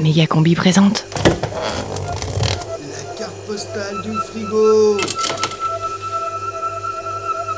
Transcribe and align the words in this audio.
Méga 0.00 0.26
Combi 0.26 0.54
présente. 0.54 1.04
La 1.24 3.14
carte 3.18 3.34
postale 3.46 4.00
du 4.02 4.12
frigo 4.30 4.96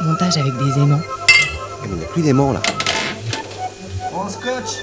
Montage 0.03 0.39
avec 0.39 0.57
des 0.57 0.81
aimants. 0.81 1.01
Mais 1.83 1.89
Il 1.91 1.97
n'y 1.97 2.05
a 2.05 2.07
plus 2.09 2.23
d'aimants 2.23 2.53
là. 2.53 2.63
En 4.15 4.29
scotch 4.29 4.83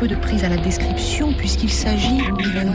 peu 0.00 0.08
de 0.08 0.14
prise 0.14 0.44
à 0.44 0.48
la 0.48 0.56
description 0.56 1.34
puisqu'il 1.34 1.70
s'agit 1.70 2.16
d'un 2.16 2.72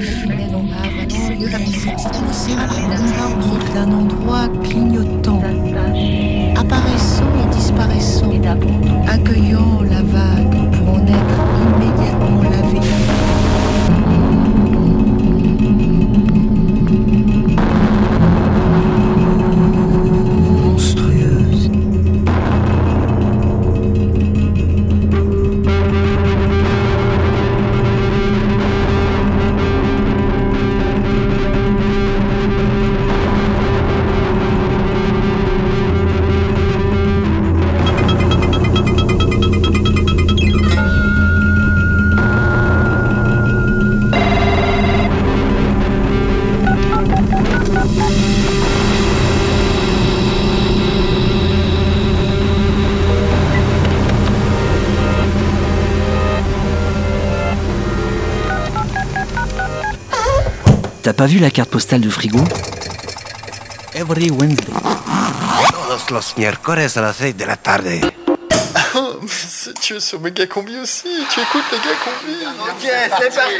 T'as 61.05 61.13
pas 61.13 61.27
vu 61.27 61.37
la 61.37 61.51
carte 61.51 61.69
postale 61.69 62.01
du 62.01 62.09
frigo 62.09 62.43
Every 63.93 64.31
Wednesday. 64.31 64.73
Todos 65.71 66.09
los 66.09 66.35
miércoles 66.35 66.97
a 66.97 67.01
las 67.01 67.17
6 67.17 67.37
de 67.37 67.45
la 67.45 67.57
tarde. 67.57 68.01
Oh, 68.95 69.19
tu 69.81 69.97
es 69.97 69.99
sur 69.99 70.19
Méga 70.19 70.47
Combi 70.47 70.79
aussi, 70.79 71.09
tu 71.29 71.41
écoutes 71.41 71.63
Méga 71.71 71.93
Combi. 72.03 72.37
Ok, 72.59 72.89
c'est 73.19 73.35
parti 73.35 73.53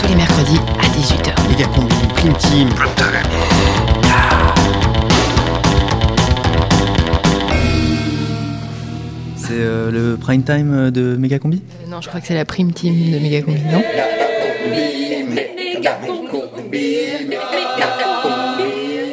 Tous 0.00 0.08
les 0.08 0.14
mercredis 0.14 0.60
à 0.80 0.86
18h. 0.86 1.48
Méga 1.50 1.66
combi, 1.66 1.94
prime 2.14 2.36
team. 2.38 2.70
C'est 9.46 9.52
euh, 9.52 9.90
le 9.90 10.16
prime 10.16 10.42
time 10.42 10.72
euh, 10.72 10.90
de 10.90 11.16
Méga 11.16 11.38
combi 11.38 11.60
Euh, 11.82 11.90
non, 11.90 12.00
je 12.00 12.08
crois 12.08 12.20
que 12.20 12.26
c'est 12.26 12.34
la 12.34 12.46
prime 12.46 12.72
team 12.72 13.12
de 13.12 13.18
Méga 13.18 13.42
Combi, 13.42 13.60
non? 13.70 13.82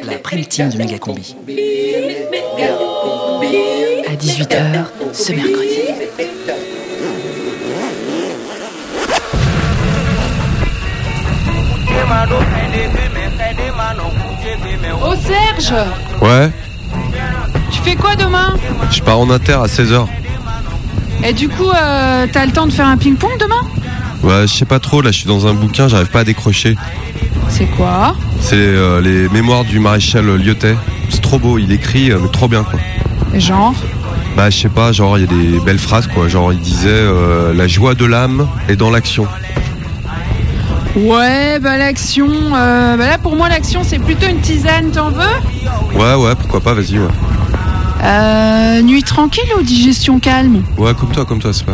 La 0.08 0.18
prime 0.18 0.44
team 0.46 0.70
de 0.70 0.78
Méga 0.78 0.98
combi. 0.98 1.36
À 4.08 4.14
18h 4.14 4.84
ce 5.12 5.32
mercredi. 5.32 5.68
Oh 15.04 15.14
Serge 15.16 15.74
Ouais, 16.20 16.50
Tu 17.70 17.80
fais 17.82 17.96
quoi 17.96 18.14
demain? 18.16 18.54
Je 18.90 19.02
pars 19.02 19.18
en 19.18 19.28
inter 19.30 19.52
à 19.54 19.66
16h. 19.66 20.06
Et 21.24 21.32
du 21.32 21.48
coup, 21.48 21.70
euh, 21.70 22.26
t'as 22.32 22.46
le 22.46 22.52
temps 22.52 22.66
de 22.66 22.72
faire 22.72 22.86
un 22.86 22.96
ping-pong 22.96 23.30
demain? 23.38 23.62
Ouais, 24.22 24.46
je 24.46 24.52
sais 24.52 24.64
pas 24.64 24.78
trop, 24.78 25.02
là 25.02 25.10
je 25.10 25.18
suis 25.18 25.26
dans 25.26 25.46
un 25.46 25.54
bouquin, 25.54 25.88
j'arrive 25.88 26.10
pas 26.10 26.20
à 26.20 26.24
décrocher. 26.24 26.76
C'est 27.48 27.66
quoi? 27.66 28.14
C'est 28.40 28.54
euh, 28.56 29.00
les 29.00 29.28
mémoires 29.28 29.64
du 29.64 29.78
maréchal 29.78 30.26
Lyotet. 30.26 30.76
C'est 31.10 31.20
trop 31.20 31.38
beau, 31.38 31.58
il 31.58 31.72
écrit, 31.72 32.10
euh, 32.10 32.18
mais 32.20 32.28
trop 32.28 32.48
bien 32.48 32.64
quoi. 32.64 32.78
Genre? 33.34 33.74
Bah 34.36 34.48
je 34.48 34.58
sais 34.58 34.68
pas, 34.68 34.92
genre 34.92 35.18
il 35.18 35.22
y 35.22 35.24
a 35.24 35.26
des 35.26 35.60
belles 35.60 35.78
phrases 35.78 36.06
quoi. 36.06 36.28
Genre 36.28 36.52
il 36.52 36.60
disait 36.60 36.88
euh, 36.88 37.52
la 37.52 37.66
joie 37.66 37.94
de 37.94 38.04
l'âme 38.04 38.48
est 38.68 38.76
dans 38.76 38.90
l'action. 38.90 39.26
Ouais, 40.94 41.58
bah 41.58 41.78
l'action... 41.78 42.28
euh, 42.54 42.96
bah 42.96 43.06
là 43.06 43.18
pour 43.18 43.34
moi 43.36 43.48
l'action 43.48 43.82
c'est 43.84 43.98
plutôt 43.98 44.26
une 44.26 44.40
tisane, 44.40 44.90
t'en 44.90 45.10
veux? 45.10 45.98
Ouais 45.98 46.14
ouais, 46.14 46.34
pourquoi 46.36 46.60
pas, 46.60 46.74
vas-y 46.74 46.98
ouais. 46.98 47.08
Euh, 48.02 48.82
Nuit 48.82 49.02
tranquille 49.02 49.48
ou 49.58 49.62
digestion 49.62 50.18
calme 50.18 50.62
Ouais, 50.76 50.94
comme 50.94 51.10
toi, 51.10 51.24
comme 51.24 51.38
toi, 51.38 51.52
c'est 51.52 51.64
pas. 51.64 51.72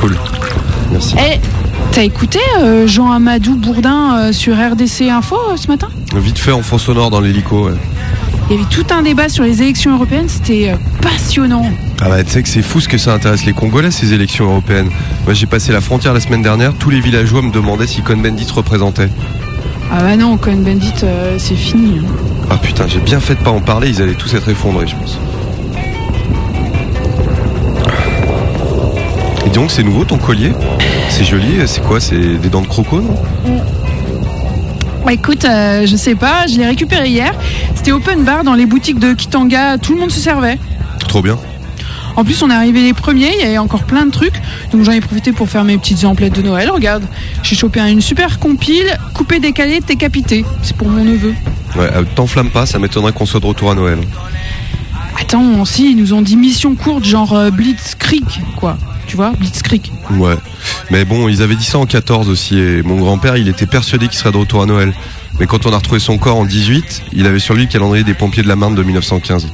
Cool. 0.00 0.16
Merci. 0.90 1.14
Eh, 1.18 1.38
t'as 1.92 2.02
écouté 2.02 2.38
euh, 2.60 2.86
Jean 2.86 3.10
Amadou 3.12 3.56
Bourdin 3.56 4.16
euh, 4.18 4.32
sur 4.32 4.54
RDC 4.56 5.02
Info 5.10 5.36
euh, 5.50 5.56
ce 5.56 5.68
matin 5.68 5.88
Vite 6.16 6.38
fait 6.38 6.52
en 6.52 6.62
fond 6.62 6.78
sonore 6.78 7.10
dans 7.10 7.20
l'hélico. 7.20 7.66
Ouais. 7.68 7.74
Il 8.50 8.56
y 8.56 8.58
avait 8.60 8.68
tout 8.68 8.84
un 8.90 9.02
débat 9.02 9.28
sur 9.28 9.44
les 9.44 9.62
élections 9.62 9.94
européennes, 9.94 10.28
c'était 10.28 10.74
passionnant. 11.00 11.64
Ah 12.02 12.08
bah 12.08 12.22
tu 12.24 12.30
sais 12.32 12.42
que 12.42 12.48
c'est 12.48 12.62
fou 12.62 12.80
ce 12.80 12.88
que 12.88 12.98
ça 12.98 13.14
intéresse 13.14 13.44
les 13.46 13.52
Congolais 13.52 13.90
ces 13.92 14.12
élections 14.12 14.46
européennes. 14.46 14.90
Moi 15.24 15.32
j'ai 15.34 15.46
passé 15.46 15.72
la 15.72 15.80
frontière 15.80 16.12
la 16.12 16.20
semaine 16.20 16.42
dernière, 16.42 16.74
tous 16.74 16.90
les 16.90 17.00
villageois 17.00 17.40
me 17.42 17.52
demandaient 17.52 17.86
si 17.86 18.02
Cohn-Bendit 18.02 18.44
se 18.44 18.52
représentait. 18.52 19.08
Ah 19.94 20.00
bah 20.00 20.16
non, 20.16 20.38
Cohn-Bendit, 20.38 21.04
euh, 21.04 21.34
c'est 21.36 21.54
fini. 21.54 22.00
Ah 22.48 22.56
putain, 22.56 22.86
j'ai 22.86 22.98
bien 22.98 23.20
fait 23.20 23.34
de 23.34 23.40
pas 23.40 23.50
en 23.50 23.60
parler, 23.60 23.90
ils 23.90 24.00
allaient 24.00 24.14
tous 24.14 24.32
être 24.34 24.48
effondrés 24.48 24.86
je 24.86 24.96
pense. 24.96 25.18
Et 29.46 29.50
donc 29.50 29.70
c'est 29.70 29.82
nouveau 29.82 30.06
ton 30.06 30.16
collier 30.16 30.52
C'est 31.10 31.24
joli, 31.24 31.60
c'est 31.66 31.82
quoi 31.82 32.00
C'est 32.00 32.16
des 32.38 32.48
dents 32.48 32.62
de 32.62 32.68
croco 32.68 33.02
non 33.02 33.16
Bah 35.04 35.12
écoute, 35.12 35.44
euh, 35.44 35.84
je 35.84 35.96
sais 35.96 36.14
pas, 36.14 36.46
je 36.46 36.56
l'ai 36.56 36.66
récupéré 36.66 37.10
hier. 37.10 37.34
C'était 37.74 37.92
open 37.92 38.24
bar 38.24 38.44
dans 38.44 38.54
les 38.54 38.64
boutiques 38.64 38.98
de 38.98 39.12
Kitanga, 39.12 39.76
tout 39.76 39.92
le 39.92 40.00
monde 40.00 40.10
se 40.10 40.20
servait. 40.20 40.58
Trop 41.00 41.20
bien. 41.20 41.36
En 42.16 42.24
plus, 42.24 42.42
on 42.42 42.50
est 42.50 42.54
arrivé 42.54 42.82
les 42.82 42.92
premiers, 42.92 43.32
il 43.34 43.40
y 43.40 43.44
avait 43.44 43.58
encore 43.58 43.84
plein 43.84 44.06
de 44.06 44.10
trucs. 44.10 44.40
Donc 44.70 44.84
j'en 44.84 44.92
ai 44.92 45.00
profité 45.00 45.32
pour 45.32 45.48
faire 45.48 45.64
mes 45.64 45.78
petites 45.78 46.04
emplettes 46.04 46.34
de 46.34 46.42
Noël. 46.42 46.70
Regarde, 46.70 47.04
j'ai 47.42 47.56
chopé 47.56 47.80
une 47.80 48.00
super 48.00 48.38
compile, 48.38 48.98
coupé, 49.14 49.40
décalé, 49.40 49.80
décapité. 49.80 50.44
C'est 50.62 50.76
pour 50.76 50.88
mon 50.88 51.04
neveu. 51.04 51.34
Ouais, 51.76 51.90
euh, 51.94 52.04
t'enflamme 52.14 52.50
pas, 52.50 52.66
ça 52.66 52.78
m'étonnerait 52.78 53.12
qu'on 53.12 53.26
soit 53.26 53.40
de 53.40 53.46
retour 53.46 53.70
à 53.70 53.74
Noël. 53.74 53.98
Attends, 55.18 55.64
si, 55.64 55.92
ils 55.92 55.96
nous 55.96 56.12
ont 56.12 56.22
dit 56.22 56.36
mission 56.36 56.74
courte, 56.74 57.04
genre 57.04 57.34
euh, 57.34 57.50
Blitzkrieg, 57.50 58.24
quoi. 58.56 58.76
Tu 59.06 59.16
vois, 59.16 59.30
Blitzkrieg. 59.30 59.90
Ouais. 60.12 60.36
Mais 60.90 61.04
bon, 61.04 61.28
ils 61.28 61.42
avaient 61.42 61.54
dit 61.54 61.64
ça 61.64 61.78
en 61.78 61.86
14 61.86 62.28
aussi, 62.28 62.58
et 62.58 62.82
mon 62.82 62.96
grand-père, 62.96 63.36
il 63.36 63.48
était 63.48 63.66
persuadé 63.66 64.08
qu'il 64.08 64.18
serait 64.18 64.32
de 64.32 64.36
retour 64.36 64.62
à 64.62 64.66
Noël. 64.66 64.92
Mais 65.40 65.46
quand 65.46 65.66
on 65.66 65.72
a 65.72 65.76
retrouvé 65.76 66.00
son 66.00 66.18
corps 66.18 66.36
en 66.36 66.44
18, 66.44 67.04
il 67.12 67.26
avait 67.26 67.38
sur 67.38 67.54
lui 67.54 67.62
le 67.62 67.68
calendrier 67.68 68.04
des 68.04 68.14
pompiers 68.14 68.42
de 68.42 68.48
la 68.48 68.56
Marne 68.56 68.74
de 68.74 68.82
1915. 68.82 69.48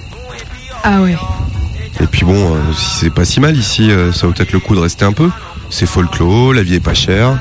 Ah 0.82 1.00
ouais. 1.00 1.16
Et 2.00 2.06
puis 2.06 2.25
bon, 2.25 2.55
euh, 2.55 2.73
si 2.75 3.00
c'est 3.00 3.11
pas 3.11 3.25
si 3.25 3.41
mal 3.41 3.56
ici, 3.56 3.91
euh, 3.91 4.12
ça 4.12 4.27
vaut 4.27 4.33
peut-être 4.33 4.53
le 4.53 4.61
coup 4.61 4.75
de 4.75 4.81
rester 4.81 5.05
un 5.05 5.12
peu. 5.12 5.31
C'est 5.71 5.87
folklore, 5.87 6.55
la 6.55 6.62
vie 6.62 6.77
est 6.77 6.81
pas 6.81 6.95
chère. 6.95 7.39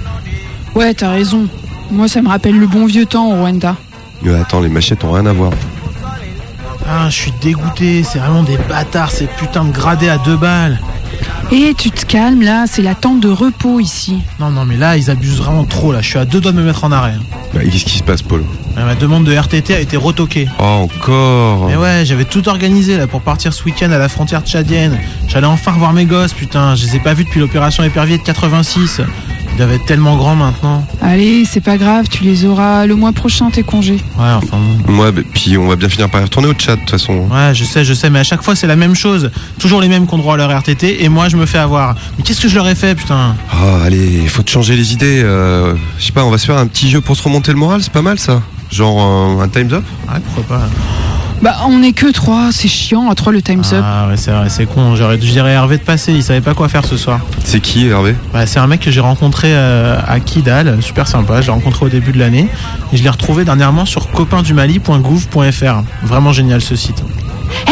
Ouais, 0.75 0.93
t'as 0.93 1.11
raison. 1.11 1.47
Moi, 1.91 2.07
ça 2.07 2.21
me 2.21 2.27
rappelle 2.27 2.57
le 2.57 2.67
bon 2.67 2.85
vieux 2.85 3.05
temps 3.05 3.27
au 3.27 3.35
Rwanda. 3.35 3.75
Mais 4.21 4.33
attends, 4.35 4.59
les 4.59 4.69
machettes 4.69 5.03
ont 5.03 5.11
rien 5.11 5.25
à 5.25 5.33
voir. 5.33 5.51
Ah, 6.89 7.09
je 7.09 7.15
suis 7.15 7.33
dégoûté, 7.41 8.03
c'est 8.03 8.19
vraiment 8.19 8.43
des 8.43 8.57
bâtards, 8.57 9.11
ces 9.11 9.27
putains 9.27 9.65
de 9.65 9.71
gradés 9.71 10.09
à 10.09 10.17
deux 10.17 10.37
balles. 10.37 10.79
Et 11.51 11.73
tu 11.77 11.91
te 11.91 12.05
calmes 12.05 12.41
là, 12.41 12.65
c'est 12.67 12.81
la 12.81 12.93
tente 12.93 13.21
de 13.21 13.29
repos 13.29 13.79
ici. 13.79 14.17
Non, 14.39 14.49
non, 14.51 14.65
mais 14.65 14.75
là, 14.75 14.97
ils 14.97 15.09
abusent 15.09 15.37
vraiment 15.37 15.63
trop, 15.63 15.93
là. 15.93 16.01
Je 16.01 16.09
suis 16.09 16.19
à 16.19 16.25
deux 16.25 16.41
doigts 16.41 16.51
de 16.51 16.57
me 16.57 16.63
mettre 16.63 16.83
en 16.83 16.91
arrêt. 16.91 17.13
hein. 17.17 17.23
Bah, 17.53 17.61
Qu'est-ce 17.63 17.85
qui 17.85 17.97
se 17.99 18.03
passe, 18.03 18.21
Paul 18.21 18.43
Euh, 18.77 18.85
Ma 18.85 18.95
demande 18.95 19.23
de 19.23 19.33
RTT 19.33 19.73
a 19.73 19.79
été 19.79 19.95
retoquée. 19.95 20.49
Oh, 20.59 20.87
encore 20.93 21.67
Mais 21.69 21.77
ouais, 21.77 22.03
j'avais 22.05 22.25
tout 22.25 22.49
organisé 22.49 22.97
là 22.97 23.07
pour 23.07 23.21
partir 23.21 23.53
ce 23.53 23.63
week-end 23.63 23.89
à 23.91 23.97
la 23.97 24.09
frontière 24.09 24.41
tchadienne. 24.41 24.97
J'allais 25.29 25.47
enfin 25.47 25.71
revoir 25.71 25.93
mes 25.93 26.03
gosses, 26.05 26.33
putain. 26.33 26.75
Je 26.75 26.85
les 26.85 26.97
ai 26.97 26.99
pas 26.99 27.13
vus 27.13 27.23
depuis 27.23 27.39
l'opération 27.39 27.81
épervier 27.85 28.17
de 28.17 28.23
86. 28.23 29.01
Ils 29.57 29.61
doivent 29.61 29.73
être 29.73 29.85
tellement 29.85 30.15
grands 30.17 30.35
maintenant. 30.35 30.85
Allez, 31.01 31.43
c'est 31.43 31.61
pas 31.61 31.77
grave, 31.77 32.07
tu 32.11 32.23
les 32.23 32.45
auras 32.45 32.85
le 32.85 32.95
mois 32.95 33.11
prochain 33.11 33.49
tes 33.49 33.63
congés. 33.63 33.95
Ouais, 34.15 34.31
enfin 34.35 34.59
bon. 34.85 34.99
Ouais, 34.99 35.11
bah, 35.11 35.21
puis 35.33 35.57
on 35.57 35.67
va 35.67 35.75
bien 35.75 35.89
finir 35.89 36.11
par 36.11 36.21
y 36.21 36.25
retourner 36.25 36.47
au 36.47 36.53
chat, 36.55 36.75
de 36.75 36.81
toute 36.81 36.91
façon. 36.91 37.27
Ouais, 37.31 37.55
je 37.55 37.63
sais, 37.63 37.83
je 37.83 37.95
sais, 37.95 38.11
mais 38.11 38.19
à 38.19 38.23
chaque 38.23 38.43
fois 38.43 38.55
c'est 38.55 38.67
la 38.67 38.75
même 38.75 38.93
chose. 38.93 39.31
Toujours 39.57 39.81
les 39.81 39.87
mêmes 39.87 40.05
qui 40.05 40.13
ont 40.13 40.19
droit 40.19 40.35
à 40.35 40.37
leur 40.37 40.55
RTT 40.55 41.03
et 41.03 41.09
moi 41.09 41.27
je 41.29 41.37
me 41.37 41.47
fais 41.47 41.57
avoir. 41.57 41.95
Mais 42.19 42.23
qu'est-ce 42.23 42.39
que 42.39 42.47
je 42.47 42.53
leur 42.53 42.67
ai 42.67 42.75
fait, 42.75 42.93
putain? 42.93 43.35
Ah, 43.51 43.81
allez, 43.83 44.19
il 44.21 44.29
faut 44.29 44.43
te 44.43 44.51
changer 44.51 44.75
les 44.75 44.93
idées. 44.93 45.23
euh, 45.23 45.73
je 45.97 46.05
sais 46.05 46.11
pas, 46.11 46.23
on 46.23 46.29
va 46.29 46.37
se 46.37 46.45
faire 46.45 46.57
un 46.57 46.67
petit 46.67 46.91
jeu 46.91 47.01
pour 47.01 47.17
se 47.17 47.23
remonter 47.23 47.51
le 47.51 47.57
moral, 47.57 47.81
c'est 47.81 47.91
pas 47.91 48.03
mal 48.03 48.19
ça 48.19 48.43
Genre 48.69 49.39
euh, 49.39 49.41
un 49.43 49.47
Time's 49.49 49.73
Up? 49.73 49.83
Ouais, 50.07 50.19
pourquoi 50.35 50.57
pas 50.59 50.65
Bah, 51.41 51.55
on 51.67 51.83
est 51.83 51.93
que 51.93 52.11
trois, 52.11 52.49
c'est 52.51 52.67
chiant, 52.67 53.09
à 53.09 53.15
trois 53.15 53.31
le 53.31 53.41
time's 53.41 53.71
up. 53.71 53.83
Ah 53.85 54.07
ouais, 54.07 54.17
c'est 54.17 54.31
vrai, 54.31 54.49
c'est 54.49 54.65
con. 54.65 54.95
J'aurais 54.95 55.17
dû 55.17 55.29
dire 55.29 55.45
à 55.45 55.49
Hervé 55.49 55.77
de 55.77 55.83
passer, 55.83 56.11
il 56.11 56.23
savait 56.23 56.41
pas 56.41 56.55
quoi 56.55 56.67
faire 56.67 56.83
ce 56.85 56.97
soir. 56.97 57.19
C'est 57.43 57.59
qui, 57.59 57.87
Hervé? 57.87 58.15
Ouais, 58.33 58.47
c'est 58.47 58.59
un 58.59 58.65
mec 58.67 58.81
que 58.81 58.89
j'ai 58.89 59.01
rencontré 59.01 59.49
euh, 59.51 59.99
à 60.07 60.19
Kidal, 60.19 60.81
super 60.81 61.07
sympa. 61.07 61.41
Je 61.41 61.47
l'ai 61.47 61.53
rencontré 61.53 61.85
au 61.85 61.89
début 61.89 62.11
de 62.11 62.17
l'année 62.19 62.49
et 62.91 62.97
je 62.97 63.03
l'ai 63.03 63.09
retrouvé 63.09 63.45
dernièrement 63.45 63.85
sur 63.85 64.09
copaindumali.gouv.fr. 64.11 65.83
Vraiment 66.03 66.33
génial 66.33 66.61
ce 66.61 66.75
site. 66.75 67.03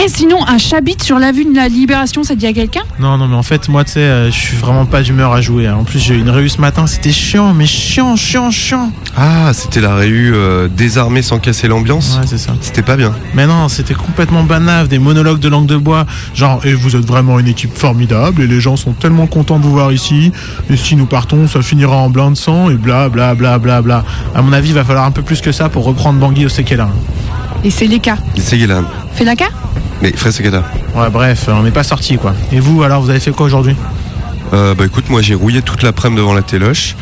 Eh, 0.03 0.07
sinon, 0.07 0.45
un 0.47 0.57
chabit 0.57 0.97
sur 1.01 1.19
la 1.19 1.31
vue 1.31 1.45
de 1.45 1.55
la 1.55 1.67
libération, 1.67 2.23
ça 2.23 2.35
dit 2.35 2.47
à 2.47 2.53
quelqu'un? 2.53 2.81
Non, 2.99 3.17
non, 3.17 3.27
mais 3.27 3.35
en 3.35 3.43
fait, 3.43 3.69
moi, 3.69 3.83
tu 3.83 3.93
sais, 3.93 3.99
euh, 3.99 4.31
je 4.31 4.35
suis 4.37 4.57
vraiment 4.57 4.85
pas 4.85 5.01
d'humeur 5.01 5.33
à 5.33 5.41
jouer. 5.41 5.67
hein. 5.67 5.77
En 5.79 5.83
plus, 5.83 5.99
j'ai 5.99 6.15
eu 6.15 6.19
une 6.19 6.29
réu 6.29 6.47
ce 6.49 6.59
matin, 6.61 6.87
c'était 6.87 7.11
chiant, 7.11 7.53
mais 7.53 7.65
chiant, 7.65 8.15
chiant, 8.15 8.51
chiant. 8.51 8.91
Ah, 9.17 9.51
c'était 9.53 9.81
la 9.81 9.95
réu 9.95 10.33
euh, 10.35 10.67
désarmée 10.67 11.21
sans 11.21 11.39
casser 11.39 11.67
l'ambiance? 11.67 12.17
Ouais, 12.19 12.27
c'est 12.27 12.37
ça. 12.37 12.53
C'était 12.61 12.81
pas 12.81 12.95
bien. 12.97 13.13
Mais 13.33 13.47
non, 13.47 13.67
c'était 13.69 13.93
complètement 13.93 14.43
banave, 14.43 14.87
des 14.87 14.99
monologues 14.99 15.39
de 15.39 15.49
langue 15.49 15.67
de 15.67 15.77
bois. 15.77 16.05
Genre, 16.33 16.65
et 16.65 16.73
vous 16.73 16.95
êtes 16.95 17.05
vraiment 17.05 17.39
une 17.39 17.47
équipe 17.47 17.75
formidable, 17.77 18.41
et 18.41 18.47
les 18.47 18.59
gens 18.59 18.75
sont 18.75 18.93
tellement 18.93 19.27
contents 19.27 19.59
de 19.59 19.63
vous 19.63 19.71
voir 19.71 19.91
ici. 19.91 20.31
Et 20.69 20.77
si 20.77 20.95
nous 20.95 21.05
partons, 21.05 21.47
ça 21.47 21.61
finira 21.61 21.95
en 21.95 22.09
blanc 22.09 22.31
de 22.31 22.35
sang, 22.37 22.69
et 22.69 22.75
bla 22.75 23.09
bla 23.09 23.33
bla 23.35 23.57
bla 23.59 23.81
bla. 23.81 24.03
À 24.35 24.41
mon 24.41 24.53
avis, 24.53 24.69
il 24.69 24.75
va 24.75 24.83
falloir 24.83 25.05
un 25.05 25.11
peu 25.11 25.21
plus 25.21 25.41
que 25.41 25.51
ça 25.51 25.69
pour 25.69 25.83
reprendre 25.85 26.19
Bangui 26.19 26.45
au 26.45 26.49
Sekela. 26.49 26.89
Et 27.65 27.71
c'est 27.71 27.87
les 27.87 27.99
cas. 27.99 28.17
C'est 28.37 28.57
Guélan. 28.57 28.83
Fais 29.15 29.25
la 29.25 29.35
cas 29.35 29.49
Mais 30.01 30.11
Fred 30.15 30.31
Sekata. 30.31 30.63
Ouais, 30.95 31.09
bref, 31.09 31.49
on 31.49 31.63
n'est 31.63 31.71
pas 31.71 31.83
sorti 31.83 32.15
quoi. 32.17 32.33
Et 32.51 32.59
vous, 32.59 32.83
alors, 32.83 33.01
vous 33.01 33.09
avez 33.09 33.19
fait 33.19 33.31
quoi 33.31 33.47
aujourd'hui 33.47 33.75
Euh, 34.53 34.75
bah 34.75 34.85
écoute, 34.85 35.09
moi 35.09 35.21
j'ai 35.23 35.33
rouillé 35.33 35.63
toute 35.63 35.81
l'après-midi 35.81 36.21
devant 36.21 36.35
la 36.35 36.43
téloche. 36.43 36.95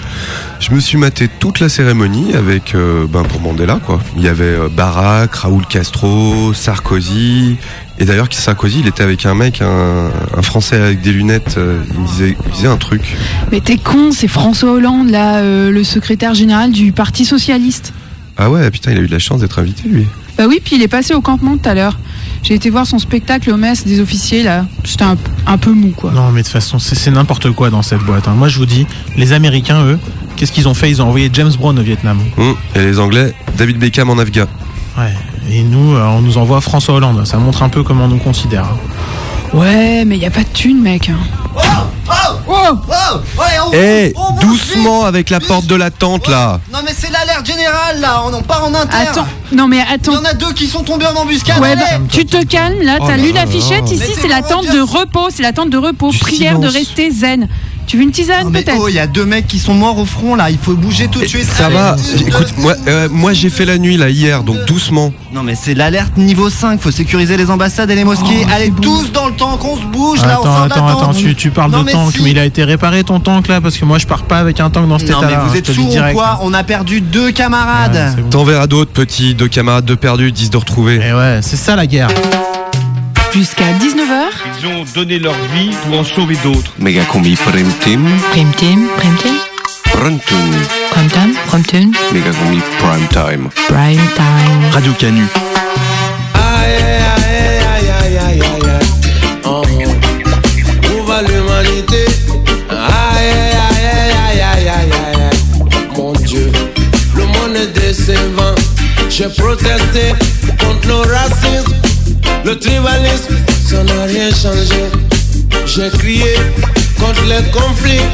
Je 0.62 0.72
me 0.72 0.80
suis 0.80 0.98
maté 0.98 1.28
toute 1.28 1.60
la 1.60 1.68
cérémonie 1.68 2.34
avec, 2.34 2.74
euh, 2.76 3.06
ben 3.10 3.24
pour 3.24 3.42
Mandela 3.42 3.80
quoi. 3.86 4.00
Il 4.16 4.24
y 4.24 4.30
avait 4.30 4.46
euh, 4.46 4.70
Barack, 4.70 5.36
Raoul 5.36 5.66
Castro, 5.66 6.54
Sarkozy. 6.54 7.58
Et 8.00 8.06
d'ailleurs, 8.06 8.28
Sarkozy, 8.32 8.80
il 8.80 8.88
était 8.88 9.04
avec 9.04 9.26
un 9.26 9.36
mec, 9.36 9.62
un, 9.62 10.12
un 10.36 10.42
Français 10.42 10.78
avec 10.78 11.02
des 11.02 11.12
lunettes. 11.12 11.56
euh, 11.58 11.84
il, 11.94 12.00
me 12.00 12.08
disait, 12.08 12.38
il 12.46 12.52
disait 12.54 12.68
un 12.70 12.78
truc. 12.78 13.18
Mais 13.52 13.60
t'es 13.60 13.78
con, 13.78 14.12
c'est 14.14 14.30
François 14.30 14.72
Hollande, 14.72 15.10
là, 15.10 15.40
euh, 15.40 15.70
le 15.72 15.84
secrétaire 15.84 16.34
général 16.34 16.72
du 16.72 16.94
Parti 16.94 17.26
Socialiste. 17.26 17.92
Ah 18.38 18.50
ouais, 18.50 18.72
putain, 18.72 18.92
il 18.94 18.98
a 18.98 19.02
eu 19.02 19.08
de 19.08 19.12
la 19.12 19.20
chance 19.20 19.42
d'être 19.42 19.60
invité 19.60 19.90
lui. 19.90 20.08
Bah 20.38 20.46
oui, 20.48 20.62
puis 20.64 20.76
il 20.78 20.82
est 20.82 20.88
passé 20.88 21.14
au 21.14 21.22
campement 21.22 21.58
tout 21.58 21.68
à 21.70 21.74
l'heure. 21.74 21.98
J'ai 22.42 22.56
été 22.56 22.70
voir 22.70 22.86
son 22.86 23.00
spectacle 23.00 23.52
au 23.52 23.58
mess 23.58 23.86
des 23.86 24.02
officiers, 24.02 24.44
là. 24.44 24.66
C'était 24.84 25.04
un, 25.06 25.16
un 25.48 25.58
peu 25.58 25.72
mou, 25.72 25.94
quoi. 25.96 26.12
Non, 26.12 26.30
mais 26.32 26.42
de 26.42 26.46
toute 26.46 26.54
façon, 26.54 26.80
c'est 26.80 26.96
c'est 26.96 27.12
n'importe 27.12 27.52
quoi 27.52 27.70
dans 27.70 27.82
cette 27.82 28.02
boîte. 28.02 28.28
hein. 28.28 28.34
Moi, 28.36 28.50
je 28.50 28.58
vous 28.58 28.66
dis, 28.66 28.86
les 29.16 29.32
Américains, 29.32 29.84
eux, 29.86 30.00
qu'est-ce 30.36 30.52
qu'ils 30.52 30.68
ont 30.68 30.74
fait? 30.74 30.90
Ils 30.90 31.02
ont 31.02 31.08
envoyé 31.08 31.30
James 31.32 31.52
Brown 31.58 31.78
au 31.78 31.84
Vietnam. 31.84 32.20
Hum, 32.38 32.56
Et 32.76 32.80
les 32.80 33.00
Anglais, 33.00 33.34
David 33.58 33.78
Beckham 33.78 34.10
en 34.10 34.18
Afghan. 34.18 34.46
Ouais. 34.98 35.14
Et 35.50 35.64
nous, 35.64 35.96
euh, 35.96 36.04
on 36.06 36.22
nous 36.22 36.38
envoie 36.38 36.60
François 36.62 36.96
Hollande. 36.96 37.26
Ça 37.26 37.38
montre 37.38 37.64
un 37.64 37.70
peu 37.70 37.84
comment 37.84 38.06
on 38.06 38.10
nous 38.10 38.18
considère. 38.18 38.66
hein. 38.66 38.78
Ouais, 39.58 40.04
mais 40.04 40.18
y 40.18 40.26
a 40.26 40.32
pas 40.32 40.44
de 40.44 40.50
thune, 40.50 40.82
mec. 40.82 41.10
hein. 41.10 41.18
Oh 42.48 42.54
Ouais, 43.38 43.46
on- 43.66 43.72
Eh, 43.74 44.14
on 44.16 44.34
bouge 44.34 44.42
doucement 44.44 45.00
vite. 45.00 45.08
avec 45.08 45.30
la 45.30 45.40
porte 45.40 45.66
de 45.68 45.76
la 45.76 45.92
tente 45.92 46.28
là. 46.28 46.60
Non 46.72 46.80
mais 46.84 46.92
c'est 46.96 47.12
générale 47.44 48.00
là, 48.00 48.22
on 48.26 48.34
en 48.34 48.42
part 48.42 48.64
en 48.66 48.74
inter. 48.74 48.96
Attends, 48.96 49.28
non 49.52 49.68
mais 49.68 49.78
Il 49.78 49.92
y 49.92 49.94
attends. 49.94 50.16
en 50.22 50.26
a 50.26 50.34
deux 50.34 50.54
qui 50.54 50.68
sont 50.68 50.84
tombés 50.84 51.06
en 51.08 51.16
embuscade. 51.16 51.60
Ouais, 51.60 51.76
bah, 51.76 51.82
tu 52.12 52.26
te 52.26 52.44
calmes, 52.46 52.82
là, 52.82 52.98
Oh 53.02 53.06
t'as 53.08 53.18
là 53.18 53.24
lu 53.24 53.32
l'affichette, 53.32 53.90
ici 53.92 54.14
c'est 54.20 54.28
la 54.28 54.42
tente 54.42 54.66
de 54.72 54.80
repos, 54.80 55.30
c'est 55.30 55.44
la 55.44 55.54
tente 55.54 55.70
de 55.70 55.78
repos, 55.78 56.10
Du 56.12 56.20
prière 56.20 56.60
de 56.60 56.68
rester 56.68 57.10
zen. 57.12 57.48
Tu 57.94 57.98
veux 57.98 58.06
une 58.06 58.12
tisane 58.12 58.52
peut-être 58.52 58.74
oh, 58.80 58.88
il 58.88 58.96
y 58.96 59.00
a 59.00 59.06
deux 59.06 59.24
mecs 59.24 59.46
qui 59.46 59.60
sont 59.60 59.76
morts 59.76 60.00
au 60.00 60.06
front 60.06 60.34
là, 60.34 60.50
il 60.50 60.58
faut 60.58 60.74
bouger 60.74 61.10
tout 61.10 61.22
de 61.22 61.28
suite. 61.28 61.44
Ça 61.46 61.68
Allez, 61.68 61.76
va. 61.76 61.96
une, 61.96 62.22
deux. 62.24 62.28
Écoute, 62.28 62.54
moi, 62.58 62.74
euh, 62.88 63.08
moi 63.12 63.34
j'ai 63.34 63.52
fait 63.52 63.66
la 63.66 63.78
nuit 63.78 63.98
là 63.98 64.10
hier, 64.10 64.44
donc 64.44 64.66
doucement. 64.66 65.14
Non 65.32 65.44
mais 65.44 65.54
c'est 65.54 65.76
l'alerte 65.76 66.18
niveau 66.18 66.50
5, 66.50 66.82
faut 66.82 66.90
sécuriser 66.90 67.38
les 67.38 67.52
ambassades 67.52 67.92
et 67.92 67.96
les 67.96 68.04
mosquées. 68.04 68.48
Allez 68.52 68.72
tous 68.82 69.12
dans 69.12 69.28
le 69.28 69.34
tank, 69.34 69.64
on 69.64 69.78
se 69.78 69.84
bouge 69.86 70.22
là, 70.24 70.40
on 70.42 70.44
attends, 70.44 70.64
attends, 70.64 70.88
attends, 70.88 71.14
tu, 71.14 71.36
tu 71.36 71.52
parles 71.52 71.70
Non, 71.70 71.82
de 71.82 71.86
mais 71.86 71.92
tank, 71.92 72.14
si. 72.14 72.24
mais 72.24 72.32
il 72.32 72.40
a 72.40 72.46
été 72.46 72.64
réparé 72.64 73.04
ton 73.04 73.20
tank 73.20 73.48
là, 73.48 73.62
parce 73.62 73.78
que 73.78 73.86
moi 73.86 74.00
je 74.00 74.08
pars 74.08 74.24
pas 74.24 74.40
avec 74.40 74.60
un 74.60 74.72
tank 74.72 74.88
dans 74.90 74.98
cet 74.98 75.12
Non 75.12 75.22
mais 75.22 75.36
vous 75.36 75.52
hein, 75.52 75.56
êtes 75.56 75.70
dis 75.70 75.78
ou 75.80 75.88
direct. 75.88 76.16
quoi 76.16 76.40
On 76.42 76.52
a 76.52 76.64
perdu 76.64 77.00
deux 77.00 77.32
camarades. 77.32 78.14
c'est 78.16 78.24
bon. 78.24 78.30
T'en 78.32 78.44
verras 78.44 78.66
d'autres 78.66 78.92
petits, 78.92 79.36
deux 79.36 79.50
camarades 79.50 79.86
de 79.86 79.94
perdus, 79.94 80.32
dix 80.32 80.50
de 80.50 80.58
retrouvés. 80.58 80.96
Et 80.96 81.14
ouais, 81.14 81.42
c'est 81.44 81.58
ça 81.58 81.76
la 81.76 81.86
guerre. 81.86 82.08
Jusqu'à 83.34 83.74
19h, 83.74 84.30
Ils 84.60 84.68
ont 84.68 84.86
donné 84.94 85.18
leur 85.20 85.34
vie 85.54 85.72
pour 85.84 86.00
en 86.00 86.04
sauver 86.04 86.36
d'autres. 86.44 86.74
Megacombi 86.78 87.36
Prime 87.36 87.72
Team, 87.80 88.08
Prime 88.32 88.52
Team, 88.54 88.88
Prime 88.98 89.18
Team, 89.18 89.34
Prontun, 89.86 90.52
Prime 91.48 91.64
Time, 91.64 91.92
Prime 92.80 93.08
Time. 93.10 93.50
Prime 93.68 94.02
Time. 94.16 94.72
Radio 94.72 94.92
Canu. 94.94 95.24
Où 100.96 101.06
va 101.06 101.22
l'humanité 101.22 102.06
Aïe, 102.70 102.78
aïe, 103.20 103.56
aïe, 103.66 103.86
aïe, 103.86 104.42
aïe, 104.42 104.44
aïe, 104.44 104.70
aïe, 104.70 104.92
aïe. 104.94 105.40
Mon 105.98 106.14
Dieu, 106.14 106.52
le 107.16 107.26
monde 107.26 107.56
est 107.56 107.74
décevant. 107.80 108.56
J'ai 109.10 109.30
protesté 109.30 110.14
contre 110.60 110.88
le 110.88 110.96
racisme, 111.12 111.74
le 112.54 112.60
tribalisme, 112.60 113.36
ça 113.68 113.84
n'a 113.84 114.04
rien 114.06 114.30
changé. 114.30 114.84
J'ai 115.66 115.90
crié 115.98 116.36
contre 117.00 117.24
les 117.24 117.44
conflits, 117.52 118.06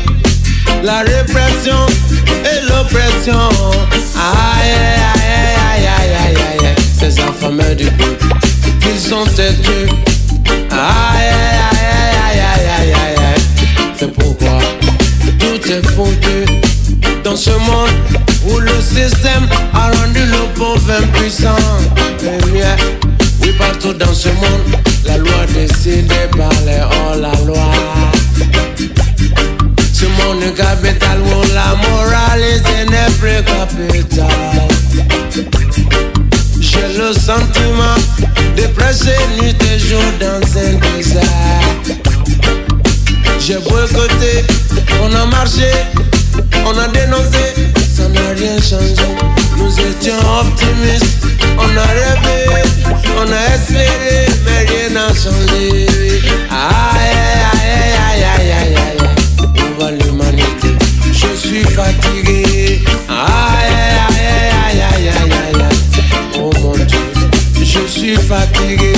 la 0.84 1.00
répression 1.00 1.86
et 2.46 2.62
l'oppression. 2.69 3.50
Aïe, 4.15 4.72
aïe, 5.13 5.43
aïe, 5.72 5.88
aïe, 6.00 6.15
aïe, 6.24 6.65
aïe. 6.67 6.75
Ces 6.98 7.19
affamés 7.19 7.75
du 7.75 7.86
peuple, 7.91 8.27
ils 8.89 9.00
sont 9.00 9.25
têtus. 9.25 9.89
Aïe, 10.72 11.31
aïe, 11.72 12.00
aïe, 12.25 12.39
aïe, 12.39 12.65
aïe, 12.79 12.93
aïe, 12.93 13.15
aïe. 13.17 13.41
C'est 13.98 14.13
pourquoi 14.13 14.60
tout 15.39 15.72
est 15.72 15.86
foutu 15.88 16.46
dans 17.25 17.36
ce 17.36 17.51
monde 17.51 17.89
où 18.48 18.60
le 18.60 18.79
système 18.79 19.48
a 19.74 19.91
rendu 19.98 20.22
le 20.25 20.53
pauvre 20.55 20.91
impuissant. 20.91 21.58
Bien, 22.22 22.38
oui, 22.53 22.62
partout 23.60 23.94
dans 23.94 24.13
ce 24.13 24.30
monde, 24.30 24.80
la 25.06 25.18
loi 25.18 25.46
décidée 25.54 26.28
par 26.38 26.51
les 26.66 26.82
hors-la-loi. 26.82 27.72
Ce 29.94 30.06
monde 30.06 30.56
capital 30.56 31.20
où 31.20 31.54
la 31.54 31.75
moralité 31.88 32.86
n'est 32.89 33.13
plus 33.20 33.44
capitale. 33.44 34.68
J'ai 36.60 36.88
le 36.98 37.13
sentiment 37.13 38.00
de 38.58 38.63
prêcher 38.78 39.20
nuit 39.39 39.56
et 39.72 39.80
jour 39.80 40.01
dans 40.20 40.42
un 40.58 40.96
désert. 40.96 41.24
J'ai 43.39 43.58
boycotté, 43.58 44.46
on 45.04 45.13
a 45.16 45.25
marché, 45.25 45.72
on 46.66 46.78
a 46.78 46.88
dénoncé, 46.88 47.44
ça 47.96 48.08
n'a 48.08 48.34
rien 48.38 48.58
changé. 48.62 49.38
Nous 49.69 49.79
étions 49.81 50.17
optimistes, 50.41 51.27
on 51.55 51.77
a 51.77 51.83
rêvé, 51.83 52.63
on 53.15 53.31
a 53.31 53.55
espéré, 53.55 54.25
mais 54.43 54.65
rien 54.67 54.89
n'a 54.89 55.09
changé. 55.09 55.85
Aïe, 56.49 57.13
aïe, 57.53 57.93
aïe, 58.01 58.23
aïe, 58.23 58.51
aïe, 58.51 58.51
aïe, 58.51 58.75
aïe. 58.75 59.61
Où 59.61 59.79
va 59.79 59.91
l'humanité 59.91 60.69
Je 61.11 61.35
suis 61.35 61.63
fatigué. 61.65 62.81
Aïe, 63.07 63.75
aïe, 64.09 64.25
aïe, 64.65 64.81
aïe, 64.81 65.07
aïe, 65.07 65.33
aïe, 65.33 65.61
aïe. 65.61 66.03
Oh 66.39 66.49
mon 66.63 66.73
Dieu, 66.73 66.99
je 67.63 67.85
suis 67.88 68.15
fatigué. 68.15 68.88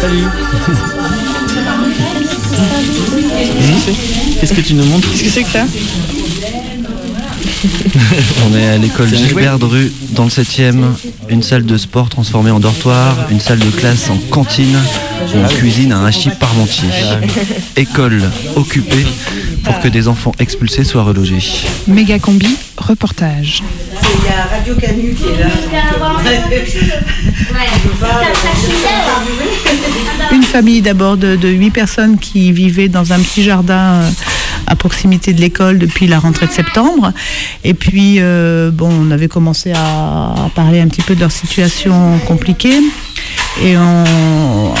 Salut. 0.00 0.24
Qu'est-ce 4.40 4.54
que 4.54 4.60
tu 4.62 4.72
nous 4.74 4.84
montres 4.84 5.10
Qu'est-ce 5.10 5.24
que 5.24 5.30
c'est 5.30 5.42
que 5.42 5.50
ça? 5.50 5.66
On 8.46 8.56
est 8.56 8.66
à 8.66 8.78
l'école 8.78 9.08
Gilbert 9.08 9.58
Dru, 9.58 9.92
dans 10.10 10.24
le 10.24 10.30
7ème. 10.30 10.84
Une 11.28 11.42
salle 11.42 11.64
de 11.64 11.76
sport 11.76 12.08
transformée 12.08 12.50
en 12.50 12.60
dortoir, 12.60 13.16
une 13.30 13.40
salle 13.40 13.58
de 13.58 13.70
classe 13.70 14.10
en 14.10 14.18
cantine, 14.30 14.78
une 15.34 15.46
cuisine 15.48 15.92
à 15.92 15.98
un 15.98 16.06
hachis 16.06 16.30
parmentier. 16.30 16.88
École 17.76 18.22
occupée 18.54 19.06
pour 19.64 19.78
que 19.80 19.88
des 19.88 20.08
enfants 20.08 20.32
expulsés 20.38 20.84
soient 20.84 21.02
relogés. 21.02 21.42
Méga 21.88 22.18
combi, 22.18 22.56
reportage. 22.76 23.62
Il 24.02 24.24
y 24.24 24.28
a 24.28 24.46
Radio 24.56 24.74
Canu 24.74 25.14
qui 25.14 25.24
est 25.24 25.38
là. 25.38 25.48
Une 30.32 30.42
famille 30.42 30.82
d'abord 30.82 31.16
de, 31.16 31.36
de 31.36 31.48
8 31.48 31.70
personnes 31.70 32.18
qui 32.18 32.52
vivaient 32.52 32.88
dans 32.88 33.12
un 33.12 33.18
petit 33.20 33.42
jardin 33.42 34.02
euh, 34.02 34.10
à 34.66 34.76
proximité 34.76 35.32
de 35.32 35.40
l'école 35.40 35.78
depuis 35.78 36.06
la 36.06 36.18
rentrée 36.18 36.46
de 36.46 36.52
septembre. 36.52 37.12
Et 37.64 37.74
puis, 37.74 38.16
euh, 38.18 38.70
bon, 38.70 38.90
on 38.90 39.10
avait 39.10 39.28
commencé 39.28 39.72
à, 39.72 40.46
à 40.46 40.50
parler 40.54 40.80
un 40.80 40.88
petit 40.88 41.02
peu 41.02 41.14
de 41.14 41.20
leur 41.20 41.32
situation 41.32 42.18
compliquée. 42.26 42.80
Et 43.64 43.74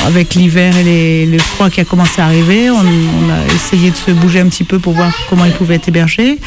avec 0.06 0.34
l'hiver 0.34 0.76
et 0.76 1.26
le 1.26 1.38
froid 1.38 1.70
qui 1.70 1.80
a 1.80 1.84
commencé 1.84 2.20
à 2.20 2.26
arriver, 2.26 2.70
on, 2.70 2.78
a 2.78 3.54
essayé 3.54 3.90
de 3.90 3.96
se 3.96 4.10
bouger 4.10 4.40
un 4.40 4.48
petit 4.48 4.64
peu 4.64 4.78
pour 4.78 4.92
voir 4.92 5.12
comment 5.28 5.44
ils 5.44 5.52
pouvaient 5.52 5.76
être 5.76 5.88
hébergés. 5.88 6.38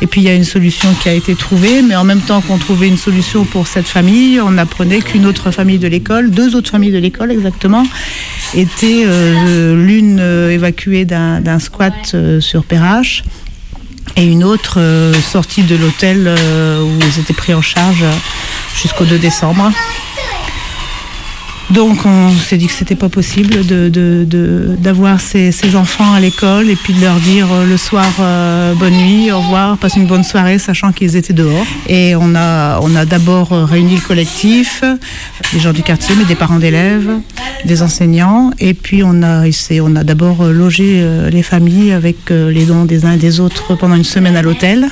Et 0.00 0.06
puis 0.06 0.20
il 0.20 0.24
y 0.24 0.30
a 0.30 0.34
une 0.34 0.44
solution 0.44 0.88
qui 1.02 1.08
a 1.08 1.12
été 1.12 1.34
trouvée, 1.34 1.82
mais 1.82 1.94
en 1.94 2.04
même 2.04 2.20
temps 2.20 2.40
qu'on 2.40 2.58
trouvait 2.58 2.88
une 2.88 2.96
solution 2.96 3.44
pour 3.44 3.66
cette 3.66 3.86
famille, 3.86 4.40
on 4.40 4.58
apprenait 4.58 5.00
qu'une 5.00 5.26
autre 5.26 5.50
famille 5.50 5.78
de 5.78 5.88
l'école, 5.88 6.30
deux 6.30 6.56
autres 6.56 6.70
familles 6.70 6.92
de 6.92 6.98
l'école 6.98 7.30
exactement, 7.30 7.84
étaient 8.54 9.02
euh, 9.04 9.74
l'une 9.74 10.18
euh, 10.20 10.50
évacuée 10.50 11.04
d'un 11.04 11.58
squat 11.58 12.12
euh, 12.14 12.40
sur 12.40 12.64
Perrache 12.64 13.22
et 14.16 14.24
une 14.24 14.44
autre 14.44 14.78
sortie 15.22 15.62
de 15.62 15.74
l'hôtel 15.74 16.28
où 16.28 16.90
ils 17.00 17.20
étaient 17.20 17.32
pris 17.32 17.54
en 17.54 17.62
charge 17.62 18.04
jusqu'au 18.74 19.04
2 19.04 19.16
décembre. 19.18 19.70
Donc 21.70 22.04
on 22.04 22.30
s'est 22.32 22.58
dit 22.58 22.66
que 22.66 22.72
c'était 22.72 22.96
pas 22.96 23.08
possible 23.08 23.64
de, 23.64 23.88
de- 23.88 24.24
de- 24.28 24.76
d'avoir 24.78 25.20
ces, 25.20 25.52
enfants 25.74 26.12
à 26.12 26.20
l'école 26.20 26.68
et 26.68 26.76
puis 26.76 26.92
de 26.92 27.00
leur 27.00 27.16
dire 27.16 27.46
euh, 27.50 27.64
le 27.64 27.78
soir 27.78 28.04
euh, 28.20 28.74
bonne 28.74 28.92
nuit, 28.92 29.32
au 29.32 29.40
revoir, 29.40 29.78
passe 29.78 29.96
une 29.96 30.06
bonne 30.06 30.24
soirée, 30.24 30.58
sachant 30.58 30.92
qu'ils 30.92 31.16
étaient 31.16 31.32
dehors. 31.32 31.64
Et 31.88 32.14
on 32.14 32.34
a, 32.34 32.78
on 32.82 32.94
a 32.94 33.06
d'abord 33.06 33.52
euh, 33.52 33.64
réuni 33.64 33.94
le 33.94 34.00
collectif, 34.02 34.84
les 35.54 35.60
gens 35.60 35.72
du 35.72 35.82
quartier, 35.82 36.14
mais 36.18 36.24
des 36.26 36.34
parents 36.34 36.58
d'élèves, 36.58 37.08
des 37.64 37.80
enseignants, 37.80 38.50
et 38.58 38.74
puis 38.74 39.02
on 39.02 39.22
a, 39.22 39.44
on 39.80 39.96
a 39.96 40.04
d'abord 40.04 40.44
logé 40.44 41.02
les 41.30 41.42
familles 41.42 41.92
avec 41.92 42.16
les 42.30 42.64
dons 42.66 42.84
des 42.84 43.04
uns 43.06 43.12
et 43.12 43.16
des 43.16 43.40
autres 43.40 43.76
pendant 43.76 43.94
une 43.94 44.04
semaine 44.04 44.36
à 44.36 44.42
l'hôtel. 44.42 44.88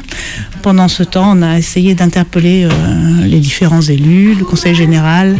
Pendant 0.62 0.88
ce 0.88 1.02
temps, 1.02 1.36
on 1.36 1.42
a 1.42 1.58
essayé 1.58 1.94
d'interpeller 1.94 2.68
les 3.24 3.40
différents 3.40 3.80
élus, 3.82 4.34
le 4.38 4.44
conseil 4.44 4.74
général, 4.74 5.36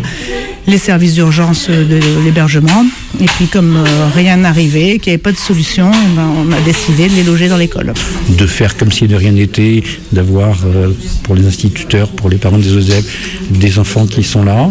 les 0.71 0.79
services 0.79 1.15
d'urgence 1.15 1.69
de 1.69 2.01
l'hébergement. 2.25 2.85
Et 3.21 3.27
puis 3.27 3.47
comme 3.47 3.77
euh, 3.77 4.09
rien 4.15 4.37
n'arrivait, 4.37 4.99
qu'il 4.99 5.11
n'y 5.11 5.15
avait 5.15 5.19
pas 5.19 5.33
de 5.33 5.37
solution, 5.37 5.91
eh 5.93 6.17
ben, 6.17 6.31
on 6.39 6.53
a 6.53 6.61
décidé 6.61 7.09
de 7.09 7.15
les 7.15 7.25
loger 7.25 7.49
dans 7.49 7.57
l'école. 7.57 7.93
de 8.29 8.47
faire 8.47 8.77
comme 8.77 8.93
si 8.93 9.09
de 9.09 9.17
rien 9.17 9.33
n'était, 9.33 9.83
d'avoir 10.13 10.59
euh, 10.65 10.93
pour 11.25 11.35
les 11.35 11.47
instituteurs, 11.47 12.09
pour 12.09 12.29
les 12.29 12.37
parents 12.37 12.59
des 12.59 12.73
élèves, 12.73 13.05
des 13.51 13.79
enfants 13.79 14.07
qui 14.07 14.23
sont 14.23 14.45
là, 14.45 14.71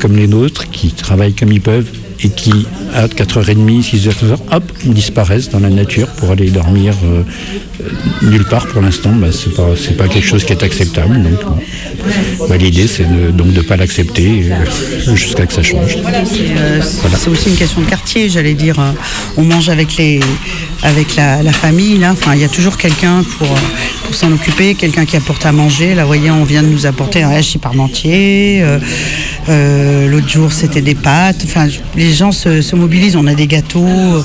comme 0.00 0.16
les 0.16 0.26
nôtres, 0.26 0.68
qui 0.70 0.90
travaillent 0.90 1.34
comme 1.34 1.52
ils 1.52 1.60
peuvent 1.60 1.88
et 2.22 2.30
qui, 2.30 2.66
à 2.94 3.06
4h30, 3.08 3.82
6h, 3.82 4.10
hop, 4.52 4.72
disparaissent 4.84 5.50
dans 5.50 5.58
la 5.60 5.68
nature 5.68 6.08
pour 6.08 6.30
aller 6.30 6.50
dormir 6.50 6.94
euh, 7.04 7.22
euh, 7.82 7.90
nulle 8.22 8.44
part 8.44 8.66
pour 8.68 8.80
l'instant. 8.82 9.12
Bah, 9.12 9.28
c'est 9.32 9.96
pas, 9.96 10.08
quelque 10.08 10.26
chose 10.26 10.44
qui 10.44 10.52
est 10.52 10.62
acceptable. 10.62 11.22
Donc, 11.22 11.44
bon. 11.44 12.46
Bah, 12.48 12.56
l'idée, 12.56 12.86
c'est 12.86 13.04
de, 13.04 13.30
donc 13.30 13.52
de 13.52 13.58
ne 13.58 13.62
pas 13.62 13.76
l'accepter 13.76 14.46
euh, 14.50 15.14
jusqu'à 15.14 15.46
que 15.46 15.52
ça 15.52 15.62
change. 15.62 15.96
C'est 17.16 17.28
aussi 17.28 17.50
une 17.50 17.56
question 17.56 17.80
de 17.80 17.86
quartier, 17.86 18.28
j'allais 18.28 18.54
dire. 18.54 18.76
On 19.36 19.42
mange 19.42 19.68
avec 19.68 19.96
les, 19.96 20.20
avec 20.82 21.16
la, 21.16 21.42
la 21.42 21.52
famille. 21.52 21.98
Là. 21.98 22.12
Enfin, 22.12 22.34
il 22.34 22.40
y 22.40 22.44
a 22.44 22.48
toujours 22.48 22.76
quelqu'un 22.78 23.22
pour, 23.38 23.48
pour 24.04 24.14
s'en 24.14 24.32
occuper, 24.32 24.74
quelqu'un 24.74 25.04
qui 25.04 25.16
apporte 25.16 25.44
à 25.46 25.52
manger. 25.52 25.94
Là, 25.94 26.02
vous 26.02 26.08
voyez, 26.08 26.30
on 26.30 26.44
vient 26.44 26.62
de 26.62 26.68
nous 26.68 26.86
apporter 26.86 27.22
un 27.22 27.30
hachis 27.30 27.58
parmentier. 27.58 28.62
euh, 28.62 28.78
euh, 29.48 30.08
L'autre 30.08 30.28
jour, 30.28 30.52
c'était 30.52 30.80
des 30.80 30.94
pâtes. 30.94 31.42
Enfin, 31.44 31.66
les 31.96 32.05
gens 32.12 32.32
se, 32.32 32.62
se 32.62 32.76
mobilisent. 32.76 33.16
On 33.16 33.26
a 33.26 33.34
des 33.34 33.46
gâteaux. 33.46 33.84
euh, 33.86 34.22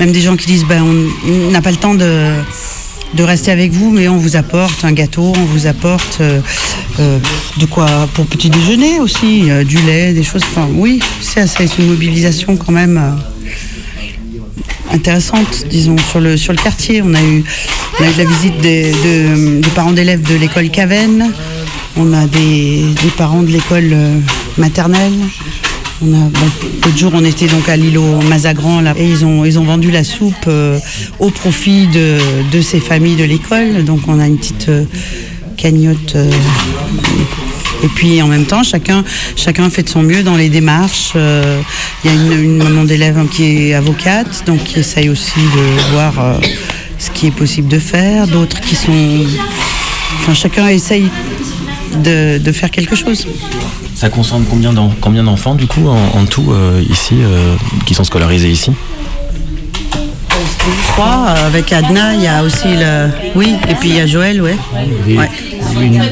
Même 0.00 0.12
des 0.12 0.20
gens 0.20 0.36
qui 0.36 0.46
disent, 0.46 0.64
ben, 0.64 0.82
on 1.26 1.50
n'a 1.50 1.60
pas 1.60 1.70
le 1.72 1.76
temps 1.76 1.94
de 1.94 3.22
rester 3.22 3.50
avec 3.50 3.72
vous, 3.72 3.90
mais 3.90 4.06
on 4.08 4.16
vous 4.18 4.36
apporte 4.36 4.84
un 4.84 4.92
gâteau, 4.92 5.32
on 5.36 5.44
vous 5.46 5.66
apporte 5.66 6.18
euh, 6.20 6.40
euh, 7.00 7.18
de 7.58 7.66
quoi 7.66 8.06
pour 8.14 8.26
petit 8.26 8.50
déjeuner 8.50 9.00
aussi, 9.00 9.44
du 9.64 9.78
lait, 9.82 10.12
des 10.12 10.22
choses. 10.22 10.42
Enfin, 10.50 10.68
oui, 10.74 11.00
c'est 11.20 11.78
une 11.78 11.86
mobilisation 11.88 12.56
quand 12.56 12.72
même 12.72 13.00
intéressante, 14.92 15.64
disons, 15.68 15.96
sur 16.10 16.20
le, 16.20 16.36
sur 16.36 16.52
le 16.52 16.58
quartier. 16.58 17.02
On 17.02 17.14
a 17.14 17.20
eu, 17.22 17.44
on 17.98 18.04
a 18.04 18.08
eu 18.10 18.14
la 18.16 18.24
visite 18.24 18.58
des, 18.60 18.92
de- 18.92 19.68
parents 19.74 19.92
d'élèves 19.92 20.22
de 20.22 20.34
l'école 20.36 20.68
Caven, 20.70 21.32
on 21.96 22.12
a 22.12 22.26
des, 22.26 22.84
parents 23.16 23.42
de 23.42 23.50
l'école 23.50 23.94
maternelle. 24.56 25.12
On 26.00 26.96
jour, 26.96 27.10
on 27.14 27.24
était 27.24 27.48
donc 27.48 27.68
à 27.68 27.76
l'îlot 27.76 28.20
Mazagran 28.28 28.84
et 28.96 29.04
ils 29.04 29.24
ont, 29.24 29.64
vendu 29.64 29.90
la 29.90 30.04
soupe 30.04 30.34
euh, 30.46 30.78
au 31.18 31.30
profit 31.30 31.88
de, 31.88 32.60
ces 32.60 32.78
familles 32.78 33.16
de 33.16 33.24
l'école. 33.24 33.84
Donc 33.84 34.00
on 34.06 34.20
a 34.20 34.26
une 34.26 34.38
petite 34.38 34.68
euh, 34.68 34.84
cagnotte. 35.56 36.14
euh, 36.14 36.30
et 37.82 37.88
puis 37.88 38.22
en 38.22 38.28
même 38.28 38.44
temps, 38.44 38.62
chacun, 38.62 39.04
fait 39.70 39.82
de 39.82 39.88
son 39.88 40.02
mieux 40.02 40.22
dans 40.22 40.36
les 40.36 40.48
démarches. 40.48 41.12
Il 41.14 42.10
y 42.10 42.14
a 42.14 42.16
une, 42.16 42.58
maman 42.58 42.84
d'élève 42.84 43.24
qui 43.28 43.44
est 43.44 43.74
avocate, 43.74 44.44
donc 44.46 44.62
qui 44.64 44.80
essaye 44.80 45.08
aussi 45.08 45.38
de 45.38 45.92
voir 45.92 46.40
ce 46.98 47.10
qui 47.10 47.28
est 47.28 47.32
possible 47.32 47.68
de 47.68 47.78
faire. 47.78 48.26
D'autres 48.26 48.60
qui 48.60 48.74
sont. 48.74 49.24
Enfin, 50.18 50.34
chacun 50.34 50.66
essaye 50.66 51.06
de 52.02 52.52
faire 52.52 52.72
quelque 52.72 52.96
chose. 52.96 53.28
Ça 53.98 54.10
concerne 54.10 54.44
combien 54.48 54.72
d'en- 54.72 54.92
combien 55.00 55.24
d'enfants 55.24 55.56
du 55.56 55.66
coup 55.66 55.88
en, 55.88 56.20
en 56.20 56.24
tout 56.24 56.52
euh, 56.52 56.80
ici 56.88 57.14
euh, 57.20 57.56
qui 57.84 57.94
sont 57.94 58.04
scolarisés 58.04 58.48
ici? 58.48 58.70
Trois, 60.92 61.30
avec 61.46 61.72
Adna, 61.72 62.14
il 62.14 62.22
y 62.22 62.26
a 62.28 62.44
aussi 62.44 62.68
le. 62.68 63.08
Oui, 63.34 63.54
et 63.68 63.74
puis 63.74 63.88
il 63.88 63.96
y 63.96 64.00
a 64.00 64.06
Joël, 64.06 64.40
ouais. 64.40 64.54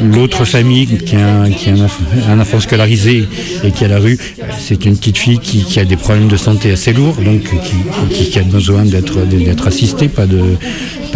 L'autre 0.02 0.44
famille 0.44 0.86
qui 0.98 1.14
a, 1.16 1.42
un, 1.42 1.50
qui 1.50 1.68
a 1.68 1.72
un 1.74 1.76
enf- 1.76 2.28
un 2.30 2.40
enfant 2.40 2.58
scolarisé 2.58 3.28
et 3.62 3.70
qui 3.70 3.84
est 3.84 3.86
à 3.86 3.90
la 3.90 3.98
rue, 3.98 4.18
c'est 4.58 4.84
une 4.84 4.96
petite 4.96 5.18
fille 5.18 5.38
qui, 5.38 5.62
qui 5.64 5.78
a 5.78 5.84
des 5.84 5.96
problèmes 5.96 6.28
de 6.28 6.36
santé 6.36 6.72
assez 6.72 6.92
lourds, 6.92 7.16
donc 7.16 7.42
qui, 7.42 8.14
qui- 8.14 8.30
qui 8.30 8.38
a 8.38 8.42
besoin 8.42 8.84
d'être 8.84 9.24
d'être 9.26 9.66
assistée, 9.68 10.08
pas 10.08 10.26
de, 10.26 10.40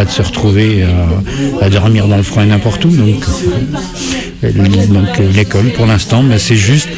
de 0.05 0.11
se 0.11 0.23
retrouver 0.23 0.83
à, 0.83 1.65
à 1.65 1.71
dormir 1.71 2.07
dans 2.07 2.17
le 2.17 2.23
froid 2.23 2.45
n'importe 2.45 2.85
où. 2.85 2.91
Donc, 2.91 3.23
euh, 4.45 4.51
euh, 4.51 5.33
l'école, 5.35 5.71
pour 5.73 5.87
l'instant, 5.87 6.23
mais 6.23 6.39
c'est 6.39 6.57
juste 6.57 6.89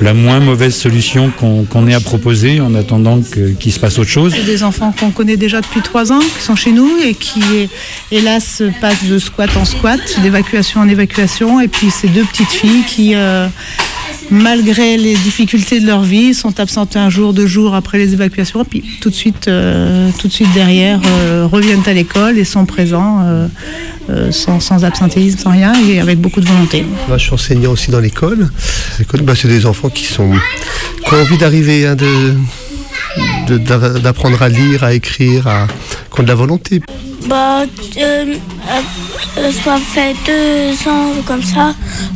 la 0.00 0.14
moins 0.14 0.40
mauvaise 0.40 0.74
solution 0.74 1.30
qu'on 1.38 1.64
qu'on 1.64 1.86
ait 1.86 1.94
à 1.94 2.00
proposer 2.00 2.60
en 2.60 2.74
attendant 2.74 3.20
qu'il 3.60 3.72
se 3.72 3.78
passe 3.78 3.98
autre 3.98 4.10
chose. 4.10 4.34
Des 4.44 4.64
enfants 4.64 4.92
qu'on 4.98 5.10
connaît 5.10 5.36
déjà 5.36 5.60
depuis 5.60 5.80
trois 5.80 6.12
ans, 6.12 6.18
qui 6.18 6.42
sont 6.42 6.56
chez 6.56 6.72
nous 6.72 6.90
et 7.04 7.14
qui, 7.14 7.42
hélas, 8.10 8.62
passent 8.80 9.04
de 9.04 9.18
squat 9.18 9.50
en 9.56 9.64
squat, 9.64 10.00
d'évacuation 10.22 10.80
en 10.80 10.88
évacuation. 10.88 11.60
Et 11.60 11.68
puis 11.68 11.90
ces 11.90 12.08
deux 12.08 12.24
petites 12.24 12.50
filles 12.50 12.82
qui, 12.86 13.14
euh, 13.14 13.46
malgré 14.32 14.96
les 14.96 15.14
difficultés 15.14 15.78
de 15.78 15.86
leur 15.86 16.02
vie, 16.02 16.34
sont 16.34 16.58
absentes 16.58 16.96
un 16.96 17.10
jour, 17.10 17.32
deux 17.34 17.46
jours 17.46 17.74
après 17.74 17.98
les 17.98 18.14
évacuations. 18.14 18.64
Puis 18.64 18.82
tout 19.00 19.10
de 19.10 19.14
suite, 19.14 19.46
euh, 19.46 20.10
derrière, 20.54 21.00
euh, 21.04 21.46
reviennent 21.50 21.82
à 21.86 21.92
l'école 21.92 22.38
et 22.38 22.44
sont 22.44 22.64
présents 22.64 23.20
euh, 24.10 24.32
sans, 24.32 24.84
absentéisme, 24.84 25.38
sans 25.38 25.50
rien, 25.50 25.74
et 25.88 26.00
avec 26.00 26.18
beaucoup 26.18 26.40
de 26.40 26.46
volonté. 26.46 26.84
Moi, 27.08 27.18
je 27.18 27.24
suis 27.24 27.34
enseignant 27.34 27.72
aussi 27.72 27.90
dans 27.90 28.00
l'école. 28.00 28.50
Bah, 29.22 29.34
c'est 29.36 29.48
des 29.48 29.66
enfants 29.66 29.90
qui 29.90 30.04
sont 30.04 30.32
qui 31.04 31.14
ont 31.14 31.20
envie 31.20 31.38
d'arriver, 31.38 31.86
hein, 31.86 31.96
d'apprendre 34.02 34.42
à 34.42 34.48
lire, 34.48 34.82
à 34.82 34.94
écrire, 34.94 35.46
à, 35.46 35.66
qui 36.12 36.20
ont 36.20 36.22
de 36.22 36.28
la 36.28 36.34
volonté. 36.34 36.80
Bah, 37.26 37.62
euh, 37.98 38.34
euh, 39.38 39.52
ça 39.64 39.76
fait 39.78 40.14
deux 40.26 40.88
ans 40.90 41.12
comme 41.24 41.42
ça 41.42 41.74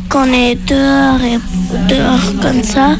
qu'on 0.09 0.31
est 0.33 0.55
dehors 0.67 1.21
et 1.21 1.39
dehors 1.87 2.41
comme 2.41 2.63
ça. 2.63 2.95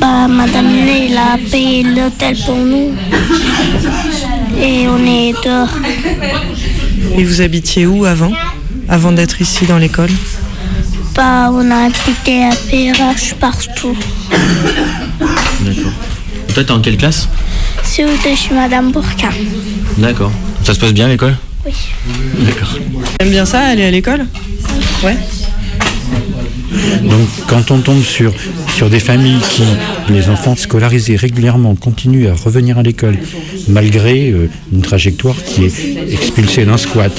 Bah, 0.00 0.26
Madame 0.28 0.66
Ney, 0.66 1.08
elle 1.10 1.16
a 1.18 1.38
payé 1.50 1.82
l'hôtel 1.82 2.36
pour 2.44 2.56
nous. 2.56 2.92
Et 4.60 4.88
on 4.88 5.04
est 5.06 5.32
dehors. 5.44 5.68
Et 7.16 7.24
vous 7.24 7.40
habitiez 7.40 7.86
où 7.86 8.04
avant 8.04 8.32
Avant 8.88 9.12
d'être 9.12 9.40
ici 9.40 9.66
dans 9.66 9.78
l'école? 9.78 10.10
Bah, 11.14 11.50
on 11.52 11.70
a 11.70 11.86
habité 11.86 12.44
à 12.44 12.50
PRH 12.50 13.34
partout. 13.34 13.96
D'accord. 15.60 15.92
Toi, 16.54 16.64
t'es 16.64 16.70
en 16.70 16.80
quelle 16.80 16.96
classe? 16.96 17.28
C'est 17.90 18.04
où 18.04 18.08
de 18.08 18.36
chez 18.36 18.54
Madame 18.54 18.92
Bourquin. 18.92 19.30
D'accord. 19.96 20.30
Ça 20.62 20.74
se 20.74 20.78
passe 20.78 20.92
bien 20.92 21.06
à 21.06 21.08
l'école? 21.08 21.34
Oui. 21.64 21.72
D'accord. 22.44 22.78
T'aimes 23.18 23.30
bien 23.30 23.46
ça, 23.46 23.60
aller 23.60 23.84
à 23.84 23.90
l'école? 23.90 24.26
Ouais. 25.02 25.16
Donc 27.02 27.26
quand 27.48 27.70
on 27.70 27.78
tombe 27.78 28.02
sur, 28.02 28.32
sur 28.76 28.90
des 28.90 29.00
familles 29.00 29.40
qui, 29.50 29.62
les 30.10 30.28
enfants 30.28 30.54
scolarisés 30.54 31.16
régulièrement, 31.16 31.74
continuent 31.74 32.28
à 32.28 32.34
revenir 32.34 32.78
à 32.78 32.82
l'école, 32.82 33.16
malgré 33.68 34.30
euh, 34.30 34.50
une 34.70 34.82
trajectoire 34.82 35.36
qui 35.42 35.64
est 35.64 36.12
expulsée 36.12 36.66
d'un 36.66 36.76
squat, 36.76 37.12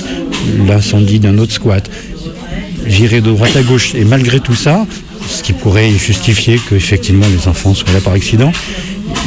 l'incendie 0.67 1.19
d'un 1.19 1.39
autre 1.39 1.53
squat, 1.53 1.89
viré 2.85 3.21
de 3.21 3.31
droite 3.31 3.55
à 3.55 3.63
gauche, 3.63 3.95
et 3.95 4.05
malgré 4.05 4.39
tout 4.39 4.55
ça, 4.55 4.85
ce 5.27 5.41
qui 5.41 5.53
pourrait 5.53 5.91
justifier 5.91 6.59
que 6.59 6.75
effectivement 6.75 7.25
les 7.27 7.47
enfants 7.47 7.73
soient 7.73 7.91
là 7.91 8.01
par 8.01 8.13
accident, 8.13 8.51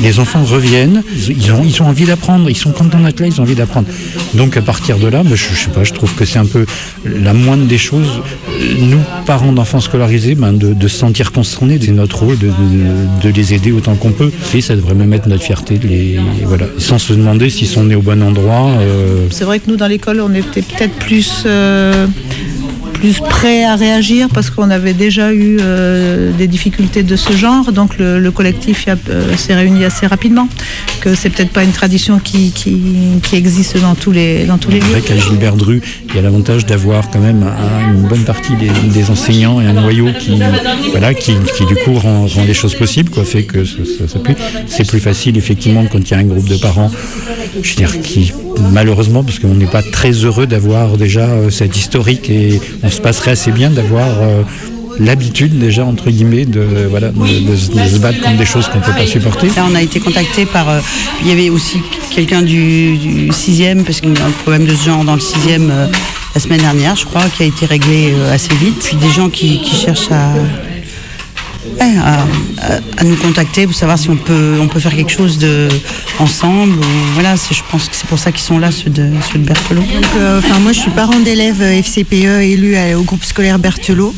les 0.02 0.18
enfants 0.20 0.42
reviennent, 0.44 1.02
ils 1.28 1.52
ont, 1.82 1.86
envie 1.86 2.04
d'apprendre, 2.04 2.48
ils 2.48 2.56
sont 2.56 2.72
contents 2.72 3.00
d'être 3.00 3.20
là, 3.20 3.26
ils 3.26 3.40
ont 3.40 3.44
envie 3.44 3.54
d'apprendre. 3.54 3.88
Donc 4.34 4.56
à 4.56 4.62
partir 4.62 4.98
de 4.98 5.06
là, 5.06 5.22
ben, 5.22 5.34
je, 5.34 5.54
je 5.54 5.64
sais 5.64 5.70
pas, 5.70 5.84
je 5.84 5.92
trouve 5.92 6.14
que 6.14 6.24
c'est 6.24 6.38
un 6.38 6.46
peu 6.46 6.66
la 7.04 7.32
moindre 7.32 7.64
des 7.64 7.78
choses. 7.78 8.20
Euh, 8.48 8.74
Nous, 8.80 9.00
parents 9.26 9.52
d'enfants 9.52 9.80
scolarisés, 9.80 10.34
ben, 10.34 10.52
de, 10.52 10.88
se 10.88 10.96
sentir 10.96 11.32
concernés, 11.32 11.78
c'est 11.80 11.90
notre 11.92 12.22
rôle 12.22 12.38
de, 12.38 13.28
les 13.28 13.54
aider 13.54 13.72
autant 13.72 13.94
qu'on 13.94 14.12
peut. 14.12 14.30
Et 14.54 14.60
ça 14.60 14.76
devrait 14.76 14.94
même 14.94 15.12
être 15.12 15.26
notre 15.26 15.42
fierté, 15.42 15.78
voilà, 16.44 16.66
sans 16.78 16.98
se 16.98 17.12
demander 17.12 17.50
s'ils 17.50 17.68
sont 17.68 17.84
nés 17.84 17.94
au 17.94 18.02
bon 18.02 18.22
endroit. 18.22 18.70
euh, 18.80 19.26
C'est 19.30 19.44
vrai 19.44 19.58
que 19.58 19.70
nous, 19.70 19.76
dans 19.76 19.86
l'école, 19.86 20.20
on 20.20 20.34
était 20.34 20.62
peut-être 20.62 20.94
plus, 20.94 21.44
euh, 21.46 22.06
plus 23.02 23.18
prêts 23.18 23.64
à 23.64 23.74
réagir 23.74 24.28
parce 24.32 24.48
qu'on 24.50 24.70
avait 24.70 24.92
déjà 24.94 25.32
eu 25.34 25.56
euh, 25.60 26.30
des 26.38 26.46
difficultés 26.46 27.02
de 27.02 27.16
ce 27.16 27.32
genre. 27.32 27.72
Donc 27.72 27.98
le, 27.98 28.20
le 28.20 28.30
collectif 28.30 28.86
euh, 28.86 29.36
s'est 29.36 29.56
réuni 29.56 29.84
assez 29.84 30.06
rapidement. 30.06 30.46
Que 31.00 31.16
c'est 31.16 31.28
peut-être 31.30 31.50
pas 31.50 31.64
une 31.64 31.72
tradition 31.72 32.20
qui, 32.20 32.52
qui, 32.52 32.80
qui 33.24 33.34
existe 33.34 33.76
dans 33.80 33.96
tous 33.96 34.12
les, 34.12 34.44
dans 34.44 34.56
tous 34.56 34.70
les 34.70 34.80
C'est 34.80 34.86
vrai 34.86 35.00
lieux. 35.00 35.04
qu'à 35.04 35.16
Gilbert 35.18 35.56
Dru, 35.56 35.82
il 36.10 36.14
y 36.14 36.18
a 36.20 36.22
l'avantage 36.22 36.64
d'avoir 36.64 37.10
quand 37.10 37.18
même 37.18 37.42
un- 37.42 37.92
une 37.92 38.02
bonne 38.06 38.22
partie 38.24 38.52
des, 38.54 38.70
des 38.94 39.10
enseignants 39.10 39.60
et 39.60 39.66
un 39.66 39.72
noyau 39.72 40.06
qui, 40.20 40.38
voilà, 40.92 41.12
qui, 41.12 41.32
qui 41.56 41.66
du 41.66 41.74
coup 41.74 41.94
rend, 41.94 42.26
rend 42.26 42.44
les 42.44 42.54
choses 42.54 42.76
possibles, 42.76 43.10
quoi, 43.10 43.24
fait 43.24 43.42
que 43.42 43.64
ça, 43.64 43.72
ça- 44.06 44.18
c'est 44.68 44.86
plus 44.86 45.00
facile 45.00 45.36
effectivement 45.36 45.84
quand 45.90 45.98
il 45.98 46.10
y 46.12 46.14
a 46.14 46.18
un 46.18 46.24
groupe 46.24 46.48
de 46.48 46.56
parents, 46.56 46.90
je 47.62 47.68
veux 47.70 47.74
dire, 47.76 48.00
qui 48.00 48.32
malheureusement, 48.72 49.22
parce 49.24 49.38
qu'on 49.38 49.54
n'est 49.54 49.66
pas 49.66 49.82
très 49.82 50.10
heureux 50.12 50.46
d'avoir 50.46 50.96
déjà 50.96 51.20
euh, 51.26 51.50
cette 51.50 51.76
historique 51.76 52.28
et 52.30 52.60
on 52.82 52.90
se 52.90 53.00
passerait 53.00 53.32
assez 53.32 53.50
bien 53.52 53.70
d'avoir 53.70 54.08
euh, 54.20 54.42
l'habitude 54.98 55.58
déjà 55.58 55.84
entre 55.84 56.10
guillemets 56.10 56.44
de, 56.44 56.60
voilà, 56.90 57.08
de, 57.10 57.56
se- 57.56 57.98
battre 57.98 58.20
contre 58.20 58.36
des 58.36 58.44
choses 58.44 58.68
qu'on 58.68 58.78
ne 58.78 58.84
peut 58.84 58.92
pas 58.92 59.06
supporter. 59.06 59.46
Là, 59.56 59.66
on 59.70 59.74
a 59.74 59.82
été 59.82 60.00
contacté 60.00 60.44
par. 60.46 60.68
euh, 60.68 60.80
il 61.22 61.28
y 61.28 61.32
avait 61.32 61.50
aussi 61.50 61.78
quelqu'un 62.14 62.42
du, 62.42 62.96
du 62.98 63.32
sixième, 63.32 63.84
parce 63.84 64.00
qu'il 64.00 64.12
y 64.16 64.20
a 64.20 64.26
un 64.26 64.30
problème 64.42 64.66
de 64.66 64.74
ce 64.74 64.84
genre 64.84 65.04
dans 65.04 65.14
le 65.14 65.20
sixième 65.20 65.70
euh, 65.70 65.86
la 66.34 66.40
semaine 66.40 66.60
dernière, 66.60 66.96
je 66.96 67.04
crois, 67.04 67.24
qui 67.36 67.42
a 67.42 67.46
été 67.46 67.66
réglé 67.66 68.12
assez 68.32 68.54
vite. 68.54 68.78
Puis 68.82 68.96
des 68.96 69.10
gens 69.10 69.28
qui 69.28 69.60
cherchent 69.66 70.10
à, 70.10 70.32
à, 71.80 73.04
nous 73.04 73.16
contacter 73.16 73.66
pour 73.66 73.74
savoir 73.74 73.98
si 73.98 74.10
on 74.10 74.16
peut, 74.16 74.58
on 74.60 74.68
peut 74.68 74.80
faire 74.80 74.94
quelque 74.94 75.10
chose 75.10 75.38
de, 75.38 75.68
ensemble. 76.18 76.78
voilà, 77.14 77.34
je 77.36 77.60
pense 77.70 77.88
que 77.88 77.96
c'est 77.96 78.06
pour 78.06 78.18
ça 78.18 78.30
qu'ils 78.32 78.42
sont 78.42 78.58
là, 78.58 78.70
ceux 78.70 78.90
de, 78.90 79.08
ceux 79.32 79.38
de 79.38 79.44
Berthelot. 79.44 79.82
Euh, 80.16 80.40
moi, 80.62 80.72
je 80.72 80.80
suis 80.80 80.90
parent 80.90 81.18
d'élèves 81.20 81.62
euh, 81.62 81.82
FCPE 81.82 82.42
élus 82.42 82.76
à- 82.76 82.98
au 82.98 83.02
groupe 83.02 83.24
scolaire 83.24 83.58
Berthelot. 83.58 84.14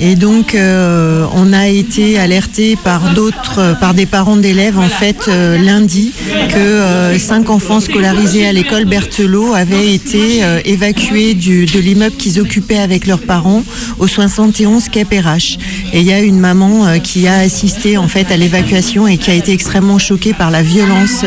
Et 0.00 0.16
donc, 0.16 0.54
euh, 0.54 1.24
on 1.34 1.52
a 1.52 1.68
été 1.68 2.18
alerté 2.18 2.76
par 2.82 3.14
d'autres, 3.14 3.76
par 3.80 3.94
des 3.94 4.06
parents 4.06 4.36
d'élèves, 4.36 4.78
en 4.78 4.88
fait, 4.88 5.28
lundi, 5.28 6.12
que 6.52 7.16
cinq 7.18 7.48
enfants 7.50 7.80
scolarisés 7.80 8.46
à 8.46 8.52
l'école 8.52 8.86
Berthelot 8.86 9.54
avaient 9.54 9.94
été 9.94 10.42
évacués 10.64 11.34
du, 11.34 11.66
de 11.66 11.78
l'immeuble 11.78 12.16
qu'ils 12.16 12.40
occupaient 12.40 12.78
avec 12.78 13.06
leurs 13.06 13.20
parents 13.20 13.62
au 13.98 14.08
71 14.08 14.88
Cap 14.88 15.08
RH. 15.08 15.58
Et 15.92 16.00
il 16.00 16.06
y 16.06 16.12
a 16.12 16.20
une 16.20 16.40
maman 16.40 16.93
qui 16.98 17.28
a 17.28 17.38
assisté, 17.38 17.96
en 17.96 18.08
fait, 18.08 18.30
à 18.30 18.36
l'évacuation 18.36 19.06
et 19.06 19.16
qui 19.16 19.30
a 19.30 19.34
été 19.34 19.52
extrêmement 19.52 19.98
choquée 19.98 20.34
par 20.34 20.50
la 20.50 20.62
violence. 20.62 21.24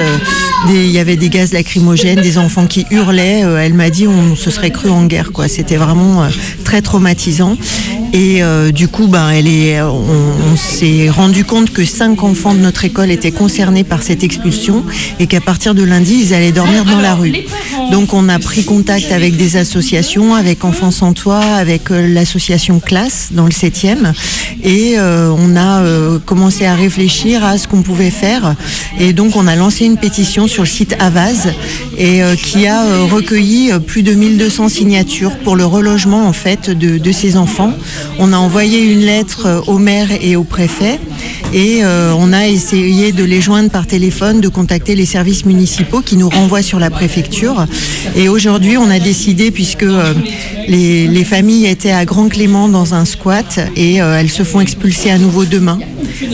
Il 0.70 0.92
y 0.92 1.00
avait 1.00 1.16
des 1.16 1.30
gaz 1.30 1.54
lacrymogènes, 1.54 2.22
des 2.22 2.38
enfants 2.38 2.66
qui 2.66 2.86
hurlaient. 2.92 3.44
Euh, 3.44 3.58
elle 3.58 3.74
m'a 3.74 3.90
dit 3.90 4.08
on 4.08 4.36
se 4.36 4.50
serait 4.50 4.72
cru 4.72 4.90
en 4.90 5.06
guerre, 5.06 5.32
quoi. 5.32 5.48
C'était 5.48 5.78
vraiment 5.78 6.24
euh, 6.24 6.30
très 6.64 6.82
traumatisant. 6.82 7.58
Et 8.14 8.42
euh, 8.42 8.72
du 8.72 8.88
coup, 8.88 9.08
ben, 9.08 9.30
elle 9.30 9.48
est, 9.48 9.82
on, 9.82 10.56
s'est 10.56 11.10
rendu 11.10 11.44
compte 11.44 11.72
que 11.72 11.86
cinq 11.86 12.24
enfants 12.24 12.54
de 12.54 12.60
notre 12.60 12.86
école 12.86 13.12
étaient 13.12 13.32
concernés 13.32 13.84
par 13.84 14.02
cette 14.02 14.24
expulsion 14.24 14.84
et 15.20 15.28
qu'à 15.28 15.42
partir 15.42 15.76
de 15.76 15.84
lundi, 15.84 16.22
ils 16.24 16.34
allaient 16.34 16.54
dormir 16.54 16.86
dans 16.86 17.00
la 17.00 17.14
rue. 17.14 17.34
Donc, 17.92 18.14
on 18.14 18.28
a 18.30 18.40
pris 18.40 18.64
contact 18.64 19.12
avec 19.12 19.36
des 19.36 19.58
associations, 19.58 20.36
avec 20.36 20.66
Enfants 20.66 20.92
sans 20.92 21.14
toit, 21.14 21.40
avec 21.40 21.90
l'association 21.90 22.80
Classe 22.80 23.30
dans 23.32 23.46
le 23.46 23.52
7e, 23.52 24.14
et 24.64 24.98
on 25.00 25.56
a 25.56 25.84
commencé 26.26 26.66
à 26.66 26.76
réfléchir 26.76 27.44
à 27.44 27.58
ce 27.58 27.68
qu'on 27.68 27.84
pouvait 27.84 28.10
faire. 28.10 28.56
Et 29.00 29.14
donc, 29.14 29.36
on 29.36 29.48
a 29.48 29.56
lancé 29.56 29.86
une 29.86 29.98
pétition 29.98 30.47
sur 30.48 30.64
le 30.64 30.68
site 30.68 30.96
Avaz 31.00 31.50
et 31.98 32.24
euh, 32.24 32.36
qui 32.36 32.68
a 32.68 32.86
euh, 32.86 33.04
recueilli 33.04 33.72
euh, 33.72 33.80
plus 33.80 34.04
de 34.04 34.14
1200 34.14 34.70
signatures 34.70 35.36
pour 35.38 35.56
le 35.56 35.66
relogement 35.66 36.28
en 36.28 36.34
fait 36.34 36.70
de, 36.70 37.12
ces 37.12 37.38
enfants. 37.38 37.74
On 38.20 38.34
a 38.34 38.38
envoyé 38.38 38.80
une 38.80 39.00
lettre 39.00 39.64
au 39.68 39.78
maire 39.78 40.10
et 40.22 40.36
au 40.36 40.44
préfet 40.44 41.00
et 41.54 41.82
on 41.84 42.34
a 42.34 42.48
essayé 42.48 43.12
de 43.14 43.24
les 43.24 43.40
joindre 43.40 43.70
par 43.70 43.88
téléphone, 43.88 44.42
de 44.42 44.50
contacter 44.50 44.94
les 44.94 45.06
services 45.06 45.46
municipaux 45.46 46.02
qui 46.02 46.18
nous 46.18 46.30
renvoient 46.30 46.62
sur 46.62 46.80
la 46.80 46.90
préfecture. 46.90 47.66
Et 48.16 48.28
aujourd'hui, 48.28 48.78
on 48.78 48.90
a 48.90 49.00
décidé, 49.00 49.50
puisque 49.50 49.86
les, 50.68 51.08
les 51.08 51.24
familles 51.24 51.68
étaient 51.68 51.92
à 51.92 52.04
Grand 52.06 52.28
Clément 52.28 52.68
dans 52.68 52.94
un 52.94 53.06
squat 53.06 53.60
et 53.76 53.96
elles 53.96 54.30
se 54.30 54.44
font 54.44 54.60
expulser 54.60 55.10
à 55.10 55.18
nouveau 55.18 55.46
demain. 55.46 55.80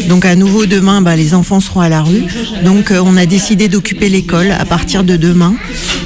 Donc 0.08 0.26
à 0.26 0.36
nouveau 0.36 0.66
demain, 0.66 1.02
bah, 1.02 1.16
les 1.16 1.34
enfants 1.34 1.60
seront 1.60 1.82
à 1.82 1.90
la 1.90 2.02
rue. 2.02 2.24
Donc 2.64 2.92
euh, 2.92 3.02
on 3.04 3.18
a 3.18 3.26
décidé 3.26 3.68
d'occuper 3.68 4.10
l'école 4.10 4.52
à 4.52 4.66
partir 4.66 5.04
de 5.04 5.16
demain. 5.16 5.56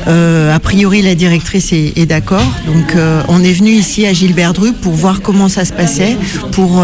Euh, 0.07 0.55
a 0.55 0.59
priori, 0.59 1.01
la 1.01 1.15
directrice 1.15 1.73
est, 1.73 2.05
d'accord. 2.05 2.45
Donc 2.65 2.95
euh, 2.95 3.21
on 3.27 3.43
est 3.43 3.53
venu 3.53 3.71
ici 3.71 4.05
à 4.05 4.13
Gilbert 4.13 4.53
Dru 4.53 4.73
pour 4.73 4.93
voir 4.93 5.21
comment 5.21 5.49
ça 5.49 5.65
se 5.65 5.73
passait, 5.73 6.17
pour 6.51 6.83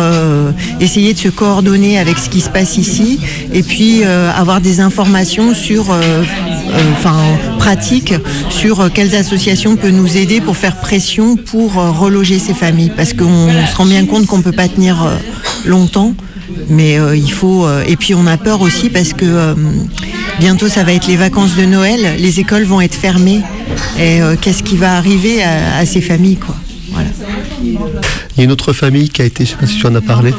essayer 0.79 1.13
de 1.13 1.19
se 1.19 1.29
coordonner 1.29 1.97
avec 1.99 2.17
ce 2.17 2.29
qui 2.29 2.41
se 2.41 2.49
passe 2.49 2.77
ici 2.77 3.19
et 3.53 3.63
puis 3.63 4.03
avoir 4.03 4.59
des 4.61 4.79
informations 4.79 5.53
sur, 5.53 5.85
enfin 6.93 7.15
pratiques, 7.57 8.13
sur 8.49 8.91
quelles 8.91 9.15
associations 9.15 9.75
peuvent 9.75 9.91
nous 9.91 10.17
aider 10.17 10.41
pour 10.41 10.57
faire 10.57 10.77
pression 10.77 11.37
pour 11.37 11.73
reloger 11.73 12.39
ces 12.39 12.53
familles. 12.53 12.91
Parce 12.95 13.13
qu'on 13.13 13.49
se 13.49 13.75
rend 13.75 13.85
bien 13.85 14.05
compte 14.05 14.25
qu'on 14.25 14.39
ne 14.39 14.43
peut 14.43 14.51
pas 14.51 14.67
tenir 14.67 15.07
longtemps. 15.65 16.13
Mais 16.69 16.99
euh, 16.99 17.15
il 17.15 17.31
faut. 17.31 17.65
euh, 17.65 17.83
et 17.87 17.95
puis 17.95 18.13
on 18.13 18.25
a 18.27 18.37
peur 18.37 18.61
aussi 18.61 18.89
parce 18.89 19.13
que 19.13 19.25
euh, 19.25 19.55
bientôt 20.39 20.69
ça 20.69 20.83
va 20.83 20.93
être 20.93 21.07
les 21.07 21.15
vacances 21.15 21.55
de 21.55 21.65
Noël, 21.65 22.15
les 22.17 22.39
écoles 22.39 22.63
vont 22.63 22.81
être 22.81 22.95
fermées. 22.95 23.41
Et 23.99 24.19
qu'est-ce 24.41 24.63
qui 24.63 24.75
va 24.75 24.97
arriver 24.97 25.43
à, 25.43 25.85
ces 25.85 26.01
familles, 26.01 26.37
quoi? 26.37 26.55
Voilà. 26.91 27.09
Il 27.61 27.73
y 28.37 28.41
a 28.41 28.43
une 28.43 28.51
autre 28.51 28.73
famille 28.73 29.09
qui 29.09 29.21
a 29.21 29.25
été, 29.25 29.45
je 29.45 29.51
ne 29.51 29.55
sais 29.55 29.61
pas 29.61 29.67
si 29.67 29.77
tu 29.77 29.85
en 29.85 29.93
as 29.95 30.01
parlé, 30.01 30.33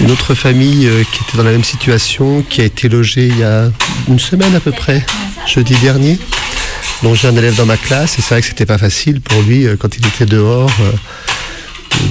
une 0.00 0.10
autre 0.10 0.34
famille 0.34 0.88
qui 1.12 1.22
était 1.22 1.36
dans 1.36 1.44
la 1.44 1.52
même 1.52 1.64
situation, 1.64 2.44
qui 2.48 2.60
a 2.60 2.64
été 2.64 2.88
logée 2.88 3.28
il 3.28 3.38
y 3.38 3.44
a 3.44 3.70
une 4.08 4.18
semaine 4.18 4.54
à 4.54 4.60
peu 4.60 4.72
près, 4.72 5.04
jeudi 5.46 5.74
dernier. 5.82 6.18
Donc 7.02 7.16
j'ai 7.16 7.28
un 7.28 7.36
élève 7.36 7.56
dans 7.56 7.66
ma 7.66 7.78
classe 7.78 8.18
et 8.18 8.22
c'est 8.22 8.34
vrai 8.34 8.40
que 8.42 8.48
c'était 8.48 8.66
pas 8.66 8.78
facile 8.78 9.20
pour 9.20 9.40
lui 9.42 9.66
quand 9.78 9.96
il 9.96 10.06
était 10.06 10.26
dehors 10.26 10.70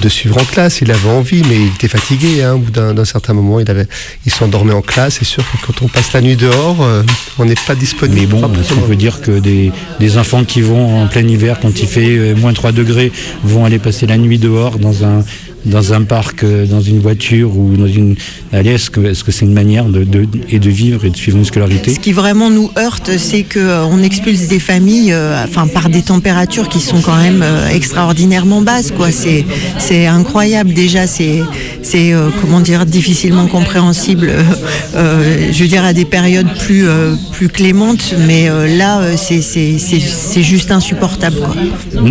de 0.00 0.08
suivre 0.08 0.38
en 0.38 0.44
classe. 0.44 0.80
Il 0.80 0.90
avait 0.90 1.08
envie, 1.08 1.42
mais 1.48 1.56
il 1.56 1.68
était 1.74 1.88
fatigué. 1.88 2.42
Hein, 2.42 2.54
au 2.54 2.58
bout 2.58 2.70
d'un 2.70 3.04
certain 3.04 3.32
moment, 3.34 3.60
il, 3.60 3.70
avait, 3.70 3.86
il 4.26 4.32
s'endormait 4.32 4.72
en 4.72 4.82
classe. 4.82 5.16
C'est 5.18 5.24
sûr 5.24 5.44
que 5.44 5.66
quand 5.66 5.82
on 5.82 5.88
passe 5.88 6.12
la 6.12 6.20
nuit 6.20 6.36
dehors, 6.36 6.82
euh, 6.82 7.02
on 7.38 7.44
n'est 7.44 7.54
pas 7.66 7.74
disponible. 7.74 8.20
Mais 8.20 8.26
bon, 8.26 8.40
qu'on 8.40 8.80
peut 8.82 8.96
dire 8.96 9.20
que 9.20 9.38
des, 9.38 9.72
des 10.00 10.18
enfants 10.18 10.44
qui 10.44 10.60
vont 10.60 11.02
en 11.02 11.06
plein 11.06 11.26
hiver, 11.26 11.58
quand 11.60 11.80
il 11.80 11.86
fait 11.86 12.16
euh, 12.16 12.34
moins 12.34 12.52
3 12.52 12.72
degrés, 12.72 13.12
vont 13.42 13.64
aller 13.64 13.78
passer 13.78 14.06
la 14.06 14.18
nuit 14.18 14.38
dehors 14.38 14.78
dans 14.78 15.04
un, 15.04 15.24
dans 15.64 15.92
un 15.92 16.02
parc, 16.02 16.42
euh, 16.44 16.66
dans 16.66 16.80
une 16.80 16.98
voiture 17.00 17.56
ou 17.56 17.76
dans 17.76 17.86
une 17.86 18.16
allée, 18.52 18.70
est-ce 18.72 18.90
que 18.90 19.00
est-ce 19.00 19.22
que 19.24 19.30
c'est 19.32 19.44
une 19.44 19.52
manière 19.52 19.84
de, 19.84 20.04
de- 20.04 20.26
et 20.50 20.58
de 20.58 20.70
vivre 20.70 21.04
et 21.04 21.10
de 21.10 21.16
suivre 21.16 21.38
une 21.38 21.44
scolarité 21.44 21.94
Ce 21.94 22.00
qui 22.00 22.12
vraiment 22.12 22.50
nous 22.50 22.70
heurte, 22.78 23.10
c'est 23.18 23.44
qu'on 23.44 24.02
expulse 24.02 24.48
des 24.48 24.58
familles 24.58 25.12
euh, 25.12 25.44
enfin, 25.44 25.66
par 25.66 25.88
des 25.88 26.02
températures 26.02 26.68
qui 26.68 26.80
sont 26.80 27.00
quand 27.00 27.16
même 27.16 27.42
euh, 27.42 27.68
extraordinairement 27.68 28.62
basses. 28.62 28.92
C'est, 29.10 29.44
c'est 29.78 30.06
incroyable 30.06 30.72
déjà, 30.72 31.06
c'est, 31.06 31.40
c'est 31.82 32.12
euh, 32.12 32.30
comment 32.40 32.60
dire, 32.60 32.86
difficilement 32.86 33.46
compréhensible, 33.46 34.28
euh, 34.30 34.42
euh, 34.94 35.48
je 35.52 35.62
veux 35.62 35.68
dire, 35.68 35.84
à 35.84 35.92
des 35.92 36.04
périodes 36.04 36.48
plus, 36.58 36.86
plus 37.32 37.48
clémentes, 37.48 38.14
mais 38.26 38.48
là, 38.76 39.16
c'est, 39.16 40.42
juste 40.42 40.70
insupportable. 40.70 41.36
Quoi. 41.36 41.54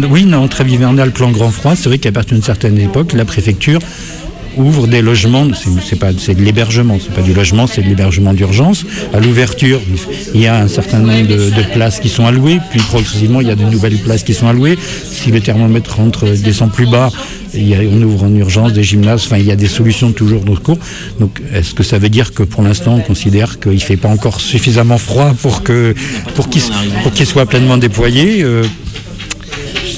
Oui, 0.09 0.25
non, 0.25 0.47
trêve 0.47 0.69
hivernale, 0.69 1.11
plan 1.11 1.31
grand 1.31 1.51
froid. 1.51 1.75
C'est 1.75 1.89
vrai 1.89 1.97
qu'à 1.97 2.11
partir 2.11 2.33
d'une 2.35 2.43
certaine 2.43 2.77
époque, 2.77 3.13
la 3.13 3.25
préfecture 3.25 3.79
ouvre 4.57 4.87
des 4.87 5.01
logements, 5.01 5.47
c'est- 5.53 6.33
de 6.35 6.41
l'hébergement, 6.41 6.97
c'est 7.03 7.13
pas 7.13 7.21
du 7.21 7.33
logement, 7.33 7.67
c'est 7.67 7.81
de 7.81 7.87
l'hébergement 7.87 8.33
d'urgence. 8.33 8.85
À 9.13 9.19
l'ouverture, 9.19 9.79
il 10.33 10.41
y 10.41 10.47
a 10.47 10.61
un 10.61 10.67
certain 10.67 10.99
nombre 10.99 11.27
de, 11.27 11.51
places 11.73 11.99
qui 11.99 12.09
sont 12.09 12.25
allouées, 12.25 12.59
puis 12.69 12.79
progressivement 12.79 13.39
il 13.39 13.47
y 13.47 13.51
a 13.51 13.55
de 13.55 13.63
nouvelles 13.63 13.97
places 13.97 14.23
qui 14.23 14.33
sont 14.33 14.47
allouées. 14.47 14.77
Si 15.09 15.31
le 15.31 15.39
thermomètre 15.39 15.95
rentre 15.95 16.25
descend 16.27 16.71
plus 16.71 16.85
bas, 16.89 17.09
on 17.55 18.01
ouvre 18.01 18.23
en 18.23 18.35
urgence 18.35 18.73
des 18.73 18.83
gymnases. 18.83 19.23
Enfin, 19.25 19.37
il 19.37 19.45
y 19.45 19.51
a 19.51 19.55
des 19.55 19.67
solutions 19.67 20.11
toujours 20.11 20.41
dans 20.41 20.53
le 20.53 20.59
cours. 20.59 20.79
Donc, 21.19 21.39
est-ce 21.53 21.73
que 21.73 21.83
ça 21.83 21.97
veut 21.99 22.09
dire 22.09 22.33
que 22.33 22.43
pour 22.43 22.63
l'instant 22.63 22.95
on 22.95 23.01
considère 23.01 23.59
qu'il 23.59 23.81
fait 23.81 23.97
pas 23.97 24.09
encore 24.09 24.39
suffisamment 24.41 24.97
froid 24.97 25.33
pour 25.41 25.61
pour 26.35 26.49
qu'il 26.49 27.25
soit 27.25 27.45
pleinement 27.45 27.77
déployé 27.77 28.41
Euh, 28.43 28.63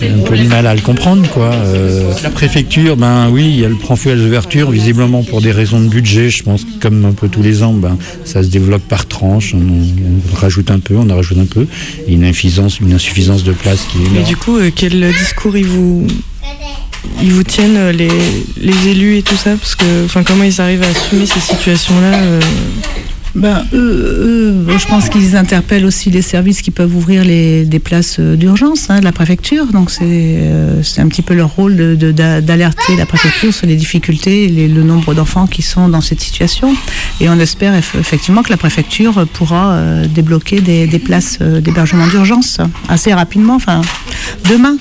j'ai 0.04 0.14
un 0.14 0.24
peu 0.24 0.38
de 0.38 0.44
mal 0.44 0.68
à 0.68 0.76
le 0.76 0.82
comprendre, 0.82 1.28
quoi. 1.30 1.52
Euh, 1.54 2.14
la 2.24 2.30
préfecture, 2.30 2.98
ben 2.98 3.30
oui, 3.30 3.62
elle 3.64 3.76
prend 3.76 3.96
feu 3.96 4.12
à 4.12 4.16
l'ouverture, 4.16 4.72
visiblement 4.72 5.24
pour 5.24 5.42
des 5.42 5.52
raisons 5.52 5.80
de 5.80 5.88
budget. 5.88 6.30
Je 6.30 6.44
pense 6.44 6.64
que 6.64 6.80
comme 6.80 7.06
un 7.06 7.14
peu 7.14 7.30
tous 7.30 7.42
les 7.42 7.64
ans, 7.64 7.74
ben 7.74 7.98
ça 8.26 8.44
se 8.44 8.50
développe 8.50 8.84
par 8.88 9.08
tranche. 9.08 9.54
On, 9.54 9.60
on 9.60 10.36
rajoute 10.36 10.72
un 10.72 10.80
peu, 10.80 10.96
on 10.96 11.10
en 11.10 11.16
rajoute 11.16 11.38
un 11.40 11.46
peu. 11.46 11.66
Une 12.08 12.24
insuffisance, 12.24 12.80
une 12.80 12.94
insuffisance 12.94 13.44
de 13.44 13.54
place 13.54 13.86
qui 13.92 13.98
est 14.00 14.10
Mais 14.14 14.24
du 14.24 14.36
coup, 14.36 14.58
euh, 14.58 14.72
quel 14.76 15.12
discours 15.18 15.56
ils 15.58 15.66
vous, 15.66 16.06
ils 17.22 17.32
vous 17.32 17.44
tiennent, 17.44 17.78
euh, 17.78 17.92
les, 17.92 18.10
les 18.62 18.90
élus 18.90 19.18
et 19.18 19.22
tout 19.24 19.38
ça? 19.38 19.52
Parce 19.56 19.76
que, 19.76 20.06
enfin, 20.06 20.24
comment 20.24 20.44
ils 20.44 20.60
arrivent 20.60 20.84
à 20.84 20.88
assumer 20.88 21.26
ces 21.26 21.40
situations-là 21.40 22.18
euh, 22.18 22.40
Ben, 23.36 23.66
eux, 23.74 24.64
je 24.78 24.86
pense 24.86 25.10
qu'ils 25.10 25.36
interpellent 25.36 25.86
aussi 25.86 26.12
les 26.12 26.22
services 26.22 26.62
qui 26.62 26.70
peuvent 26.70 26.96
ouvrir 26.96 27.24
les, 27.24 27.66
des 27.66 27.80
places 27.80 28.18
euh, 28.20 28.36
d'urgence 28.36 28.92
hein, 28.92 29.00
de 29.00 29.04
la 29.04 29.12
préfecture. 29.12 29.66
Donc 29.68 29.90
c'est 29.90 30.04
euh, 30.04 30.84
c'est 30.84 31.02
un 31.02 31.08
petit 31.08 31.24
peu 31.24 31.34
leur 31.34 31.50
rôle 31.56 31.98
d'alerter 31.98 32.96
la 32.96 33.08
préfecture 33.08 33.52
sur 33.52 33.66
les 33.66 33.76
difficultés 33.76 34.44
et 34.46 34.68
le 34.68 34.84
nombre 34.84 35.16
d'enfants 35.16 35.48
qui 35.48 35.64
sont 35.64 35.90
dans 35.90 36.02
cette 36.02 36.22
situation. 36.22 36.76
Et 37.22 37.30
on 37.30 37.40
espère 37.40 37.74
eff- 37.74 38.00
effectivement 38.00 38.44
que 38.44 38.52
la 38.52 38.58
préfecture 38.58 39.26
pourra 39.34 39.74
euh, 39.74 40.06
débloquer 40.06 40.62
des, 40.62 40.86
des 40.86 41.00
places 41.00 41.40
d'hébergement 41.40 42.06
d'urgence 42.08 42.60
assez 42.88 43.14
rapidement, 43.14 43.56
enfin 43.56 43.82
demain, 44.50 44.78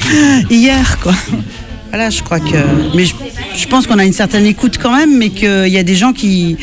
hier 0.50 0.98
quoi. 1.02 1.14
Voilà, 1.90 2.08
je 2.08 2.22
crois 2.22 2.40
que. 2.40 2.56
Mais 2.96 3.04
je, 3.04 3.14
je 3.56 3.66
pense 3.66 3.86
qu'on 3.86 3.98
a 3.98 4.04
une 4.04 4.12
certaine 4.12 4.46
écoute 4.46 4.78
quand 4.80 4.96
même, 4.96 5.18
mais 5.18 5.28
qu'il 5.30 5.68
y 5.68 5.76
a 5.78 5.82
des 5.82 5.96
gens 5.96 6.12
qui. 6.14 6.56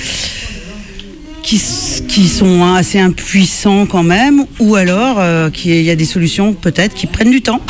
Qui, 1.49 2.27
sont 2.27 2.75
assez 2.75 2.99
impuissants 2.99 3.85
quand 3.85 4.03
même, 4.03 4.45
ou 4.59 4.75
alors 4.75 5.15
euh, 5.19 5.49
qu'il 5.49 5.81
y 5.81 5.89
a 5.89 5.95
des 5.95 6.03
solutions 6.03 6.53
peut-être 6.53 6.93
qui 6.93 7.07
prennent 7.07 7.31
du 7.31 7.41
temps. 7.41 7.61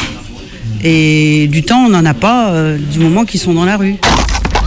Et 0.84 1.48
du 1.48 1.62
temps, 1.62 1.86
on 1.86 1.90
n'en 1.90 2.04
a 2.04 2.16
pas 2.16 2.50
euh, 2.50 2.80
du 2.80 2.98
moment 2.98 3.24
qu'ils 3.24 3.40
sont 3.40 3.54
dans 3.54 3.66
la 3.66 3.78
rue. 3.78 3.98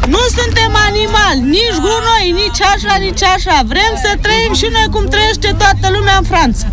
Nu 0.08 0.18
suntem 0.38 0.72
animali, 0.88 1.40
nici 1.50 1.78
gunoi, 1.84 2.32
nici 2.32 2.60
așa, 2.60 2.96
nici 3.00 3.22
așa. 3.22 3.62
Vrem 3.66 3.92
să 4.04 4.16
trăim 4.20 4.54
și 4.54 4.66
noi 4.70 4.86
cum 4.90 5.04
trăiește 5.08 5.54
toată 5.58 5.96
lumea 5.96 6.16
în 6.18 6.24
Franța. 6.24 6.66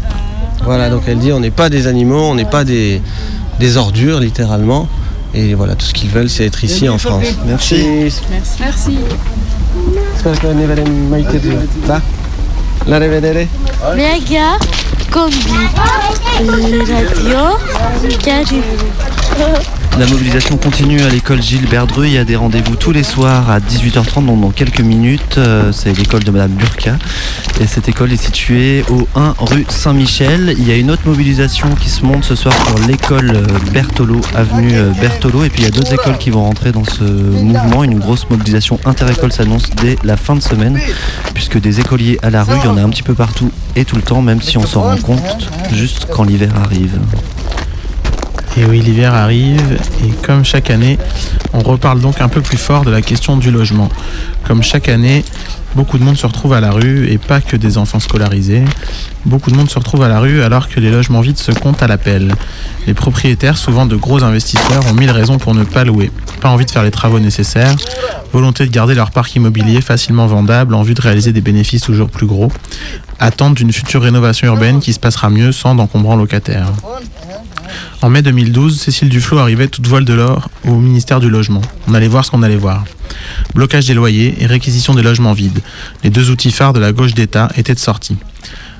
Voilà, 0.63 0.89
donc 0.91 1.07
elle 1.07 1.19
dit 1.19 1.31
on 1.31 1.41
n'est 1.41 1.57
pas 1.63 1.69
des 1.69 1.87
animaux, 1.87 2.29
on 2.31 2.35
n'est 2.35 2.49
pas 2.49 2.63
des, 2.63 3.01
des 3.57 3.77
ordures 3.77 4.19
littéralement. 4.19 4.87
Et 5.33 5.55
voilà, 5.55 5.73
tout 5.73 5.87
ce 5.87 5.93
qu'ils 5.93 6.11
veulent, 6.11 6.29
c'est 6.29 6.45
être 6.45 6.63
ici 6.63 6.87
en 6.87 6.99
France. 6.99 7.29
Merci. 7.47 7.75
Merci. 8.59 8.97
Spero 10.17 10.35
che 10.35 10.47
La 12.87 12.97
rivedere? 12.97 13.49
Mega 13.95 14.57
combi 15.09 15.69
radio 16.85 17.59
carré. 18.23 19.76
La 19.99 20.05
mobilisation 20.05 20.57
continue 20.57 21.01
à 21.01 21.09
l'école 21.09 21.41
Gilles 21.41 21.67
Berdreux. 21.67 22.05
Il 22.05 22.13
y 22.13 22.19
a 22.19 22.23
des 22.23 22.35
rendez-vous 22.35 22.75
tous 22.75 22.91
les 22.91 23.01
soirs 23.01 23.49
à 23.49 23.59
18h30, 23.59 24.27
donc 24.27 24.41
dans 24.41 24.51
quelques 24.51 24.81
minutes. 24.81 25.39
Euh, 25.39 25.71
C'est 25.71 25.91
l'école 25.97 26.23
de 26.23 26.29
Madame 26.29 26.51
Burka. 26.51 26.97
Et 27.59 27.65
cette 27.65 27.89
école 27.89 28.13
est 28.13 28.23
située 28.23 28.85
au 28.91 29.07
1 29.15 29.33
rue 29.39 29.65
Saint-Michel. 29.67 30.53
Il 30.59 30.67
y 30.67 30.71
a 30.71 30.75
une 30.75 30.91
autre 30.91 31.01
mobilisation 31.05 31.73
qui 31.73 31.89
se 31.89 32.05
monte 32.05 32.25
ce 32.25 32.35
soir 32.35 32.53
pour 32.53 32.79
l'école 32.87 33.31
euh, 33.31 33.47
Bertolo, 33.73 34.21
avenue 34.35 34.73
euh, 34.75 34.91
Bertolo. 35.01 35.43
Et 35.43 35.49
puis 35.49 35.61
il 35.61 35.65
y 35.65 35.67
a 35.67 35.71
d'autres 35.71 35.93
écoles 35.93 36.19
qui 36.19 36.29
vont 36.29 36.43
rentrer 36.43 36.71
dans 36.71 36.85
ce 36.85 37.03
mouvement. 37.03 37.83
Une 37.83 37.97
grosse 37.97 38.29
mobilisation 38.29 38.79
interécole 38.85 39.31
s'annonce 39.31 39.71
dès 39.81 39.95
la 40.03 40.15
fin 40.15 40.35
de 40.35 40.41
semaine, 40.41 40.79
puisque 41.33 41.59
des 41.59 41.79
écoliers 41.79 42.19
à 42.21 42.29
la 42.29 42.43
rue, 42.43 42.57
il 42.63 42.65
y 42.65 42.69
en 42.69 42.77
a 42.77 42.83
un 42.83 42.89
petit 42.89 43.03
peu 43.03 43.15
partout 43.15 43.51
et 43.75 43.83
tout 43.83 43.95
le 43.95 44.03
temps, 44.03 44.21
même 44.21 44.43
si 44.43 44.59
on 44.59 44.65
s'en 44.67 44.83
rend 44.83 44.97
compte 44.97 45.49
juste 45.73 46.05
quand 46.11 46.23
l'hiver 46.23 46.51
arrive. 46.63 46.99
Et 48.57 48.65
oui, 48.65 48.79
l'hiver 48.79 49.13
arrive 49.13 49.79
et 50.03 50.09
comme 50.25 50.43
chaque 50.43 50.71
année, 50.71 50.97
on 51.53 51.59
reparle 51.59 52.01
donc 52.01 52.21
un 52.21 52.27
peu 52.27 52.41
plus 52.41 52.57
fort 52.57 52.85
de 52.85 52.89
la 52.89 53.03
question 53.03 53.37
du 53.37 53.51
logement. 53.51 53.87
Comme 54.47 54.63
chaque 54.63 54.89
année, 54.89 55.23
beaucoup 55.75 55.99
de 55.99 56.03
monde 56.03 56.17
se 56.17 56.25
retrouve 56.25 56.53
à 56.53 56.59
la 56.59 56.71
rue 56.71 57.07
et 57.07 57.19
pas 57.19 57.39
que 57.39 57.55
des 57.55 57.77
enfants 57.77 57.99
scolarisés. 57.99 58.63
Beaucoup 59.25 59.51
de 59.51 59.55
monde 59.55 59.69
se 59.69 59.77
retrouve 59.77 60.01
à 60.01 60.07
la 60.07 60.19
rue 60.19 60.41
alors 60.41 60.69
que 60.69 60.79
les 60.79 60.89
logements 60.89 61.21
vides 61.21 61.37
se 61.37 61.51
comptent 61.51 61.83
à 61.83 61.87
l'appel. 61.87 62.33
Les 62.87 62.95
propriétaires, 62.95 63.59
souvent 63.59 63.85
de 63.85 63.95
gros 63.95 64.23
investisseurs, 64.23 64.83
ont 64.87 64.93
mille 64.93 65.11
raisons 65.11 65.37
pour 65.37 65.53
ne 65.53 65.63
pas 65.63 65.83
louer. 65.83 66.11
Pas 66.41 66.49
envie 66.49 66.65
de 66.65 66.71
faire 66.71 66.83
les 66.83 66.89
travaux 66.89 67.19
nécessaires, 67.19 67.75
volonté 68.33 68.65
de 68.65 68.71
garder 68.71 68.95
leur 68.95 69.11
parc 69.11 69.35
immobilier 69.35 69.81
facilement 69.81 70.25
vendable 70.25 70.73
en 70.73 70.81
vue 70.81 70.95
de 70.95 71.01
réaliser 71.01 71.31
des 71.31 71.41
bénéfices 71.41 71.83
toujours 71.83 72.09
plus 72.09 72.25
gros, 72.25 72.51
attente 73.19 73.53
d'une 73.53 73.71
future 73.71 74.01
rénovation 74.01 74.47
urbaine 74.47 74.79
qui 74.79 74.93
se 74.93 74.99
passera 74.99 75.29
mieux 75.29 75.51
sans 75.51 75.75
d'encombrants 75.75 76.15
locataires. 76.15 76.71
En 78.01 78.09
mai 78.09 78.21
2012, 78.21 78.79
Cécile 78.79 79.09
Duflot 79.09 79.39
arrivait 79.39 79.67
toute 79.67 79.87
voile 79.87 80.05
de 80.05 80.13
l'or 80.13 80.49
au 80.65 80.75
ministère 80.75 81.19
du 81.19 81.29
Logement. 81.29 81.61
On 81.87 81.93
allait 81.93 82.07
voir 82.07 82.25
ce 82.25 82.31
qu'on 82.31 82.43
allait 82.43 82.55
voir. 82.55 82.83
Blocage 83.55 83.85
des 83.85 83.93
loyers 83.93 84.35
et 84.39 84.45
réquisition 84.45 84.93
des 84.93 85.01
logements 85.01 85.33
vides. 85.33 85.59
Les 86.03 86.09
deux 86.09 86.29
outils 86.29 86.51
phares 86.51 86.73
de 86.73 86.79
la 86.79 86.91
gauche 86.91 87.13
d'État 87.13 87.49
étaient 87.55 87.73
de 87.73 87.79
sortie. 87.79 88.17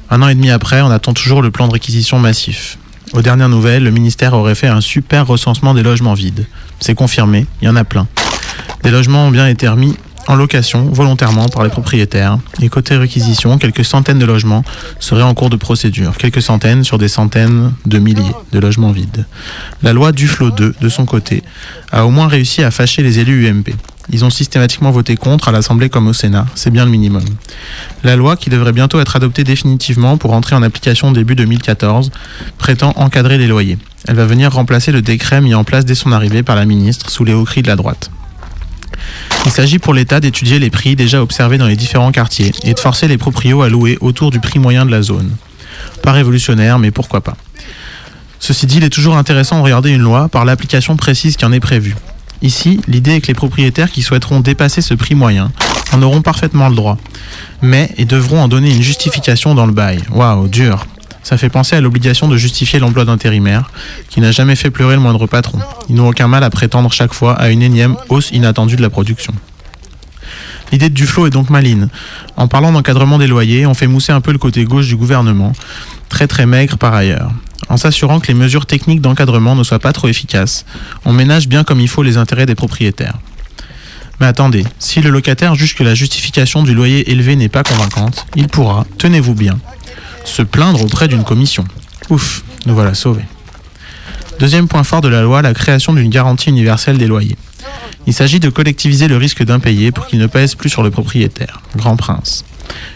Un 0.10 0.21
an 0.21 0.28
et 0.28 0.36
demi 0.36 0.52
après, 0.52 0.82
on 0.82 0.91
attend 0.91 1.13
toujours 1.13 1.41
le 1.41 1.52
plan 1.52 1.67
de 1.67 1.73
réquisition 1.73 2.19
massif. 2.19 2.78
Aux 3.13 3.21
dernières 3.21 3.50
nouvelles, 3.50 3.84
le 3.84 3.91
ministère 3.91 4.34
aurait 4.34 4.56
fait 4.56 4.67
un 4.67 4.82
super 4.82 5.28
recensement 5.28 5.73
des 5.73 5.84
logements 5.84 6.13
vides. 6.13 6.45
C'est 6.80 6.95
confirmé, 6.95 7.45
il 7.62 7.65
y 7.65 7.69
en 7.69 7.76
a 7.76 7.84
plein. 7.84 8.08
Des 8.84 8.91
logements 8.91 9.28
ont 9.28 9.32
bien 9.32 9.47
été 9.47 9.67
remis 9.67 9.95
en 10.27 10.35
location 10.35 10.89
volontairement 10.91 11.47
par 11.47 11.63
les 11.63 11.69
propriétaires. 11.69 12.37
Et 12.61 12.69
côté 12.69 12.95
réquisition, 12.95 13.57
quelques 13.57 13.85
centaines 13.85 14.19
de 14.19 14.25
logements 14.25 14.63
seraient 14.99 15.23
en 15.23 15.33
cours 15.33 15.49
de 15.49 15.55
procédure. 15.55 16.17
Quelques 16.17 16.41
centaines 16.41 16.83
sur 16.83 16.97
des 16.97 17.07
centaines 17.07 17.73
de 17.85 17.99
milliers 17.99 18.35
de 18.51 18.59
logements 18.59 18.91
vides. 18.91 19.25
La 19.83 19.93
loi 19.93 20.11
Duflot 20.11 20.51
2, 20.51 20.75
de 20.79 20.89
son 20.89 21.05
côté, 21.05 21.43
a 21.91 22.05
au 22.05 22.09
moins 22.09 22.27
réussi 22.27 22.63
à 22.63 22.71
fâcher 22.71 23.03
les 23.03 23.19
élus 23.19 23.47
UMP. 23.47 23.73
Ils 24.09 24.23
ont 24.23 24.29
systématiquement 24.29 24.91
voté 24.91 25.17
contre 25.17 25.49
à 25.49 25.51
l'Assemblée 25.51 25.89
comme 25.89 26.07
au 26.07 26.13
Sénat, 26.13 26.45
c'est 26.55 26.69
bien 26.69 26.85
le 26.85 26.91
minimum. 26.91 27.25
La 28.03 28.15
loi, 28.15 28.37
qui 28.37 28.49
devrait 28.49 28.71
bientôt 28.71 29.01
être 29.01 29.17
adoptée 29.17 29.43
définitivement 29.43 30.17
pour 30.17 30.31
entrer 30.31 30.55
en 30.55 30.63
application 30.63 31.11
début 31.11 31.35
2014, 31.35 32.11
prétend 32.57 32.93
encadrer 32.95 33.37
les 33.37 33.47
loyers. 33.47 33.77
Elle 34.07 34.15
va 34.15 34.25
venir 34.25 34.53
remplacer 34.53 34.93
le 34.93 35.01
décret 35.01 35.41
mis 35.41 35.53
en 35.55 35.65
place 35.65 35.83
dès 35.83 35.95
son 35.95 36.13
arrivée 36.13 36.41
par 36.41 36.55
la 36.55 36.65
ministre 36.65 37.09
sous 37.09 37.25
les 37.25 37.33
hauts 37.33 37.43
cris 37.43 37.63
de 37.63 37.67
la 37.67 37.75
droite. 37.75 38.09
Il 39.46 39.52
s'agit 39.52 39.80
pour 39.80 39.93
l'État 39.93 40.20
d'étudier 40.20 40.60
les 40.60 40.70
prix 40.70 40.96
déjà 40.96 41.22
observés 41.22 41.58
dans 41.58 41.67
les 41.67 41.76
différents 41.76 42.12
quartiers 42.12 42.52
et 42.63 42.74
de 42.74 42.80
forcer 42.80 43.08
les 43.08 43.17
proprios 43.17 43.62
à 43.62 43.70
louer 43.70 43.98
autour 44.02 44.32
du 44.32 44.39
prix 44.39 44.60
moyen 44.60 44.86
de 44.86 44.91
la 44.91 45.02
zone. 45.02 45.32
Pas 46.02 46.12
révolutionnaire, 46.12 46.80
mais 46.80 46.91
pourquoi 46.91 47.22
pas. 47.22 47.38
Ceci 48.39 48.65
dit, 48.65 48.78
il 48.78 48.84
est 48.84 48.89
toujours 48.89 49.17
intéressant 49.17 49.58
de 49.58 49.63
regarder 49.63 49.91
une 49.91 50.02
loi 50.02 50.28
par 50.30 50.46
l'application 50.46 50.96
précise 50.96 51.38
qui 51.38 51.46
en 51.46 51.52
est 51.52 51.60
prévue. 51.60 51.96
Ici, 52.41 52.82
l'idée 52.88 53.13
est 53.13 53.22
que 53.22 53.28
les 53.28 53.34
propriétaires 53.34 53.91
qui 53.91 54.04
souhaiteront 54.04 54.41
dépasser 54.41 54.82
ce 54.82 54.93
prix 54.93 55.15
moyen 55.15 55.52
en 55.91 56.02
auront 56.04 56.22
parfaitement 56.22 56.70
le 56.70 56.76
droit, 56.76 56.98
mais 57.62 57.89
ils 57.98 58.06
devront 58.06 58.41
en 58.41 58.48
donner 58.48 58.74
une 58.74 58.82
justification 58.82 59.56
dans 59.56 59.65
le 59.65 59.72
bail. 59.72 60.02
Waouh, 60.12 60.48
dur. 60.48 60.86
Ça 61.27 61.37
fait 61.37 61.49
penser 61.49 61.75
à 61.75 61.81
l'obligation 61.81 62.29
de 62.29 62.37
justifier 62.37 62.79
l'emploi 62.79 63.03
d'intérimaire, 63.03 63.69
qui 64.09 64.21
n'a 64.21 64.31
jamais 64.31 64.55
fait 64.55 64.71
pleurer 64.71 64.95
le 64.95 65.01
moindre 65.01 65.27
patron. 65.27 65.59
Ils 65.89 65.95
n'ont 65.95 66.07
aucun 66.07 66.29
mal 66.29 66.41
à 66.41 66.49
prétendre 66.49 66.89
chaque 66.93 67.13
fois 67.13 67.33
à 67.33 67.49
une 67.49 67.61
énième 67.61 67.97
hausse 68.07 68.31
inattendue 68.31 68.77
de 68.77 68.81
la 68.81 68.89
production. 68.89 69.33
L'idée 70.71 70.87
de 70.87 70.93
Duflo 70.93 71.27
est 71.27 71.31
donc 71.31 71.49
maligne. 71.49 71.89
En 72.37 72.47
parlant 72.47 72.71
d'encadrement 72.71 73.17
des 73.17 73.27
loyers, 73.27 73.65
on 73.65 73.73
fait 73.73 73.87
mousser 73.87 74.13
un 74.13 74.21
peu 74.21 74.31
le 74.31 74.37
côté 74.37 74.63
gauche 74.63 74.87
du 74.87 74.95
gouvernement, 74.95 75.51
très 76.07 76.27
très 76.27 76.45
maigre 76.45 76.77
par 76.77 76.93
ailleurs. 76.93 77.29
En 77.67 77.75
s'assurant 77.75 78.21
que 78.21 78.29
les 78.29 78.33
mesures 78.33 78.65
techniques 78.65 79.01
d'encadrement 79.01 79.53
ne 79.53 79.63
soient 79.63 79.79
pas 79.79 79.91
trop 79.91 80.07
efficaces, 80.07 80.65
on 81.03 81.11
ménage 81.11 81.49
bien 81.49 81.65
comme 81.65 81.81
il 81.81 81.89
faut 81.89 82.03
les 82.03 82.15
intérêts 82.15 82.45
des 82.45 82.55
propriétaires. 82.55 83.17
Mais 84.21 84.27
attendez, 84.27 84.63
si 84.79 85.01
le 85.01 85.09
locataire 85.09 85.55
juge 85.55 85.75
que 85.75 85.83
la 85.83 85.93
justification 85.93 86.63
du 86.63 86.73
loyer 86.73 87.11
élevé 87.11 87.35
n'est 87.35 87.49
pas 87.49 87.63
convaincante, 87.63 88.25
il 88.37 88.47
pourra, 88.47 88.85
tenez-vous 88.97 89.35
bien, 89.35 89.59
se 90.27 90.41
plaindre 90.41 90.83
auprès 90.83 91.07
d'une 91.07 91.23
commission. 91.23 91.65
Ouf, 92.09 92.43
nous 92.65 92.73
voilà 92.73 92.93
sauvés. 92.93 93.25
Deuxième 94.39 94.67
point 94.67 94.83
fort 94.83 95.01
de 95.01 95.07
la 95.07 95.21
loi, 95.21 95.41
la 95.41 95.53
création 95.53 95.93
d'une 95.93 96.09
garantie 96.09 96.49
universelle 96.49 96.97
des 96.97 97.07
loyers. 97.07 97.37
Il 98.05 98.13
s'agit 98.13 98.39
de 98.39 98.49
collectiviser 98.49 99.07
le 99.07 99.17
risque 99.17 99.43
d'impayé 99.43 99.91
pour 99.91 100.05
qu'il 100.05 100.19
ne 100.19 100.27
pèse 100.27 100.55
plus 100.55 100.69
sur 100.69 100.83
le 100.83 100.91
propriétaire. 100.91 101.61
Grand 101.75 101.95
prince. 101.95 102.45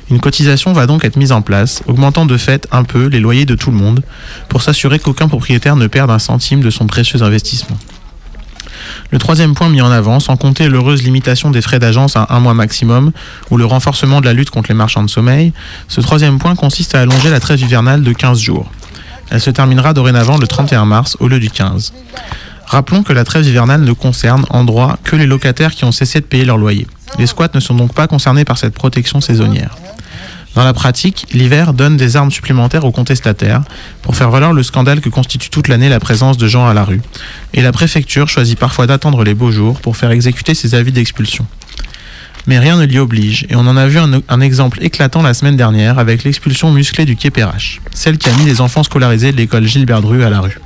Une 0.09 0.19
cotisation 0.19 0.73
va 0.73 0.85
donc 0.85 1.03
être 1.03 1.17
mise 1.17 1.31
en 1.31 1.41
place, 1.41 1.81
augmentant 1.87 2.25
de 2.25 2.37
fait 2.37 2.67
un 2.71 2.83
peu 2.83 3.07
les 3.07 3.19
loyers 3.19 3.45
de 3.45 3.55
tout 3.55 3.71
le 3.71 3.77
monde, 3.77 4.03
pour 4.49 4.61
s'assurer 4.61 4.99
qu'aucun 4.99 5.27
propriétaire 5.27 5.75
ne 5.75 5.87
perde 5.87 6.11
un 6.11 6.19
centime 6.19 6.61
de 6.61 6.69
son 6.69 6.87
précieux 6.87 7.23
investissement. 7.23 7.77
Le 9.11 9.19
troisième 9.19 9.53
point 9.53 9.67
mis 9.67 9.81
en 9.81 9.91
avant, 9.91 10.21
sans 10.21 10.37
compter 10.37 10.69
l'heureuse 10.69 11.03
limitation 11.03 11.51
des 11.51 11.61
frais 11.61 11.79
d'agence 11.79 12.15
à 12.15 12.27
un 12.29 12.39
mois 12.39 12.53
maximum 12.53 13.11
ou 13.49 13.57
le 13.57 13.65
renforcement 13.65 14.21
de 14.21 14.25
la 14.25 14.33
lutte 14.33 14.49
contre 14.49 14.69
les 14.69 14.75
marchands 14.75 15.03
de 15.03 15.09
sommeil, 15.09 15.51
ce 15.89 15.99
troisième 15.99 16.39
point 16.39 16.55
consiste 16.55 16.95
à 16.95 17.01
allonger 17.01 17.29
la 17.29 17.41
trêve 17.41 17.59
hivernale 17.59 18.03
de 18.03 18.13
15 18.13 18.39
jours. 18.39 18.71
Elle 19.29 19.41
se 19.41 19.49
terminera 19.49 19.93
dorénavant 19.93 20.37
le 20.37 20.47
31 20.47 20.85
mars 20.85 21.17
au 21.19 21.27
lieu 21.27 21.39
du 21.39 21.49
15. 21.49 21.93
Rappelons 22.65 23.03
que 23.03 23.11
la 23.11 23.25
trêve 23.25 23.45
hivernale 23.45 23.81
ne 23.81 23.91
concerne 23.91 24.45
en 24.49 24.63
droit 24.63 24.97
que 25.03 25.17
les 25.17 25.27
locataires 25.27 25.71
qui 25.71 25.83
ont 25.83 25.91
cessé 25.91 26.21
de 26.21 26.25
payer 26.25 26.45
leur 26.45 26.57
loyer. 26.57 26.87
Les 27.19 27.27
squats 27.27 27.49
ne 27.53 27.59
sont 27.59 27.75
donc 27.75 27.93
pas 27.93 28.07
concernés 28.07 28.45
par 28.45 28.57
cette 28.57 28.73
protection 28.73 29.19
saisonnière. 29.19 29.75
Dans 30.55 30.65
la 30.65 30.73
pratique, 30.73 31.27
l'hiver 31.31 31.73
donne 31.73 31.95
des 31.95 32.17
armes 32.17 32.31
supplémentaires 32.31 32.83
aux 32.83 32.91
contestataires 32.91 33.63
pour 34.01 34.15
faire 34.15 34.29
valoir 34.29 34.51
le 34.51 34.63
scandale 34.63 34.99
que 34.99 35.07
constitue 35.07 35.49
toute 35.49 35.69
l'année 35.69 35.87
la 35.87 36.01
présence 36.01 36.37
de 36.37 36.47
gens 36.47 36.67
à 36.67 36.73
la 36.73 36.83
rue. 36.83 37.01
Et 37.53 37.61
la 37.61 37.71
préfecture 37.71 38.27
choisit 38.27 38.59
parfois 38.59 38.85
d'attendre 38.85 39.23
les 39.23 39.33
beaux 39.33 39.51
jours 39.51 39.79
pour 39.79 39.95
faire 39.95 40.11
exécuter 40.11 40.53
ses 40.53 40.75
avis 40.75 40.91
d'expulsion. 40.91 41.45
Mais 42.47 42.59
rien 42.59 42.75
ne 42.75 42.85
l'y 42.85 42.97
oblige, 42.97 43.45
et 43.49 43.55
on 43.55 43.59
en 43.59 43.77
a 43.77 43.87
vu 43.87 43.99
un, 43.99 44.41
exemple 44.41 44.79
éclatant 44.81 45.21
la 45.21 45.33
semaine 45.33 45.55
dernière 45.55 45.99
avec 45.99 46.23
l'expulsion 46.23 46.71
musclée 46.71 47.05
du 47.05 47.15
quai 47.15 47.29
Perrache, 47.29 47.79
celle 47.93 48.17
qui 48.17 48.29
a 48.29 48.33
mis 48.33 48.45
les 48.45 48.61
enfants 48.61 48.83
scolarisés 48.83 49.31
de 49.31 49.37
l'école 49.37 49.65
Gilbert 49.65 50.01
Dru 50.01 50.23
à 50.23 50.29
la 50.29 50.41
rue. 50.41 50.57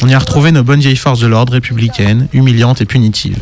On 0.00 0.08
y 0.08 0.14
a 0.14 0.18
retrouvé 0.18 0.52
nos 0.52 0.64
bonnes 0.64 0.80
vieilles 0.80 0.96
forces 0.96 1.20
de 1.20 1.26
l'ordre 1.26 1.52
républicaines, 1.52 2.28
humiliantes 2.32 2.80
et 2.80 2.86
punitives. 2.86 3.38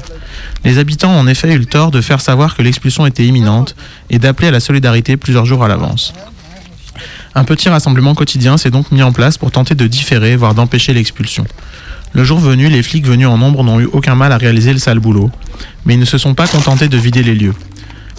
Les 0.64 0.78
habitants 0.78 1.12
ont 1.12 1.20
en 1.20 1.26
effet 1.26 1.52
eu 1.54 1.58
le 1.58 1.64
tort 1.64 1.90
de 1.90 2.00
faire 2.00 2.20
savoir 2.20 2.56
que 2.56 2.62
l'expulsion 2.62 3.06
était 3.06 3.24
imminente 3.24 3.76
et 4.10 4.18
d'appeler 4.18 4.48
à 4.48 4.50
la 4.50 4.60
solidarité 4.60 5.16
plusieurs 5.16 5.46
jours 5.46 5.64
à 5.64 5.68
l'avance. 5.68 6.12
Un 7.34 7.44
petit 7.44 7.68
rassemblement 7.68 8.14
quotidien 8.14 8.56
s'est 8.56 8.70
donc 8.70 8.90
mis 8.90 9.02
en 9.02 9.12
place 9.12 9.38
pour 9.38 9.52
tenter 9.52 9.74
de 9.74 9.86
différer, 9.86 10.36
voire 10.36 10.54
d'empêcher 10.54 10.92
l'expulsion. 10.92 11.46
Le 12.12 12.24
jour 12.24 12.40
venu, 12.40 12.68
les 12.68 12.82
flics 12.82 13.06
venus 13.06 13.28
en 13.28 13.38
nombre 13.38 13.62
n'ont 13.62 13.78
eu 13.78 13.88
aucun 13.92 14.16
mal 14.16 14.32
à 14.32 14.36
réaliser 14.36 14.72
le 14.72 14.80
sale 14.80 14.98
boulot, 14.98 15.30
mais 15.86 15.94
ils 15.94 16.00
ne 16.00 16.04
se 16.04 16.18
sont 16.18 16.34
pas 16.34 16.48
contentés 16.48 16.88
de 16.88 16.98
vider 16.98 17.22
les 17.22 17.36
lieux. 17.36 17.54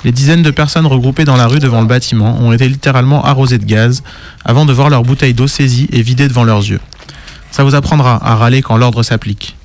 Les 0.04 0.12
dizaines 0.12 0.42
de 0.42 0.50
personnes 0.50 0.88
regroupées 0.88 1.26
dans 1.26 1.36
la 1.36 1.46
rue 1.46 1.60
devant 1.60 1.82
le 1.82 1.88
bâtiment 1.88 2.40
ont 2.40 2.54
été 2.54 2.68
littéralement 2.68 3.24
arrosées 3.24 3.60
de 3.60 3.66
gaz 3.66 4.02
avant 4.46 4.66
de 4.66 4.74
voir 4.74 4.90
leurs 4.90 5.04
bouteilles 5.04 5.34
d'eau 5.34 5.48
saisies 5.48 5.90
et 5.92 6.02
vidées 6.02 6.28
devant 6.28 6.46
leurs 6.46 6.62
yeux. 6.68 6.80
Ça 7.52 7.64
vous 7.64 7.76
apprendra 7.76 8.20
à 8.26 8.36
râler 8.36 8.62
quand 8.62 8.78
l'ordre 8.78 9.04
s'applique. 9.04 9.56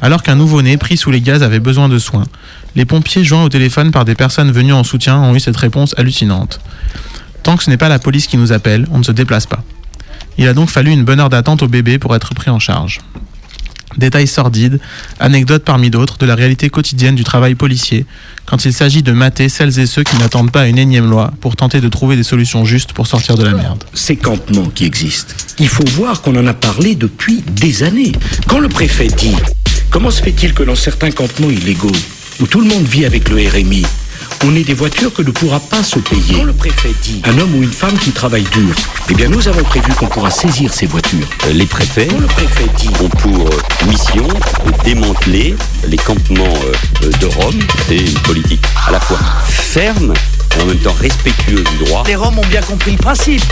Alors 0.00 0.22
qu'un 0.22 0.34
nouveau-né 0.34 0.76
pris 0.76 0.96
sous 0.96 1.10
les 1.10 1.20
gaz 1.20 1.42
avait 1.42 1.60
besoin 1.60 1.88
de 1.88 1.98
soins, 1.98 2.26
les 2.74 2.84
pompiers 2.84 3.24
joints 3.24 3.44
au 3.44 3.48
téléphone 3.48 3.90
par 3.90 4.04
des 4.04 4.14
personnes 4.14 4.52
venues 4.52 4.72
en 4.72 4.84
soutien 4.84 5.18
ont 5.18 5.34
eu 5.34 5.40
cette 5.40 5.56
réponse 5.56 5.94
hallucinante. 5.98 6.60
Tant 7.42 7.56
que 7.56 7.64
ce 7.64 7.70
n'est 7.70 7.76
pas 7.76 7.88
la 7.88 7.98
police 7.98 8.26
qui 8.26 8.36
nous 8.36 8.52
appelle, 8.52 8.86
on 8.92 8.98
ne 8.98 9.02
se 9.02 9.12
déplace 9.12 9.46
pas. 9.46 9.62
Il 10.38 10.46
a 10.46 10.52
donc 10.52 10.68
fallu 10.68 10.90
une 10.90 11.04
bonne 11.04 11.20
heure 11.20 11.30
d'attente 11.30 11.62
au 11.62 11.68
bébé 11.68 11.98
pour 11.98 12.14
être 12.14 12.34
pris 12.34 12.50
en 12.50 12.58
charge. 12.58 13.00
Détails 13.96 14.26
sordides, 14.26 14.80
anecdotes 15.20 15.64
parmi 15.64 15.90
d'autres 15.90 16.18
de 16.18 16.26
la 16.26 16.34
réalité 16.34 16.68
quotidienne 16.70 17.14
du 17.14 17.24
travail 17.24 17.54
policier, 17.54 18.06
quand 18.44 18.64
il 18.64 18.72
s'agit 18.72 19.02
de 19.02 19.12
mater 19.12 19.48
celles 19.48 19.78
et 19.78 19.86
ceux 19.86 20.02
qui 20.04 20.16
n'attendent 20.16 20.52
pas 20.52 20.66
une 20.68 20.78
énième 20.78 21.08
loi 21.10 21.32
pour 21.40 21.56
tenter 21.56 21.80
de 21.80 21.88
trouver 21.88 22.16
des 22.16 22.22
solutions 22.22 22.64
justes 22.64 22.92
pour 22.92 23.06
sortir 23.06 23.36
de 23.36 23.44
la 23.44 23.52
merde. 23.52 23.84
Ces 23.94 24.16
campements 24.16 24.68
qui 24.74 24.84
existent, 24.84 25.34
il 25.58 25.68
faut 25.68 25.86
voir 25.86 26.22
qu'on 26.22 26.36
en 26.36 26.46
a 26.46 26.54
parlé 26.54 26.94
depuis 26.94 27.42
des 27.52 27.82
années. 27.82 28.12
Quand 28.46 28.58
le 28.58 28.68
préfet 28.68 29.08
dit 29.08 29.34
Comment 29.90 30.10
se 30.10 30.22
fait-il 30.22 30.52
que 30.52 30.62
dans 30.62 30.74
certains 30.74 31.10
campements 31.10 31.50
illégaux, 31.50 31.92
où 32.40 32.46
tout 32.46 32.60
le 32.60 32.66
monde 32.66 32.84
vit 32.84 33.06
avec 33.06 33.28
le 33.28 33.36
RMI, 33.36 33.84
on 34.44 34.54
ait 34.54 34.62
des 34.62 34.74
voitures 34.74 35.12
que 35.12 35.22
ne 35.22 35.30
pourra 35.30 35.60
pas 35.60 35.82
se 35.82 35.98
payer. 35.98 36.38
Quand 36.38 36.44
le 36.44 36.52
préfet 36.52 36.92
dit 37.02 37.22
un 37.24 37.38
homme 37.38 37.54
ou 37.54 37.62
une 37.62 37.72
femme 37.72 37.96
qui 37.98 38.10
travaille 38.10 38.44
dur, 38.44 38.74
eh 39.10 39.14
bien 39.14 39.28
nous 39.28 39.46
avons 39.48 39.62
prévu 39.62 39.92
qu'on 39.94 40.06
pourra 40.06 40.30
saisir 40.30 40.72
ces 40.72 40.86
voitures. 40.86 41.28
Les 41.52 41.66
préfets 41.66 42.06
Quand 42.06 42.18
le 42.18 42.26
préfet 42.26 42.66
dit 42.76 42.90
ont 43.02 43.08
pour 43.08 43.48
euh, 43.48 43.86
mission 43.88 44.26
de 44.26 44.84
démanteler 44.84 45.54
les 45.86 45.96
campements 45.96 46.44
euh, 47.02 47.10
de 47.20 47.26
Rome. 47.26 47.58
C'est 47.88 47.96
une 47.96 48.18
politique 48.20 48.64
à 48.86 48.90
la 48.90 49.00
fois 49.00 49.18
ferme 49.48 50.14
en 50.62 50.66
même 50.66 50.78
temps 50.78 50.94
respectueuse 51.00 51.64
du 51.64 51.84
droit. 51.84 52.04
Les 52.06 52.14
Roms 52.16 52.38
ont 52.38 52.46
bien 52.46 52.60
compris 52.62 52.92
le 52.92 52.98
principe. 52.98 53.42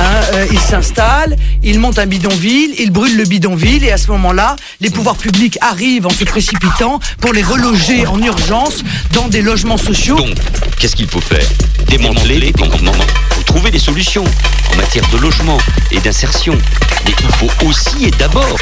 hein. 0.00 0.04
Euh, 0.34 0.46
ils 0.52 0.60
s'installent, 0.60 1.36
ils 1.62 1.78
montent 1.78 1.98
un 1.98 2.06
bidonville, 2.06 2.74
ils 2.78 2.90
brûlent 2.90 3.16
le 3.16 3.24
bidonville 3.24 3.84
et 3.84 3.92
à 3.92 3.96
ce 3.98 4.08
moment-là, 4.12 4.56
les 4.80 4.90
pouvoirs 4.90 5.16
publics 5.16 5.58
arrivent 5.60 6.06
en 6.06 6.10
se 6.10 6.24
précipitant 6.24 7.00
pour 7.20 7.32
les 7.32 7.42
reloger 7.42 8.06
en 8.06 8.20
urgence 8.22 8.82
dans 9.12 9.28
des 9.28 9.42
logements 9.42 9.76
sociaux. 9.76 10.16
Donc, 10.16 10.36
qu'est-ce 10.78 10.96
qu'il 10.96 11.08
faut 11.08 11.20
faire? 11.20 11.46
Démanteler 11.88 12.38
les 12.38 12.52
campements. 12.52 12.92
Faut 13.30 13.42
trouver 13.42 13.70
des 13.70 13.78
solutions 13.78 14.24
en 14.72 14.76
matière 14.76 15.04
de 15.12 15.18
logement 15.18 15.58
et 15.90 16.00
d'insertion. 16.00 16.56
Mais 17.04 17.12
il 17.20 17.28
faut 17.36 17.66
aussi 17.66 18.06
et 18.06 18.10
d'abord 18.12 18.56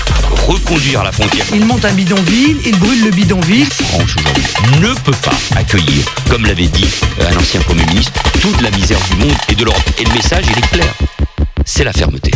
reconduire 0.49 1.05
la 1.05 1.13
frontière. 1.13 1.45
Ils 1.55 1.65
montent 1.65 1.85
un 1.85 1.93
bidonville, 1.93 2.59
ils 2.67 2.77
brûlent 2.79 3.05
le 3.05 3.11
bidonville. 3.11 3.67
franche 3.67 4.17
aujourd'hui 4.17 4.43
ne 4.81 4.93
peut 5.01 5.17
pas 5.23 5.35
accueillir, 5.57 6.05
comme 6.29 6.45
l'avait 6.47 6.67
dit 6.67 6.87
euh, 7.21 7.31
un 7.31 7.37
ancien 7.37 7.61
Premier 7.61 7.85
ministre, 7.85 7.92
toute 8.41 8.61
la 8.61 8.71
misère 8.71 8.99
du 9.11 9.17
monde 9.17 9.37
et 9.49 9.55
de 9.55 9.65
l'Europe. 9.65 9.83
Et 9.99 10.05
le 10.05 10.13
message, 10.13 10.45
il 10.51 10.59
est 10.59 10.69
clair. 10.69 10.95
C'est 11.65 11.85
la 11.85 11.93
fermeté. 11.93 12.31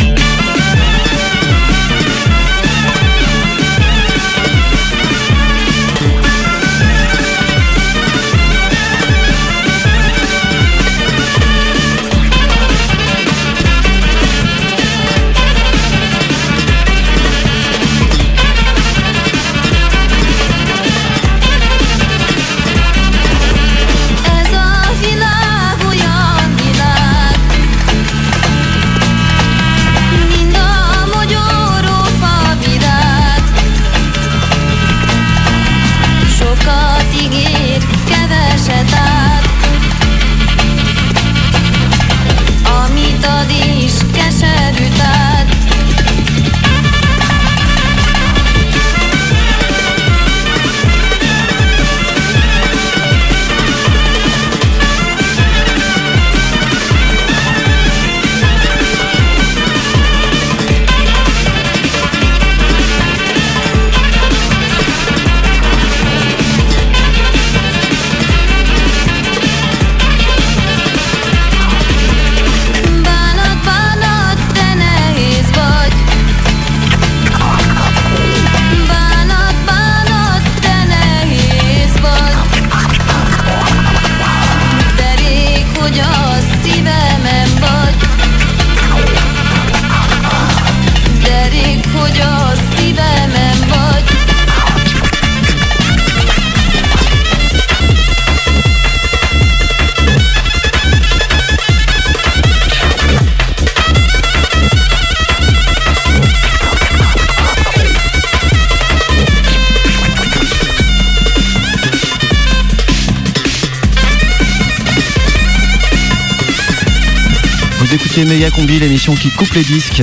Écoutez 118.17 118.33
Méga 118.33 118.49
Combi, 118.49 118.79
l'émission 118.79 119.13
qui 119.13 119.29
coupe 119.29 119.53
les 119.53 119.63
disques. 119.63 120.01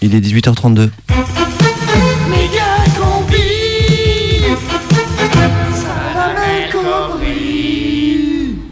Il 0.00 0.14
est 0.14 0.20
18h32. 0.20 0.90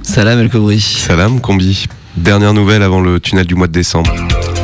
Salam 0.05 0.39
El 0.39 0.51
Kobri. 0.51 0.81
Salam 0.81 1.41
Combi. 1.41 1.87
Dernière 2.17 2.55
nouvelle 2.55 2.85
avant 2.85 3.01
le 3.01 3.19
tunnel 3.19 3.45
du 3.49 3.57
mois 3.57 3.67
de 3.67 3.73
décembre. 3.73 4.15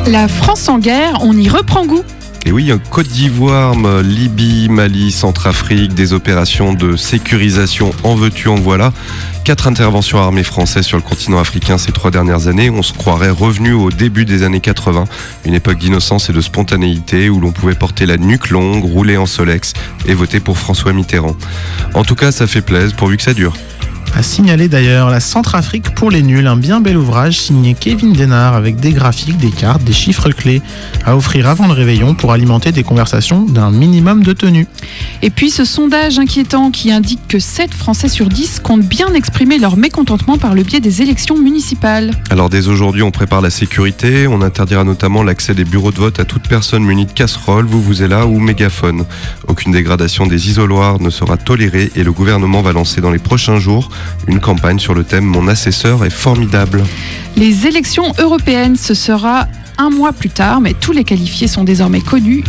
La 0.07 0.29
France 0.29 0.69
en 0.69 0.79
guerre, 0.79 1.17
on 1.21 1.35
y 1.35 1.49
reprend 1.49 1.85
goût. 1.85 2.05
Et 2.45 2.53
oui, 2.53 2.71
Côte 2.91 3.07
d'Ivoire, 3.07 3.73
Libye, 4.03 4.69
Mali, 4.69 5.11
Centrafrique, 5.11 5.95
des 5.95 6.13
opérations 6.13 6.73
de 6.73 6.95
sécurisation 6.95 7.91
en 8.03 8.15
veux-tu, 8.15 8.47
en 8.47 8.55
voilà. 8.55 8.93
Quatre 9.43 9.67
interventions 9.67 10.19
armées 10.19 10.43
françaises 10.43 10.85
sur 10.85 10.95
le 10.95 11.03
continent 11.03 11.37
africain 11.37 11.77
ces 11.77 11.91
trois 11.91 12.11
dernières 12.11 12.47
années. 12.47 12.69
On 12.69 12.81
se 12.81 12.93
croirait 12.93 13.29
revenu 13.29 13.73
au 13.73 13.89
début 13.89 14.23
des 14.23 14.43
années 14.43 14.61
80, 14.61 15.03
une 15.43 15.53
époque 15.53 15.79
d'innocence 15.79 16.29
et 16.29 16.33
de 16.33 16.39
spontanéité 16.39 17.29
où 17.29 17.41
l'on 17.41 17.51
pouvait 17.51 17.75
porter 17.75 18.05
la 18.05 18.15
nuque 18.15 18.51
longue, 18.51 18.85
rouler 18.85 19.17
en 19.17 19.25
solex 19.25 19.73
et 20.05 20.13
voter 20.13 20.39
pour 20.39 20.57
François 20.57 20.93
Mitterrand. 20.93 21.35
En 21.93 22.05
tout 22.05 22.15
cas, 22.15 22.31
ça 22.31 22.47
fait 22.47 22.61
plaisir 22.61 22.95
pourvu 22.95 23.17
que 23.17 23.23
ça 23.23 23.33
dure. 23.33 23.53
A 24.15 24.21
signaler 24.21 24.67
d'ailleurs 24.67 25.09
la 25.09 25.19
Centrafrique 25.19 25.95
pour 25.95 26.11
les 26.11 26.21
nuls, 26.21 26.45
un 26.45 26.55
bien 26.55 26.81
bel 26.81 26.97
ouvrage 26.97 27.39
signé 27.39 27.73
Kevin 27.73 28.13
Denard 28.13 28.53
avec 28.53 28.75
des 28.75 28.91
graphiques, 28.91 29.37
des 29.37 29.49
cartes, 29.49 29.83
des 29.83 29.91
chiffres 29.93 30.29
clés 30.29 30.61
à 31.03 31.17
offrir 31.17 31.49
avant 31.49 31.65
le 31.65 31.73
réveillon 31.73 32.13
pour 32.13 32.31
alimenter 32.31 32.71
des 32.71 32.83
conversations 32.83 33.41
d'un 33.41 33.71
minimum 33.71 34.23
de 34.23 34.33
tenue. 34.33 34.67
Et 35.23 35.31
puis 35.31 35.49
ce 35.49 35.65
sondage 35.65 36.19
inquiétant 36.19 36.69
qui 36.69 36.91
indique 36.91 37.27
que 37.27 37.39
7 37.39 37.73
Français 37.73 38.07
sur 38.07 38.29
10 38.29 38.59
comptent 38.59 38.83
bien 38.85 39.11
exprimer 39.15 39.57
leur 39.57 39.77
mécontentement 39.77 40.37
par 40.37 40.53
le 40.53 40.61
biais 40.61 40.79
des 40.79 41.01
élections 41.01 41.37
municipales. 41.37 42.11
Alors 42.29 42.51
dès 42.51 42.67
aujourd'hui, 42.67 43.01
on 43.01 43.11
prépare 43.11 43.41
la 43.41 43.49
sécurité. 43.49 44.27
On 44.27 44.43
interdira 44.43 44.83
notamment 44.83 45.23
l'accès 45.23 45.55
des 45.55 45.65
bureaux 45.65 45.91
de 45.91 45.97
vote 45.97 46.19
à 46.19 46.25
toute 46.25 46.47
personne 46.47 46.83
munie 46.83 47.07
de 47.07 47.11
casserole, 47.11 47.65
vous 47.65 47.81
vous 47.81 48.03
êtes 48.03 48.09
là 48.11 48.27
ou 48.27 48.39
mégaphone. 48.39 49.05
Aucune 49.47 49.71
dégradation 49.71 50.27
des 50.27 50.49
isoloirs 50.49 51.01
ne 51.01 51.09
sera 51.09 51.37
tolérée 51.37 51.91
et 51.95 52.03
le 52.03 52.11
gouvernement 52.11 52.61
va 52.61 52.73
lancer 52.73 53.01
dans 53.01 53.11
les 53.11 53.17
prochains 53.17 53.57
jours 53.57 53.89
une 54.27 54.39
campagne 54.39 54.79
sur 54.79 54.93
le 54.93 55.03
thème 55.03 55.25
Mon 55.25 55.47
assesseur 55.47 56.05
est 56.05 56.09
formidable. 56.09 56.83
Les 57.35 57.67
élections 57.67 58.13
européennes, 58.19 58.75
ce 58.75 58.93
sera 58.93 59.47
un 59.77 59.89
mois 59.89 60.13
plus 60.13 60.29
tard, 60.29 60.61
mais 60.61 60.73
tous 60.73 60.91
les 60.91 61.03
qualifiés 61.03 61.47
sont 61.47 61.63
désormais 61.63 62.01
connus. 62.01 62.43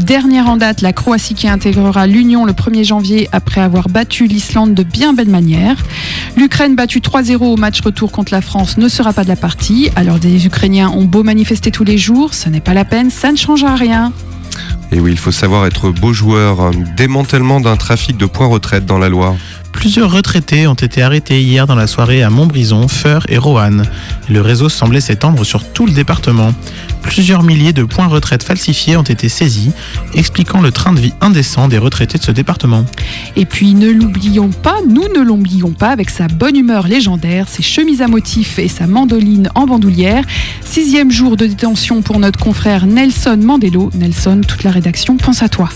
Dernière 0.00 0.48
en 0.48 0.56
date, 0.56 0.80
la 0.80 0.92
Croatie 0.92 1.34
qui 1.34 1.48
intégrera 1.48 2.06
l'Union 2.06 2.44
le 2.44 2.52
1er 2.52 2.84
janvier 2.84 3.28
après 3.32 3.60
avoir 3.60 3.88
battu 3.88 4.26
l'Islande 4.26 4.74
de 4.74 4.82
bien 4.82 5.12
belle 5.12 5.28
manière. 5.28 5.76
L'Ukraine 6.36 6.74
battue 6.74 7.00
3-0 7.00 7.36
au 7.44 7.56
match 7.56 7.80
retour 7.82 8.10
contre 8.10 8.32
la 8.32 8.40
France 8.40 8.78
ne 8.78 8.88
sera 8.88 9.12
pas 9.12 9.22
de 9.22 9.28
la 9.28 9.36
partie. 9.36 9.90
Alors 9.94 10.18
des 10.18 10.46
Ukrainiens 10.46 10.90
ont 10.90 11.04
beau 11.04 11.22
manifester 11.22 11.70
tous 11.70 11.84
les 11.84 11.98
jours, 11.98 12.34
ce 12.34 12.48
n'est 12.48 12.60
pas 12.60 12.74
la 12.74 12.84
peine, 12.84 13.10
ça 13.10 13.30
ne 13.30 13.36
changera 13.36 13.76
rien. 13.76 14.12
Et 14.90 15.00
oui, 15.00 15.12
il 15.12 15.18
faut 15.18 15.32
savoir 15.32 15.66
être 15.66 15.90
beau 15.90 16.12
joueur. 16.12 16.60
Un 16.60 16.72
démantèlement 16.96 17.60
d'un 17.60 17.76
trafic 17.76 18.16
de 18.16 18.26
points 18.26 18.46
retraite 18.46 18.84
dans 18.84 18.98
la 18.98 19.08
Loire. 19.08 19.34
Plusieurs 19.72 20.12
retraités 20.12 20.66
ont 20.66 20.74
été 20.74 21.02
arrêtés 21.02 21.42
hier 21.42 21.66
dans 21.66 21.74
la 21.74 21.86
soirée 21.86 22.22
à 22.22 22.30
Montbrison, 22.30 22.86
Feur 22.88 23.24
et 23.28 23.38
Roanne. 23.38 23.84
Le 24.28 24.40
réseau 24.40 24.68
semblait 24.68 25.00
s'étendre 25.00 25.44
sur 25.44 25.64
tout 25.72 25.86
le 25.86 25.92
département. 25.92 26.52
Plusieurs 27.02 27.42
milliers 27.42 27.72
de 27.72 27.82
points 27.82 28.06
retraite 28.06 28.42
falsifiés 28.42 28.96
ont 28.96 29.02
été 29.02 29.28
saisis, 29.28 29.72
expliquant 30.14 30.60
le 30.60 30.70
train 30.70 30.92
de 30.92 31.00
vie 31.00 31.12
indécent 31.20 31.68
des 31.68 31.78
retraités 31.78 32.18
de 32.18 32.22
ce 32.22 32.30
département. 32.30 32.84
Et 33.34 33.44
puis 33.44 33.74
ne 33.74 33.90
l'oublions 33.90 34.50
pas, 34.50 34.76
nous 34.88 35.08
ne 35.14 35.20
l'oublions 35.20 35.72
pas, 35.72 35.90
avec 35.90 36.10
sa 36.10 36.28
bonne 36.28 36.56
humeur 36.56 36.86
légendaire, 36.86 37.48
ses 37.48 37.62
chemises 37.62 38.02
à 38.02 38.08
motifs 38.08 38.58
et 38.58 38.68
sa 38.68 38.86
mandoline 38.86 39.50
en 39.54 39.66
bandoulière. 39.66 40.24
Sixième 40.64 41.10
jour 41.10 41.36
de 41.36 41.46
détention 41.46 42.02
pour 42.02 42.18
notre 42.18 42.38
confrère 42.38 42.86
Nelson 42.86 43.38
Mandelo. 43.42 43.90
Nelson, 43.94 44.40
toute 44.46 44.62
la 44.62 44.70
rédaction 44.70 45.16
pense 45.16 45.42
à 45.42 45.48
toi. 45.48 45.68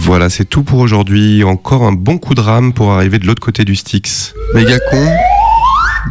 Voilà, 0.00 0.28
c'est 0.28 0.44
tout 0.44 0.62
pour 0.62 0.78
aujourd'hui. 0.80 1.44
Encore 1.44 1.84
un 1.84 1.92
bon 1.92 2.18
coup 2.18 2.34
de 2.34 2.40
rame 2.40 2.72
pour 2.72 2.92
arriver 2.92 3.18
de 3.18 3.26
l'autre 3.26 3.42
côté 3.42 3.64
du 3.64 3.76
Styx. 3.76 4.34
Méga 4.54 4.78
con. 4.90 5.08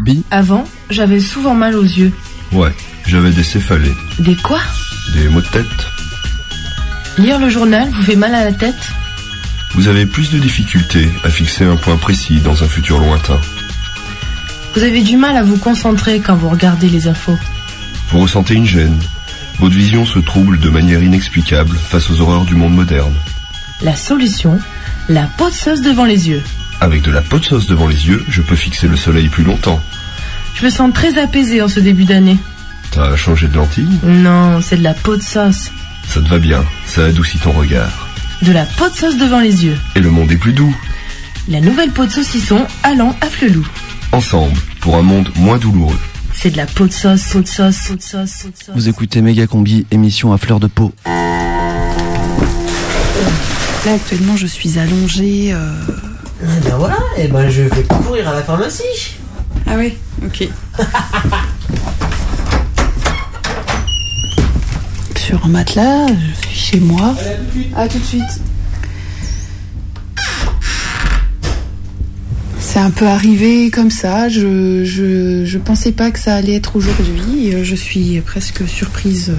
Bi. 0.03 0.23
Avant, 0.31 0.63
j'avais 0.89 1.19
souvent 1.19 1.53
mal 1.55 1.75
aux 1.75 1.83
yeux. 1.83 2.13
Ouais, 2.53 2.71
j'avais 3.05 3.31
des 3.31 3.43
céphalées, 3.43 3.93
Des 4.19 4.35
quoi? 4.35 4.59
Des 5.13 5.27
maux 5.29 5.41
de 5.41 5.47
tête. 5.47 5.65
Lire 7.17 7.39
le 7.39 7.49
journal 7.49 7.89
vous 7.89 8.03
fait 8.03 8.15
mal 8.15 8.33
à 8.33 8.45
la 8.45 8.53
tête? 8.53 8.89
Vous 9.75 9.87
avez 9.87 10.05
plus 10.05 10.31
de 10.31 10.39
difficultés 10.39 11.09
à 11.23 11.29
fixer 11.29 11.65
un 11.65 11.75
point 11.75 11.97
précis 11.97 12.39
dans 12.39 12.63
un 12.63 12.67
futur 12.67 12.99
lointain. 12.99 13.37
Vous 14.75 14.83
avez 14.83 15.01
du 15.01 15.17
mal 15.17 15.35
à 15.35 15.43
vous 15.43 15.57
concentrer 15.57 16.19
quand 16.21 16.35
vous 16.35 16.49
regardez 16.49 16.87
les 16.87 17.07
infos. 17.07 17.37
Vous 18.11 18.19
ressentez 18.19 18.53
une 18.53 18.65
gêne. 18.65 18.97
Votre 19.59 19.75
vision 19.75 20.05
se 20.05 20.19
trouble 20.19 20.59
de 20.59 20.69
manière 20.69 21.03
inexplicable 21.03 21.75
face 21.75 22.09
aux 22.09 22.21
horreurs 22.21 22.45
du 22.45 22.55
monde 22.55 22.75
moderne. 22.75 23.13
La 23.81 23.95
solution 23.95 24.59
La 25.07 25.23
peau 25.37 25.49
de 25.49 25.53
sauce 25.53 25.81
devant 25.81 26.05
les 26.05 26.29
yeux. 26.29 26.43
Avec 26.81 27.01
de 27.01 27.11
la 27.11 27.21
peau 27.21 27.39
de 27.39 27.45
sauce 27.45 27.65
devant 27.67 27.87
les 27.87 28.07
yeux, 28.07 28.23
je 28.29 28.41
peux 28.41 28.55
fixer 28.55 28.87
le 28.87 28.97
soleil 28.97 29.29
plus 29.29 29.43
longtemps. 29.43 29.79
Je 30.55 30.65
me 30.65 30.69
sens 30.69 30.93
très 30.93 31.17
apaisée 31.17 31.61
en 31.61 31.67
ce 31.69 31.79
début 31.79 32.03
d'année. 32.05 32.37
T'as 32.91 33.15
changé 33.15 33.47
de 33.47 33.55
lentille 33.55 33.89
Non, 34.03 34.61
c'est 34.61 34.77
de 34.77 34.83
la 34.83 34.93
peau 34.93 35.15
de 35.15 35.21
sauce. 35.21 35.71
Ça 36.07 36.21
te 36.21 36.27
va 36.27 36.39
bien, 36.39 36.63
ça 36.87 37.05
adoucit 37.05 37.37
ton 37.37 37.51
regard. 37.51 38.09
De 38.41 38.51
la 38.51 38.65
peau 38.65 38.89
de 38.89 38.95
sauce 38.95 39.17
devant 39.17 39.39
les 39.39 39.65
yeux. 39.65 39.77
Et 39.95 40.01
le 40.01 40.09
monde 40.09 40.31
est 40.31 40.37
plus 40.37 40.53
doux. 40.53 40.75
La 41.47 41.61
nouvelle 41.61 41.91
peau 41.91 42.05
de 42.05 42.11
saucisson 42.11 42.65
allant 42.83 43.15
à 43.21 43.27
Flelou. 43.27 43.65
Ensemble, 44.11 44.59
pour 44.81 44.97
un 44.97 45.03
monde 45.03 45.29
moins 45.35 45.57
douloureux. 45.57 45.99
C'est 46.33 46.51
de 46.51 46.57
la 46.57 46.65
peau 46.65 46.87
de 46.87 46.91
sauce, 46.93 47.23
peau 47.31 47.41
de 47.41 47.47
sauce, 47.47 47.87
peau 47.87 47.95
de 47.95 48.01
sauce, 48.01 48.43
peau 48.43 48.49
de 48.49 48.57
sauce. 48.57 48.75
Vous 48.75 48.89
écoutez 48.89 49.21
Méga 49.21 49.47
Combi, 49.47 49.85
émission 49.91 50.33
à 50.33 50.37
fleur 50.37 50.59
de 50.59 50.67
peau. 50.67 50.93
Là, 53.89 53.95
actuellement, 53.95 54.35
je 54.37 54.45
suis 54.45 54.77
allongée. 54.77 55.51
euh, 55.51 55.71
Eh 56.43 56.45
ben 56.69 56.75
voilà, 56.77 56.99
et 57.17 57.27
ben 57.27 57.49
je 57.49 57.63
vais 57.63 57.81
courir 57.81 58.29
à 58.29 58.33
la 58.33 58.43
pharmacie. 58.43 58.83
Ah 59.65 59.73
oui, 59.79 59.95
ok. 60.23 60.47
Sur 65.17 65.43
un 65.43 65.49
matelas, 65.49 66.05
je 66.07 66.47
suis 66.49 66.59
chez 66.73 66.79
moi. 66.79 67.15
À 67.75 67.87
tout 67.87 67.97
de 67.97 68.03
suite. 68.03 68.21
C'est 72.59 72.79
un 72.79 72.91
peu 72.91 73.07
arrivé 73.07 73.71
comme 73.71 73.89
ça. 73.89 74.29
Je, 74.29 74.83
je, 74.85 75.45
je 75.45 75.57
pensais 75.57 75.91
pas 75.93 76.11
que 76.11 76.19
ça 76.19 76.35
allait 76.35 76.53
être 76.55 76.75
aujourd'hui. 76.75 77.55
Euh, 77.55 77.63
Je 77.63 77.75
suis 77.75 78.21
presque 78.21 78.67
surprise 78.67 79.31
euh, 79.31 79.35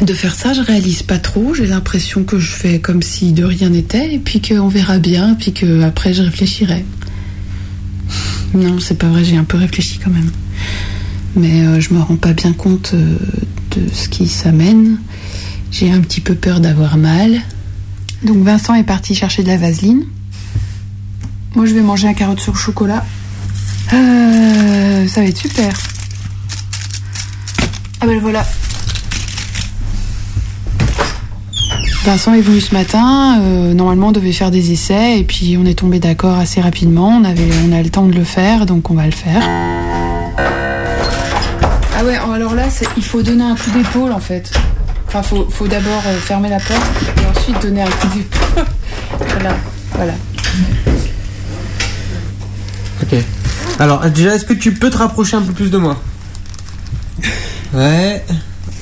de 0.00 0.12
faire 0.12 0.34
ça. 0.34 0.52
Je 0.52 0.60
réalise 0.60 1.02
pas 1.02 1.18
trop. 1.18 1.54
J'ai 1.54 1.66
l'impression 1.66 2.24
que 2.24 2.38
je 2.38 2.50
fais 2.50 2.78
comme 2.78 3.02
si 3.02 3.32
de 3.32 3.44
rien 3.44 3.70
n'était 3.70 4.14
et 4.14 4.18
puis 4.18 4.40
qu'on 4.40 4.68
verra 4.68 4.98
bien, 4.98 5.34
puis 5.34 5.52
que 5.52 5.82
après 5.82 6.12
je 6.12 6.22
réfléchirai. 6.22 6.84
Non, 8.54 8.80
c'est 8.80 8.96
pas 8.96 9.08
vrai. 9.08 9.24
J'ai 9.24 9.36
un 9.36 9.44
peu 9.44 9.58
réfléchi 9.58 9.98
quand 10.02 10.10
même. 10.10 10.30
Mais 11.36 11.62
euh, 11.66 11.80
je 11.80 11.92
me 11.92 12.00
rends 12.00 12.16
pas 12.16 12.32
bien 12.32 12.52
compte 12.52 12.92
euh, 12.94 13.16
de 13.76 13.92
ce 13.92 14.08
qui 14.08 14.26
s'amène. 14.28 14.98
J'ai 15.70 15.92
un 15.92 16.00
petit 16.00 16.20
peu 16.20 16.34
peur 16.34 16.60
d'avoir 16.60 16.96
mal. 16.96 17.40
Donc 18.22 18.38
Vincent 18.38 18.74
est 18.74 18.84
parti 18.84 19.14
chercher 19.14 19.42
de 19.42 19.48
la 19.48 19.56
vaseline. 19.56 20.04
Moi, 21.54 21.66
je 21.66 21.74
vais 21.74 21.82
manger 21.82 22.08
un 22.08 22.14
carotte 22.14 22.40
sur 22.40 22.56
chocolat. 22.56 23.04
Euh, 23.92 25.06
ça 25.06 25.20
va 25.20 25.26
être 25.26 25.38
super. 25.38 25.72
Ah 28.00 28.06
ben 28.06 28.18
voilà. 28.20 28.46
Vincent 32.08 32.32
est 32.32 32.40
venu 32.40 32.58
ce 32.62 32.72
matin. 32.72 33.38
euh, 33.42 33.74
normalement, 33.74 34.08
on 34.08 34.12
devait 34.12 34.32
faire 34.32 34.50
des 34.50 34.72
essais 34.72 35.18
et 35.18 35.24
puis 35.24 35.58
on 35.60 35.66
est 35.66 35.78
tombé 35.78 35.98
d'accord 35.98 36.38
assez 36.38 36.58
rapidement. 36.58 37.08
On 37.08 37.22
avait, 37.22 37.50
on 37.68 37.72
a 37.72 37.82
le 37.82 37.90
temps 37.90 38.06
de 38.06 38.14
le 38.14 38.24
faire, 38.24 38.64
donc 38.64 38.90
on 38.90 38.94
va 38.94 39.04
le 39.04 39.12
faire. 39.12 39.42
Ah 41.98 42.04
ouais, 42.06 42.16
alors 42.16 42.54
là, 42.54 42.62
il 42.96 43.04
faut 43.04 43.20
donner 43.22 43.44
un 43.44 43.54
coup 43.54 43.70
d'épaule 43.72 44.12
en 44.12 44.20
fait. 44.20 44.50
Enfin, 45.06 45.22
faut, 45.22 45.46
faut 45.50 45.68
d'abord 45.68 46.02
euh, 46.06 46.16
fermer 46.16 46.48
la 46.48 46.60
porte 46.60 46.80
et 47.18 47.38
ensuite 47.38 47.60
donner 47.60 47.82
un 47.82 47.90
coup 47.90 48.06
d'épaule. 48.16 48.64
voilà, 49.28 49.56
voilà. 49.92 50.14
Ok. 53.02 53.22
Alors, 53.80 54.08
déjà, 54.08 54.34
est-ce 54.34 54.46
que 54.46 54.54
tu 54.54 54.72
peux 54.72 54.88
te 54.88 54.96
rapprocher 54.96 55.36
un 55.36 55.42
peu 55.42 55.52
plus 55.52 55.70
de 55.70 55.76
moi? 55.76 56.00
Ouais. 57.74 58.24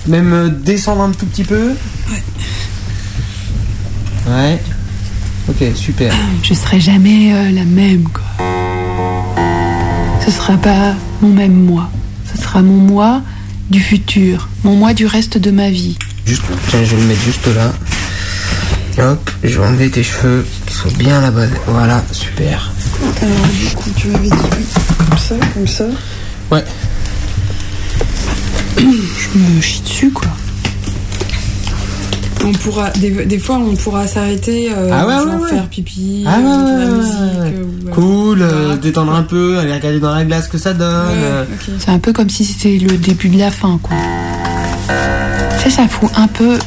Même 0.07 0.33
euh, 0.33 0.49
descendre 0.49 1.03
un 1.03 1.11
tout 1.11 1.27
petit 1.27 1.43
peu? 1.43 1.70
Ouais. 1.70 2.22
Ouais. 4.27 4.59
Ok, 5.49 5.64
super. 5.77 6.12
Je 6.43 6.55
serai 6.55 6.81
jamais 6.81 7.33
euh, 7.33 7.51
la 7.53 7.64
même, 7.64 8.09
quoi. 8.09 8.24
Ce 10.24 10.31
sera 10.33 10.57
pas 10.57 10.95
mon 11.22 11.29
même 11.29 11.55
moi. 11.55 11.89
Ce 12.33 12.43
sera 12.43 12.62
mon 12.62 12.79
moi 12.79 13.22
du 13.70 13.81
futur, 13.81 14.49
mon 14.64 14.74
moi 14.74 14.93
du 14.93 15.07
reste 15.07 15.39
de 15.39 15.51
ma 15.53 15.70
vie. 15.70 15.97
Juste, 16.27 16.43
tiens, 16.68 16.83
je 16.85 16.97
vais 16.97 17.03
le 17.03 17.09
mettre 17.09 17.22
juste 17.22 17.47
là. 17.55 17.72
Hop, 18.99 19.31
je 19.45 19.59
vais 19.59 19.66
enlever 19.66 19.91
tes 19.91 20.03
cheveux, 20.03 20.45
qu'ils 20.66 20.74
soient 20.74 20.91
bien 20.99 21.18
à 21.18 21.20
la 21.20 21.31
base. 21.31 21.51
Voilà, 21.68 22.03
super. 22.11 22.72
Alors, 23.22 23.47
du 23.61 23.77
coup, 23.77 23.91
tu 23.97 24.09
m'avais 24.09 24.29
dit 24.29 24.35
oui, 24.59 24.66
comme 24.99 25.18
ça, 25.18 25.35
comme 25.55 25.66
ça. 25.68 25.85
Ouais. 26.51 26.64
je 28.79 29.39
me 29.39 29.61
chie 29.61 29.83
dessus, 29.83 30.11
quoi. 30.11 30.29
On 32.47 32.53
pourra, 32.53 32.90
des, 32.90 33.11
des 33.24 33.38
fois, 33.38 33.57
on 33.57 33.74
pourra 33.74 34.07
s'arrêter, 34.07 34.70
euh, 34.72 34.90
Ah 34.92 35.07
ouais, 35.07 35.14
genre 35.14 35.26
ouais, 35.26 35.42
ouais. 35.42 35.51
faire 35.51 35.68
pipi, 35.68 36.22
Ah 36.26 36.36
euh, 36.38 36.78
la 36.78 36.97
musique. 36.97 37.12
euh, 37.14 37.62
euh, 37.88 37.90
Cool, 37.92 38.38
euh, 38.42 38.76
détendre 38.76 39.12
un 39.14 39.22
peu, 39.24 39.59
aller 39.59 39.72
regarder 39.74 39.99
dans 39.99 40.14
la 40.14 40.24
glace 40.24 40.44
ce 40.44 40.49
que 40.51 40.59
ça 40.59 40.72
donne. 40.72 40.88
euh. 40.88 41.44
C'est 41.78 41.90
un 41.90 41.99
peu 41.99 42.12
comme 42.12 42.30
si 42.30 42.44
c'était 42.44 42.78
le 42.78 42.97
début 42.99 43.28
de 43.30 43.38
la 43.38 43.51
fin, 43.51 43.78
quoi. 43.82 43.97
Ça, 45.64 45.70
ça 45.70 45.88
fout 45.88 46.09
un 46.16 46.28
peu 46.28 46.51
euh, 46.55 46.59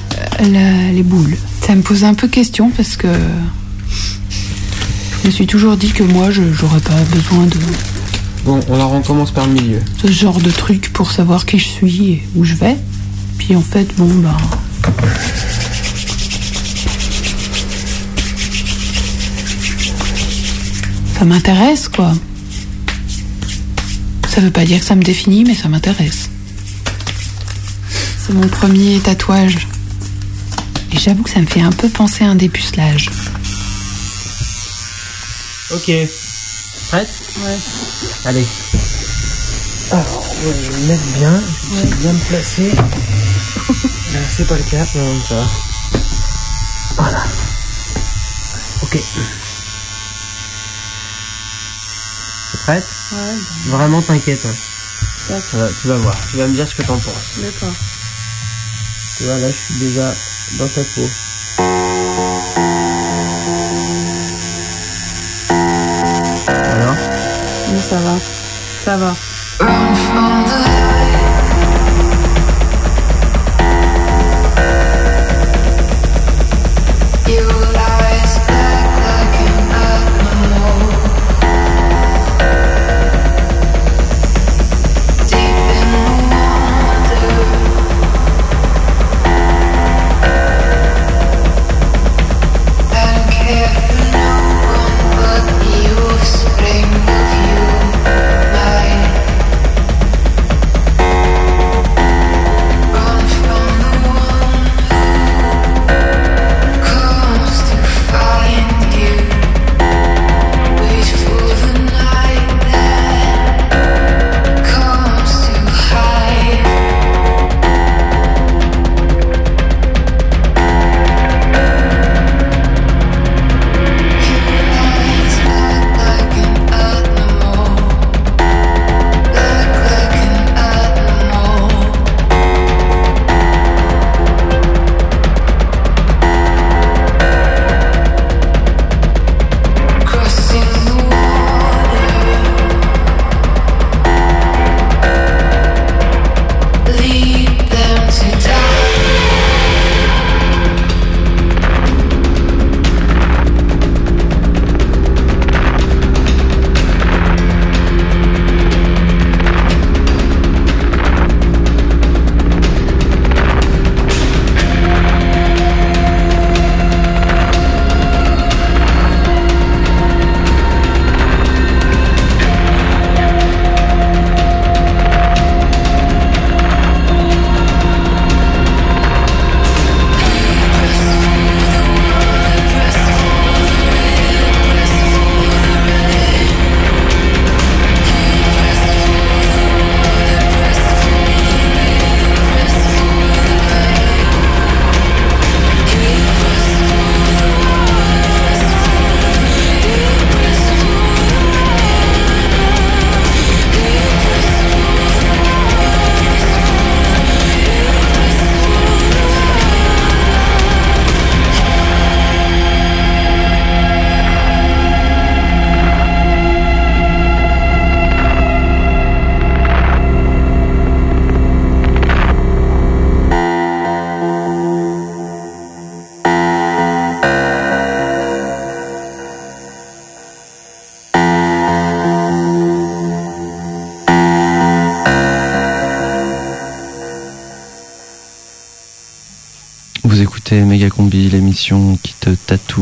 la- 0.52 0.92
les 0.92 1.04
boules. 1.04 1.38
Ça 1.66 1.76
me 1.76 1.82
pose 1.82 2.04
un 2.04 2.14
peu 2.14 2.28
question 2.28 2.72
parce 2.76 2.98
que 2.98 3.08
je 5.22 5.28
me 5.28 5.32
suis 5.32 5.48
toujours 5.48 5.78
dit 5.78 5.92
que 5.92 6.04
moi, 6.04 6.32
je 6.32 6.42
j'aurais 6.54 6.80
pas 6.82 6.94
besoin 7.14 7.46
de 7.46 7.56
Bon, 8.46 8.60
alors 8.74 8.92
on 8.94 9.02
commence 9.02 9.32
par 9.32 9.46
le 9.48 9.54
milieu. 9.54 9.80
ce 10.02 10.12
genre 10.12 10.40
de 10.42 10.50
truc 10.50 10.92
pour 10.94 11.12
savoir 11.12 11.46
qui 11.46 11.60
je 11.60 11.68
suis 11.68 12.10
et 12.12 12.24
où 12.36 12.44
je 12.44 12.56
vais. 12.56 12.76
Puis 13.38 13.56
en 13.56 13.62
fait, 13.62 13.88
bon, 13.98 14.10
bah. 14.16 14.36
Ça 21.20 21.26
m'intéresse, 21.26 21.90
quoi. 21.90 22.14
Ça 24.34 24.40
veut 24.40 24.52
pas 24.52 24.64
dire 24.64 24.80
que 24.80 24.86
ça 24.86 24.96
me 24.96 25.04
définit, 25.04 25.44
mais 25.44 25.54
ça 25.54 25.68
m'intéresse. 25.68 26.30
C'est 28.26 28.34
mon 28.34 28.48
premier 28.48 29.00
tatouage. 29.00 29.68
Et 30.94 30.98
j'avoue 30.98 31.24
que 31.24 31.30
ça 31.30 31.42
me 31.42 31.46
fait 31.46 31.60
un 31.62 31.72
peu 31.74 31.90
penser 31.90 32.24
à 32.24 32.30
un 32.30 32.36
dépucelage. 32.36 33.10
Ok. 35.72 35.92
Prête? 36.88 37.10
Ouais. 37.44 37.58
Allez. 38.26 38.46
Alors, 39.92 40.06
on 40.42 40.48
va 40.48 40.54
le 40.56 40.88
mettre 40.88 41.04
bien, 41.18 41.42
je 41.74 41.76
vais 41.90 41.96
bien 41.98 42.14
me 42.14 42.20
placer. 42.30 42.72
C'est 44.38 44.48
pas 44.48 44.56
le 44.56 44.64
cas, 44.64 44.86
mais 44.96 45.02
on 45.02 45.22
ça. 45.28 45.36
va. 45.36 45.48
Voilà. 46.98 47.24
Ok. 48.84 48.98
T'es 52.52 52.58
prête 52.64 52.88
Ouais, 53.12 53.72
Vraiment, 53.72 54.02
t'inquiète. 54.02 54.46
hein. 54.46 54.56
D'accord. 55.30 55.70
Tu 55.82 55.88
vas 55.88 55.96
voir, 55.98 56.16
tu 56.32 56.38
vas 56.38 56.48
me 56.48 56.54
dire 56.56 56.68
ce 56.68 56.76
que 56.76 56.82
t'en 56.84 56.98
penses. 56.98 57.38
D'accord. 57.38 57.74
Tu 59.18 59.24
vois, 59.26 59.38
là, 59.38 59.48
je 59.52 59.56
suis 59.56 59.80
déjà 59.80 60.14
dans 60.58 60.68
ta 60.68 60.82
peau. 60.96 61.10
Alors? 66.48 66.96
Mais 67.72 67.80
ça 67.80 67.98
va. 67.98 68.18
Ça 68.86 68.98
va. 68.98 69.16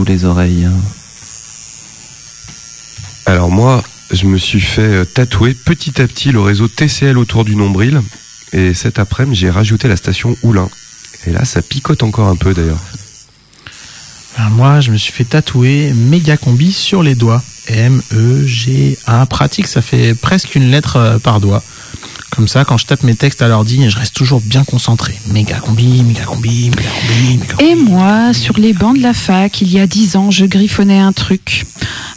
Les 0.03 0.25
oreilles. 0.25 0.67
Alors 3.25 3.49
moi, 3.49 3.83
je 4.11 4.25
me 4.25 4.37
suis 4.37 4.61
fait 4.61 4.81
euh, 4.81 5.05
tatouer 5.05 5.53
petit 5.53 6.01
à 6.01 6.07
petit 6.07 6.31
le 6.31 6.39
réseau 6.39 6.67
TCL 6.67 7.17
autour 7.17 7.43
du 7.43 7.55
nombril. 7.55 8.01
Et 8.53 8.73
cet 8.73 8.99
après-midi, 8.99 9.35
j'ai 9.41 9.49
rajouté 9.49 9.87
la 9.87 9.97
station 9.97 10.35
Oulin. 10.43 10.69
Et 11.25 11.31
là, 11.31 11.43
ça 11.43 11.61
picote 11.61 12.03
encore 12.03 12.29
un 12.29 12.37
peu 12.37 12.53
d'ailleurs. 12.53 12.79
Ben, 14.37 14.49
moi, 14.49 14.79
je 14.79 14.91
me 14.91 14.97
suis 14.97 15.11
fait 15.11 15.25
tatouer 15.25 15.93
méga 15.93 16.37
combi 16.37 16.71
sur 16.71 17.03
les 17.03 17.15
doigts. 17.15 17.43
M-E-G-A. 17.67 19.25
Pratique, 19.25 19.67
ça 19.67 19.81
fait 19.81 20.13
presque 20.13 20.55
une 20.55 20.71
lettre 20.71 20.95
euh, 20.95 21.19
par 21.19 21.41
doigt. 21.41 21.63
Comme 22.38 22.47
ça, 22.47 22.65
quand 22.65 22.77
je 22.77 22.85
tape 22.85 23.01
mes 23.01 23.15
textes 23.15 23.41
à 23.41 23.47
l'ordi, 23.47 23.89
je 23.89 23.97
reste 23.97 24.13
toujours 24.13 24.41
bien 24.41 24.63
concentré. 24.63 25.17
Méga 25.31 25.57
combi, 25.57 26.03
méga 26.03 26.23
combi, 26.23 26.69
méga 26.69 26.88
combi, 26.88 27.38
méga 27.39 27.55
Et 27.61 27.73
moi, 27.73 28.31
sur 28.31 28.59
les 28.59 28.73
bancs 28.73 28.95
de 28.95 29.01
la 29.01 29.15
fac, 29.15 29.59
il 29.61 29.73
y 29.73 29.79
a 29.79 29.88
dix 29.88 30.15
ans, 30.15 30.29
je 30.29 30.45
griffonnais 30.45 30.99
un 30.99 31.13
truc. 31.13 31.65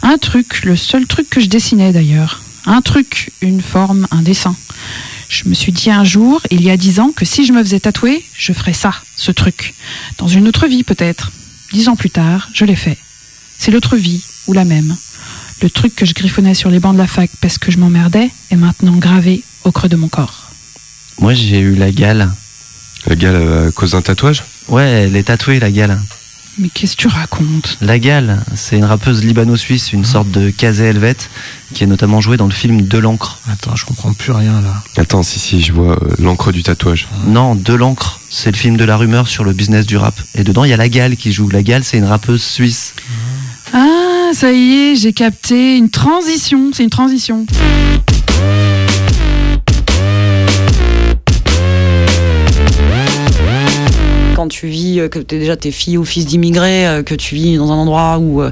Un 0.03 0.19
truc, 0.19 0.63
le 0.63 0.75
seul 0.75 1.07
truc 1.07 1.27
que 1.27 1.41
je 1.41 1.47
dessinais 1.47 1.91
d'ailleurs. 1.91 2.43
Un 2.67 2.81
truc, 2.83 3.31
une 3.41 3.61
forme, 3.61 4.05
un 4.11 4.21
dessin. 4.21 4.55
Je 5.27 5.49
me 5.49 5.55
suis 5.55 5.71
dit 5.71 5.89
un 5.89 6.03
jour, 6.03 6.39
il 6.51 6.61
y 6.61 6.69
a 6.69 6.77
dix 6.77 6.99
ans, 6.99 7.11
que 7.15 7.25
si 7.25 7.43
je 7.43 7.51
me 7.51 7.63
faisais 7.63 7.79
tatouer, 7.79 8.23
je 8.37 8.53
ferais 8.53 8.73
ça, 8.73 8.93
ce 9.17 9.31
truc. 9.31 9.73
Dans 10.19 10.27
une 10.27 10.47
autre 10.47 10.67
vie 10.67 10.83
peut-être. 10.83 11.31
Dix 11.73 11.89
ans 11.89 11.95
plus 11.95 12.11
tard, 12.11 12.47
je 12.53 12.65
l'ai 12.65 12.75
fait. 12.75 12.99
C'est 13.57 13.71
l'autre 13.71 13.97
vie, 13.97 14.21
ou 14.45 14.53
la 14.53 14.65
même. 14.65 14.95
Le 15.63 15.71
truc 15.71 15.95
que 15.95 16.05
je 16.05 16.13
griffonnais 16.13 16.53
sur 16.53 16.69
les 16.69 16.79
bancs 16.79 16.93
de 16.93 16.99
la 16.99 17.07
fac 17.07 17.31
parce 17.41 17.57
que 17.57 17.71
je 17.71 17.79
m'emmerdais 17.79 18.29
est 18.51 18.55
maintenant 18.55 18.97
gravé 18.97 19.43
au 19.63 19.71
creux 19.71 19.89
de 19.89 19.95
mon 19.95 20.07
corps. 20.07 20.49
Moi, 21.19 21.33
j'ai 21.33 21.59
eu 21.59 21.75
la 21.75 21.91
gale. 21.91 22.29
La 23.07 23.15
gale 23.15 23.35
euh, 23.35 23.69
à 23.69 23.71
cause 23.71 23.91
d'un 23.91 24.01
tatouage? 24.01 24.43
Ouais, 24.67 24.87
elle 24.87 25.15
est 25.15 25.23
tatouée, 25.23 25.59
la 25.59 25.71
gale. 25.71 25.97
Mais 26.57 26.67
qu'est-ce 26.69 26.95
que 26.97 27.03
tu 27.03 27.07
racontes? 27.07 27.77
La 27.81 27.97
Gale, 27.97 28.43
c'est 28.55 28.77
une 28.77 28.83
rappeuse 28.83 29.23
libano-suisse, 29.23 29.93
une 29.93 30.03
sorte 30.03 30.29
de 30.31 30.49
casé 30.49 30.83
helvète, 30.83 31.29
qui 31.73 31.85
est 31.85 31.87
notamment 31.87 32.19
jouée 32.19 32.35
dans 32.35 32.45
le 32.45 32.51
film 32.51 32.81
De 32.81 32.97
l'encre. 32.97 33.39
Attends, 33.49 33.75
je 33.77 33.85
comprends 33.85 34.13
plus 34.13 34.33
rien 34.33 34.59
là. 34.61 34.83
Attends, 34.97 35.23
si, 35.23 35.39
si, 35.39 35.61
je 35.61 35.71
vois 35.71 35.93
euh, 35.93 36.15
l'encre 36.19 36.51
du 36.51 36.61
tatouage. 36.61 37.07
Non, 37.25 37.55
De 37.55 37.73
l'encre, 37.73 38.19
c'est 38.29 38.51
le 38.51 38.57
film 38.57 38.75
de 38.75 38.83
la 38.83 38.97
rumeur 38.97 39.29
sur 39.29 39.45
le 39.45 39.53
business 39.53 39.85
du 39.85 39.95
rap. 39.95 40.13
Et 40.35 40.43
dedans, 40.43 40.65
il 40.65 40.69
y 40.69 40.73
a 40.73 40.77
La 40.77 40.89
Gale 40.89 41.15
qui 41.15 41.31
joue. 41.31 41.47
La 41.49 41.63
Gale, 41.63 41.85
c'est 41.85 41.97
une 41.97 42.05
rappeuse 42.05 42.43
suisse. 42.43 42.93
Ah, 43.73 44.31
ça 44.33 44.51
y 44.51 44.73
est, 44.73 44.95
j'ai 44.97 45.13
capté. 45.13 45.77
Une 45.77 45.89
transition, 45.89 46.71
c'est 46.73 46.83
une 46.83 46.89
transition. 46.89 47.45
Quand 54.41 54.47
tu 54.47 54.65
vis, 54.65 54.99
euh, 54.99 55.07
que 55.07 55.19
t'es 55.19 55.37
déjà 55.37 55.55
t'es 55.55 55.69
fille 55.69 55.99
ou 55.99 56.03
fils 56.03 56.25
d'immigrés, 56.25 56.87
euh, 56.87 57.03
que 57.03 57.13
tu 57.13 57.35
vis 57.35 57.57
dans 57.57 57.71
un 57.71 57.75
endroit 57.75 58.17
où 58.17 58.41
euh, 58.41 58.49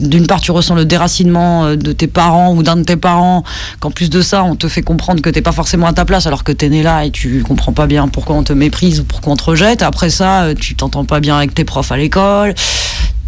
d'une 0.00 0.26
part 0.26 0.40
tu 0.40 0.50
ressens 0.50 0.74
le 0.74 0.86
déracinement 0.86 1.76
de 1.76 1.92
tes 1.92 2.06
parents 2.06 2.54
ou 2.54 2.62
d'un 2.62 2.76
de 2.76 2.84
tes 2.84 2.96
parents, 2.96 3.44
qu'en 3.80 3.90
plus 3.90 4.08
de 4.08 4.22
ça 4.22 4.42
on 4.44 4.56
te 4.56 4.66
fait 4.66 4.80
comprendre 4.80 5.20
que 5.20 5.28
t'es 5.28 5.42
pas 5.42 5.52
forcément 5.52 5.86
à 5.86 5.92
ta 5.92 6.06
place 6.06 6.26
alors 6.26 6.42
que 6.42 6.52
t'es 6.52 6.70
né 6.70 6.82
là 6.82 7.04
et 7.04 7.10
tu 7.10 7.42
comprends 7.46 7.74
pas 7.74 7.86
bien 7.86 8.08
pourquoi 8.08 8.34
on 8.34 8.42
te 8.42 8.54
méprise 8.54 9.00
ou 9.00 9.04
pourquoi 9.04 9.34
on 9.34 9.36
te 9.36 9.44
rejette. 9.44 9.82
Après 9.82 10.08
ça, 10.08 10.54
tu 10.58 10.74
t'entends 10.74 11.04
pas 11.04 11.20
bien 11.20 11.36
avec 11.36 11.52
tes 11.52 11.64
profs 11.64 11.92
à 11.92 11.98
l'école. 11.98 12.54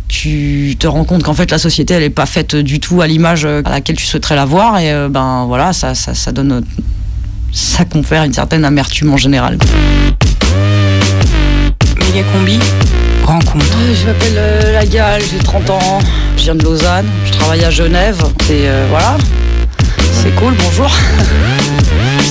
Tu 0.09 0.77
te 0.79 0.87
rends 0.87 1.05
compte 1.05 1.25
qu'en 1.25 1.35
fait 1.35 1.51
la 1.51 1.59
société 1.59 1.93
elle 1.93 2.05
est 2.05 2.09
pas 2.09 2.25
faite 2.25 2.57
du 2.57 2.81
tout 2.81 3.03
à 3.03 3.07
l'image 3.07 3.45
à 3.45 3.61
laquelle 3.69 3.97
tu 3.97 4.07
souhaiterais 4.07 4.37
la 4.37 4.47
voir 4.47 4.79
et 4.79 5.09
ben 5.11 5.45
voilà 5.47 5.75
ça, 5.75 5.95
ça, 5.95 6.33
donne 6.33 6.65
ça 7.53 7.85
confère 7.85 8.25
une 8.25 8.33
certaine 8.33 8.65
amertume 8.65 9.13
en 9.13 9.19
général. 9.19 9.59
Combi, 12.21 12.59
rencontre. 13.25 13.65
Je 13.95 14.07
m'appelle 14.07 14.35
euh, 14.37 14.73
La 14.73 14.85
Gale, 14.85 15.23
j'ai 15.23 15.39
30 15.39 15.71
ans, 15.71 15.99
je 16.37 16.43
viens 16.43 16.55
de 16.55 16.63
Lausanne, 16.63 17.07
je 17.25 17.33
travaille 17.33 17.65
à 17.65 17.71
Genève, 17.71 18.23
et 18.51 18.69
euh, 18.69 18.87
voilà, 18.91 19.17
c'est 20.23 20.35
cool, 20.35 20.53
bonjour. 20.63 20.91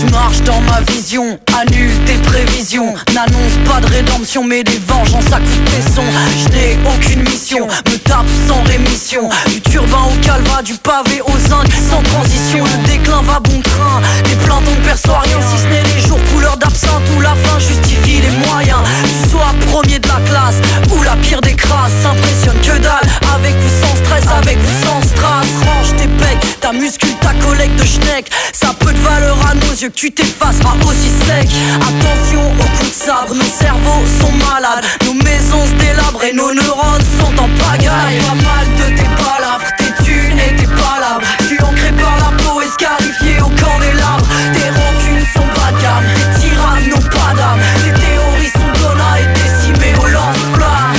Je 0.01 0.11
marche 0.11 0.41
dans 0.41 0.59
ma 0.61 0.81
vision, 0.91 1.37
annule 1.59 1.93
tes 2.05 2.17
prévisions. 2.17 2.95
N'annonce 3.13 3.57
pas 3.65 3.79
de 3.81 3.85
rédemption, 3.93 4.43
mais 4.43 4.63
des 4.63 4.79
vengeances 4.87 5.31
à 5.31 5.39
coups 5.39 5.59
de 5.59 5.69
tesson. 5.69 6.03
Je 6.39 6.49
n'ai 6.49 6.79
aucune 6.87 7.21
mission, 7.21 7.67
me 7.67 7.97
tape 7.97 8.25
sans 8.47 8.63
rémission. 8.63 9.29
Du 9.47 9.61
turbin 9.61 10.05
au 10.09 10.25
calva, 10.25 10.63
du 10.63 10.73
pavé 10.73 11.21
au 11.21 11.37
zinc, 11.47 11.67
sans 11.89 12.01
transition. 12.01 12.63
Le 12.63 12.87
déclin 12.87 13.21
va 13.21 13.39
bon 13.41 13.61
train, 13.61 14.01
les 14.25 14.35
plantons 14.37 14.71
ne 14.71 14.85
perçoivent 14.85 15.21
rien. 15.21 15.37
Si 15.39 15.61
ce 15.61 15.67
n'est 15.67 15.83
les 15.95 16.07
jours 16.07 16.19
couleur 16.33 16.57
d'absinthe 16.57 17.03
où 17.15 17.21
la 17.21 17.35
fin 17.35 17.59
justifie 17.59 18.21
les 18.21 18.47
moyens. 18.47 18.79
Tu 19.03 19.29
sois 19.29 19.53
premier 19.69 19.99
de 19.99 20.07
la 20.07 20.19
classe 20.27 20.55
ou 20.95 21.03
la 21.03 21.15
pire 21.17 21.41
des 21.41 21.53
crasses. 21.53 21.91
S'impressionne 22.01 22.59
que 22.61 22.81
dalle, 22.81 23.07
avec 23.35 23.53
ou 23.53 23.85
sans 23.85 23.95
stress, 24.03 24.25
avec 24.35 24.57
ou 24.57 24.85
sans 24.85 25.01
strass. 25.07 25.45
Range 25.63 25.95
tes 25.95 26.07
pecs, 26.07 26.59
ta 26.59 26.73
muscule, 26.73 27.15
ta 27.21 27.33
collecte 27.45 27.79
de 27.79 27.85
schneck. 27.85 28.31
Ça 28.51 28.73
peut 28.79 28.93
de 28.93 28.99
valeur 28.99 29.37
à 29.47 29.53
nos 29.53 29.73
yeux 29.73 29.90
tu 29.93 30.11
t'effaceras 30.11 30.75
aussi 30.87 31.09
sec. 31.25 31.49
Attention 31.75 32.51
aux 32.51 32.63
coups 32.63 32.89
de 32.89 32.93
sabre, 32.93 33.33
nos 33.35 33.43
cerveaux 33.43 34.05
sont 34.19 34.31
malades. 34.51 34.85
Nos 35.05 35.13
maisons 35.13 35.65
se 35.65 35.73
délabrent 35.83 36.23
et 36.23 36.33
nos 36.33 36.53
neurones 36.53 37.05
sont 37.19 37.33
en 37.41 37.49
pagaille. 37.57 38.19
Pas 38.19 38.35
mal 38.35 38.67
de 38.77 38.95
tes 38.95 39.09
palabres, 39.15 39.69
tes 39.77 40.03
thunes 40.03 40.39
et 40.39 40.55
tes 40.55 40.67
palabres. 40.67 41.25
Suis 41.47 41.61
ancré 41.61 41.91
par 41.93 42.17
la 42.17 42.43
peau 42.43 42.61
et 42.61 42.67
scarifié 42.67 43.39
au 43.41 43.49
camp 43.49 43.79
des 43.79 43.93
larmes. 43.97 44.23
Tes 44.53 44.69
rancunes 44.69 45.25
sont 45.33 45.47
bas 45.55 45.71
de 45.71 45.81
gamme, 45.81 46.05
tes 46.15 46.41
tyrannes 46.41 46.89
n'ont 46.89 47.09
pas 47.09 47.33
d'âme. 47.35 47.59
Tes 47.83 47.93
théories 47.99 48.51
sont 48.53 48.71
bonnes 48.81 49.01
à 49.01 49.19
être 49.19 49.33
décimées 49.33 49.95
au 49.99 50.07
lance-flamme. 50.07 50.95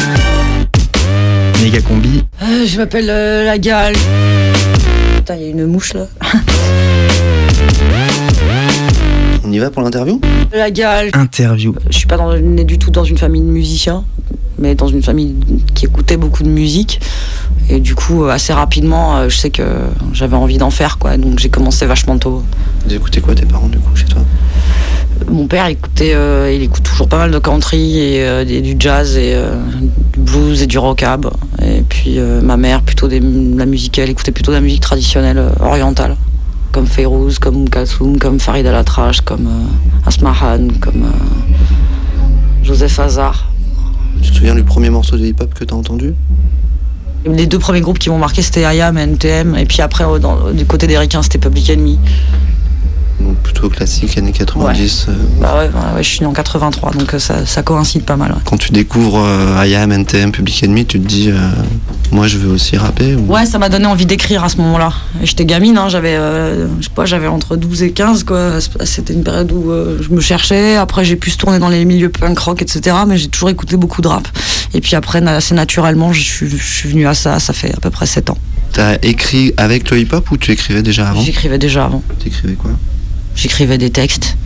Méga 1.62 1.80
combi. 1.82 2.24
Euh, 2.42 2.66
je 2.66 2.76
m'appelle 2.78 3.10
euh, 3.10 3.44
La 3.44 3.58
Gale. 3.58 3.94
Putain, 5.16 5.36
il 5.36 5.42
y 5.42 5.46
a 5.46 5.48
une 5.50 5.66
mouche 5.66 5.94
là. 5.94 6.06
On 9.52 9.54
y 9.54 9.58
va 9.58 9.68
pour 9.70 9.82
l'interview? 9.82 10.18
La 10.54 10.70
Gale. 10.70 11.10
Interview. 11.12 11.74
Je 11.90 11.98
suis 11.98 12.06
pas 12.06 12.16
dans, 12.16 12.34
née 12.34 12.64
du 12.64 12.78
tout 12.78 12.90
dans 12.90 13.04
une 13.04 13.18
famille 13.18 13.42
de 13.42 13.46
musiciens, 13.46 14.02
mais 14.58 14.74
dans 14.74 14.88
une 14.88 15.02
famille 15.02 15.34
qui 15.74 15.84
écoutait 15.84 16.16
beaucoup 16.16 16.42
de 16.42 16.48
musique. 16.48 17.02
Et 17.68 17.78
du 17.78 17.94
coup, 17.94 18.24
euh, 18.24 18.30
assez 18.30 18.54
rapidement, 18.54 19.18
euh, 19.18 19.28
je 19.28 19.36
sais 19.36 19.50
que 19.50 19.62
j'avais 20.14 20.36
envie 20.36 20.56
d'en 20.56 20.70
faire, 20.70 20.96
quoi. 20.96 21.18
Donc 21.18 21.38
j'ai 21.38 21.50
commencé 21.50 21.84
vachement 21.84 22.16
tôt. 22.16 22.42
Vous 22.86 22.94
écoutez 22.94 23.20
quoi 23.20 23.34
tes 23.34 23.44
parents 23.44 23.68
du 23.68 23.78
coup 23.78 23.94
chez 23.94 24.06
toi? 24.06 24.22
Mon 25.30 25.46
père 25.46 25.66
écoutait, 25.66 26.14
euh, 26.14 26.50
il 26.50 26.62
écoute 26.62 26.84
toujours 26.84 27.08
pas 27.08 27.18
mal 27.18 27.30
de 27.30 27.38
country 27.38 27.98
et, 27.98 28.24
euh, 28.24 28.46
et 28.48 28.62
du 28.62 28.76
jazz 28.78 29.18
et 29.18 29.34
euh, 29.34 29.54
du 30.14 30.20
blues 30.20 30.62
et 30.62 30.66
du 30.66 30.78
rockab. 30.78 31.28
Et 31.62 31.82
puis 31.82 32.14
euh, 32.18 32.40
ma 32.40 32.56
mère 32.56 32.80
plutôt 32.80 33.06
des, 33.06 33.20
de 33.20 33.58
la 33.58 33.66
musique, 33.66 33.98
elle 33.98 34.08
écoutait 34.08 34.32
plutôt 34.32 34.50
de 34.50 34.56
la 34.56 34.62
musique 34.62 34.80
traditionnelle 34.80 35.36
euh, 35.36 35.50
orientale, 35.60 36.16
comme 36.72 36.86
Feyrouz, 36.86 37.38
comme 37.38 37.56
Oum 37.56 37.68
Kalsoum, 37.68 38.18
comme 38.18 38.40
Farid 38.40 38.64
El 38.66 38.74
Atrash, 38.74 39.20
comme 39.20 39.46
euh, 39.46 40.06
Asmahan, 40.08 40.68
comme 40.80 41.02
euh, 41.04 42.62
Joseph 42.62 42.98
Hazard. 42.98 43.48
Tu 44.22 44.30
te 44.30 44.36
souviens 44.36 44.54
du 44.54 44.64
premier 44.64 44.88
morceau 44.90 45.16
de 45.16 45.26
hip-hop 45.26 45.52
que 45.54 45.64
t'as 45.64 45.74
entendu? 45.76 46.14
Les 47.26 47.46
deux 47.46 47.58
premiers 47.58 47.80
groupes 47.82 47.98
qui 47.98 48.10
m'ont 48.10 48.18
marqué 48.18 48.42
c'était 48.42 48.62
IAM 48.62 48.98
et 48.98 49.02
NTM, 49.02 49.54
et 49.56 49.64
puis 49.64 49.80
après 49.82 50.04
euh, 50.04 50.18
dans- 50.18 50.50
du 50.50 50.64
côté 50.64 50.86
des 50.86 50.98
ricains 50.98 51.22
c'était 51.22 51.38
Public 51.38 51.70
Enemy. 51.70 51.98
Donc 53.20 53.36
plutôt 53.38 53.68
classique, 53.68 54.18
années 54.18 54.32
90. 54.32 55.06
euh, 55.08 55.12
Bah 55.40 55.54
ouais, 55.56 55.66
ouais, 55.66 55.96
ouais, 55.96 56.02
je 56.02 56.08
suis 56.08 56.20
né 56.20 56.26
en 56.26 56.32
83 56.32 56.92
donc 56.92 57.14
euh, 57.14 57.18
ça, 57.18 57.46
ça 57.46 57.62
coïncide 57.62 58.02
pas 58.04 58.16
mal. 58.16 58.34
Quand 58.44 58.56
tu 58.56 58.72
découvres 58.72 59.20
euh, 59.24 59.64
IAM, 59.66 59.92
NTM, 59.92 60.32
Public 60.32 60.64
Enemy, 60.64 60.86
tu 60.86 60.98
te 61.00 61.06
dis, 61.06 61.30
euh, 61.30 61.36
moi 62.10 62.26
je 62.26 62.38
veux 62.38 62.50
aussi 62.52 62.76
rapper 62.76 63.14
ou... 63.14 63.32
Ouais, 63.32 63.46
ça 63.46 63.58
m'a 63.58 63.68
donné 63.68 63.86
envie 63.86 64.06
d'écrire 64.06 64.42
à 64.42 64.48
ce 64.48 64.56
moment-là. 64.56 64.92
J'étais 65.22 65.44
gamine, 65.44 65.78
hein, 65.78 65.88
j'avais, 65.88 66.16
euh, 66.16 66.66
je 66.80 66.84
sais 66.84 66.90
pas, 66.94 67.04
j'avais 67.04 67.28
entre 67.28 67.56
12 67.56 67.82
et 67.84 67.92
15, 67.92 68.24
quoi. 68.24 68.58
C'était 68.84 69.12
une 69.14 69.22
période 69.22 69.52
où 69.52 69.70
euh, 69.70 69.98
je 70.02 70.08
me 70.10 70.20
cherchais. 70.20 70.76
Après, 70.76 71.04
j'ai 71.04 71.16
pu 71.16 71.30
se 71.30 71.36
tourner 71.38 71.58
dans 71.60 71.68
les 71.68 71.84
milieux 71.84 72.08
punk 72.10 72.38
rock, 72.38 72.62
etc. 72.62 72.96
Mais 73.06 73.18
j'ai 73.18 73.28
toujours 73.28 73.50
écouté 73.50 73.76
beaucoup 73.76 74.02
de 74.02 74.08
rap. 74.08 74.26
Et 74.74 74.80
puis 74.80 74.96
après, 74.96 75.24
assez 75.26 75.54
naturellement, 75.54 76.12
je 76.12 76.22
suis, 76.22 76.48
je 76.50 76.56
suis 76.56 76.88
venue 76.88 77.06
à 77.06 77.14
ça. 77.14 77.38
Ça 77.38 77.52
fait 77.52 77.72
à 77.72 77.78
peu 77.80 77.90
près 77.90 78.06
7 78.06 78.30
ans. 78.30 78.38
T'as 78.72 78.96
écrit 79.02 79.52
avec 79.58 79.90
le 79.90 79.98
hip-hop 80.00 80.30
ou 80.30 80.36
tu 80.38 80.50
écrivais 80.50 80.82
déjà 80.82 81.08
avant? 81.10 81.20
J'écrivais 81.20 81.58
déjà 81.58 81.84
avant. 81.84 82.02
T'écrivais 82.24 82.54
quoi? 82.54 82.70
J'écrivais 83.34 83.78
des 83.78 83.90
textes 83.90 84.36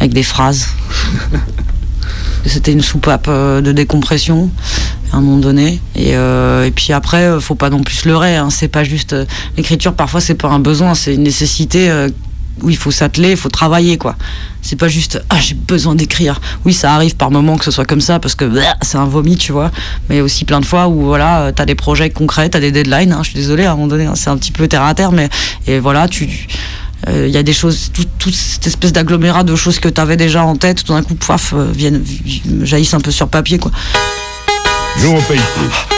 avec 0.00 0.12
des 0.12 0.22
phrases. 0.22 0.66
C'était 2.46 2.72
une 2.72 2.82
soupape 2.82 3.26
euh, 3.28 3.60
de 3.60 3.72
décompression 3.72 4.50
à 5.12 5.16
un 5.16 5.20
moment 5.20 5.38
donné. 5.38 5.80
Et, 5.96 6.16
euh, 6.16 6.64
et 6.64 6.70
puis 6.70 6.92
après, 6.92 7.24
euh, 7.24 7.40
faut 7.40 7.54
pas 7.56 7.70
non 7.70 7.82
plus 7.82 7.96
se 7.96 8.08
leurrer. 8.08 8.36
Hein. 8.36 8.50
C'est 8.50 8.68
pas 8.68 8.84
juste 8.84 9.14
euh, 9.14 9.24
l'écriture. 9.56 9.94
Parfois, 9.94 10.20
c'est 10.20 10.34
pas 10.34 10.48
un 10.48 10.60
besoin, 10.60 10.94
c'est 10.94 11.14
une 11.14 11.24
nécessité 11.24 11.90
euh, 11.90 12.08
où 12.62 12.70
il 12.70 12.76
faut 12.76 12.92
s'atteler, 12.92 13.32
il 13.32 13.36
faut 13.36 13.48
travailler, 13.48 13.98
quoi. 13.98 14.14
C'est 14.62 14.76
pas 14.76 14.88
juste 14.88 15.22
ah 15.28 15.38
j'ai 15.40 15.54
besoin 15.54 15.94
d'écrire. 15.94 16.40
Oui, 16.64 16.72
ça 16.72 16.94
arrive 16.94 17.16
par 17.16 17.30
moments 17.30 17.56
que 17.56 17.64
ce 17.64 17.70
soit 17.70 17.84
comme 17.84 18.00
ça 18.00 18.18
parce 18.18 18.34
que 18.34 18.44
bleh, 18.44 18.62
c'est 18.82 18.96
un 18.98 19.04
vomi, 19.06 19.36
tu 19.36 19.50
vois. 19.52 19.70
Mais 20.08 20.20
aussi 20.20 20.44
plein 20.44 20.60
de 20.60 20.64
fois 20.64 20.86
où 20.88 21.04
voilà, 21.04 21.50
t'as 21.54 21.66
des 21.66 21.74
projets 21.74 22.10
concrets, 22.10 22.48
t'as 22.48 22.60
des 22.60 22.70
deadlines. 22.72 23.12
hein. 23.12 23.20
Je 23.22 23.30
suis 23.30 23.38
désolée, 23.38 23.64
à 23.64 23.72
un 23.72 23.74
moment 23.74 23.88
donné, 23.88 24.06
hein, 24.06 24.14
c'est 24.14 24.30
un 24.30 24.36
petit 24.36 24.52
peu 24.52 24.68
terre 24.68 24.82
à 24.84 24.94
terre, 24.94 25.12
mais 25.12 25.28
et 25.66 25.80
voilà, 25.80 26.08
tu 26.08 26.28
il 27.08 27.28
y 27.30 27.36
a 27.36 27.42
des 27.42 27.52
choses, 27.52 27.90
tout- 27.92 28.04
toute 28.18 28.34
cette 28.34 28.66
espèce 28.66 28.92
d'agglomérat 28.92 29.44
de 29.44 29.54
choses 29.54 29.78
que 29.78 29.88
tu 29.88 30.00
avais 30.00 30.16
déjà 30.16 30.44
en 30.44 30.56
tête, 30.56 30.82
tout 30.84 30.92
d'un 30.92 31.02
coup, 31.02 31.14
poif, 31.14 31.52
euh, 31.54 31.70
viennent, 31.72 32.00
vi- 32.02 32.42
jaillissent 32.62 32.94
un 32.94 33.00
peu 33.00 33.10
sur 33.10 33.28
papier, 33.28 33.58
quoi. 33.58 33.70
Nous, 35.00 35.10
on 35.10 35.20
paye 35.22 35.38
plus. 35.56 35.96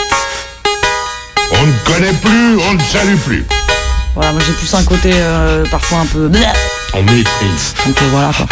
On 1.51 1.65
ne 1.65 1.73
connaît 1.93 2.13
plus, 2.13 2.57
on 2.69 2.73
ne 2.73 2.79
salue 2.91 3.15
plus. 3.17 3.45
Voilà, 4.15 4.33
moi 4.33 4.41
j'ai 4.45 4.53
plus 4.53 4.73
un 4.73 4.83
côté 4.83 5.11
euh, 5.13 5.65
parfois 5.71 5.99
un 5.99 6.05
peu. 6.05 6.29
On 6.93 7.01
méprise. 7.03 7.73
Donc 7.85 7.95
euh, 8.01 8.05
voilà, 8.11 8.31
quoi. 8.35 8.45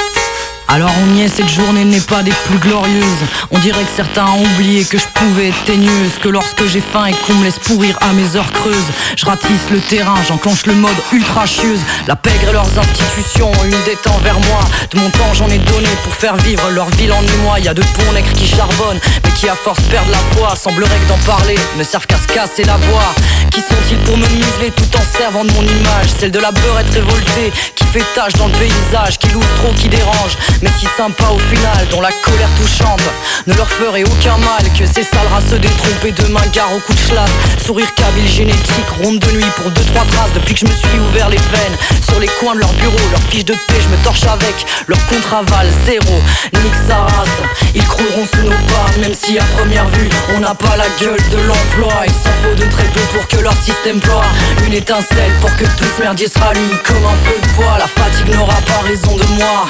Alors 0.69 0.91
on 1.01 1.15
y 1.15 1.21
est, 1.21 1.29
cette 1.29 1.49
journée 1.49 1.85
n'est 1.85 2.01
pas 2.01 2.23
des 2.23 2.33
plus 2.45 2.57
glorieuses. 2.57 3.23
On 3.51 3.59
dirait 3.59 3.83
que 3.83 3.95
certains 3.95 4.25
ont 4.25 4.43
oublié 4.43 4.83
que 4.83 4.97
je 4.97 5.05
pouvais 5.13 5.47
être 5.47 5.63
teigneuse. 5.63 6.11
Que 6.21 6.27
lorsque 6.27 6.65
j'ai 6.67 6.81
faim 6.81 7.05
et 7.05 7.13
qu'on 7.13 7.35
me 7.35 7.45
laisse 7.45 7.59
pourrir 7.59 7.97
à 8.01 8.11
mes 8.13 8.35
heures 8.35 8.51
creuses, 8.51 8.91
je 9.15 9.25
ratisse 9.25 9.69
le 9.71 9.79
terrain, 9.79 10.15
j'enclenche 10.27 10.65
le 10.65 10.73
mode 10.73 10.95
ultra 11.13 11.45
chieuse. 11.45 11.79
La 12.07 12.15
pègre 12.15 12.49
et 12.49 12.53
leurs 12.53 12.67
institutions 12.77 13.49
ont 13.49 13.63
une 13.63 13.81
dette 13.85 14.05
envers 14.07 14.39
moi. 14.41 14.59
De 14.91 14.99
mon 14.99 15.09
temps 15.09 15.33
j'en 15.33 15.47
ai 15.47 15.57
donné 15.57 15.89
pour 16.03 16.13
faire 16.13 16.35
vivre 16.35 16.69
leur 16.71 16.89
ville 16.91 17.13
en 17.13 17.23
émoi. 17.23 17.59
Y 17.59 17.69
a 17.69 17.73
de 17.73 17.81
bons 17.81 18.11
nègres 18.13 18.33
qui 18.33 18.47
charbonnent, 18.47 18.99
mais 19.23 19.31
qui 19.31 19.47
à 19.47 19.55
force 19.55 19.81
perdent 19.89 20.11
la 20.11 20.37
foi. 20.37 20.55
Semblerait 20.55 20.99
que 20.99 21.07
d'en 21.07 21.25
parler 21.25 21.55
ne 21.77 21.83
servent 21.83 22.07
qu'à 22.07 22.17
se 22.17 22.27
casser 22.27 22.65
la 22.65 22.75
voix. 22.75 23.15
Qui 23.51 23.61
sont-ils 23.61 23.97
pour 23.99 24.17
me 24.17 24.27
museler 24.27 24.71
tout 24.75 24.97
en 24.97 25.17
servant 25.17 25.45
de 25.45 25.51
mon 25.53 25.63
image? 25.63 26.07
Celle 26.19 26.31
de 26.31 26.39
la 26.39 26.51
beurette 26.51 26.93
révoltée 26.93 27.53
qui 27.75 27.85
fait 27.85 28.05
tache 28.13 28.33
dans 28.33 28.47
le 28.47 28.53
paysage, 28.53 29.17
qui 29.17 29.29
l'ouvre 29.29 29.47
trop, 29.55 29.73
qui 29.73 29.87
dérange, 29.87 30.37
mais 30.61 30.69
si 30.79 30.87
sympa 30.97 31.25
au 31.33 31.39
final, 31.39 31.87
dont 31.91 32.01
la 32.01 32.11
colère 32.23 32.49
touchante 32.59 33.01
ne 33.45 33.53
leur 33.53 33.69
ferait 33.69 34.03
aucun 34.03 34.37
mal 34.37 34.63
que 34.77 34.85
ces 34.85 35.03
sales 35.03 35.27
races 35.31 35.53
et 35.53 36.11
demain 36.11 36.41
gare 36.53 36.73
au 36.73 36.79
coup 36.79 36.93
de 36.93 36.99
schlass. 36.99 37.29
Sourire 37.65 37.93
kabyle 37.95 38.27
génétique, 38.27 38.89
ronde 39.01 39.19
de 39.19 39.31
nuit 39.31 39.51
pour 39.57 39.69
deux 39.71 39.83
trois 39.83 40.05
traces 40.05 40.33
depuis 40.33 40.53
que 40.53 40.61
je 40.61 40.65
me 40.65 40.71
suis 40.71 40.99
ouvert 41.09 41.29
les 41.29 41.37
veines 41.37 41.77
sur 42.07 42.19
les 42.19 42.27
coins 42.39 42.55
de 42.55 42.59
leur 42.59 42.73
bureau, 42.73 42.97
leurs 43.11 43.23
fiches 43.29 43.45
de 43.45 43.53
paix, 43.53 43.81
je 43.81 43.89
me 43.89 43.97
torche 44.03 44.23
avec 44.23 44.65
leur 44.87 45.05
contre-aval 45.07 45.67
zéro. 45.85 46.21
Nique 46.53 46.79
sa 46.87 46.97
race, 46.97 47.41
ils 47.75 47.85
crouleront 47.85 48.25
sous 48.33 48.43
nos 48.43 48.49
pas, 48.49 48.87
même 49.01 49.13
si 49.13 49.37
à 49.37 49.43
première 49.57 49.87
vue 49.89 50.09
on 50.35 50.39
n'a 50.39 50.55
pas 50.55 50.77
la 50.77 50.87
gueule 50.99 51.21
de 51.29 51.37
l'emploi. 51.37 51.93
Il 52.05 52.13
s'en 52.13 52.35
faut 52.43 52.55
de 52.55 52.69
très 52.71 52.85
peu 52.85 53.01
pour 53.13 53.27
que 53.27 53.37
leur 53.37 53.55
système 53.63 53.99
ploie. 53.99 54.25
Une 54.65 54.73
étincelle 54.73 55.31
pour 55.41 55.53
que 55.55 55.65
tout 55.65 55.85
ce 55.95 56.01
merdier 56.01 56.27
se 56.27 56.39
rallume 56.39 56.77
comme 56.85 57.05
un 57.05 57.17
feu 57.25 57.35
de 57.41 57.53
bois. 57.55 57.77
La 57.77 57.87
fatigue 57.87 58.33
n'aura 58.33 58.59
pas 58.61 58.87
raison 58.87 59.15
de 59.15 59.25
moi. 59.37 59.67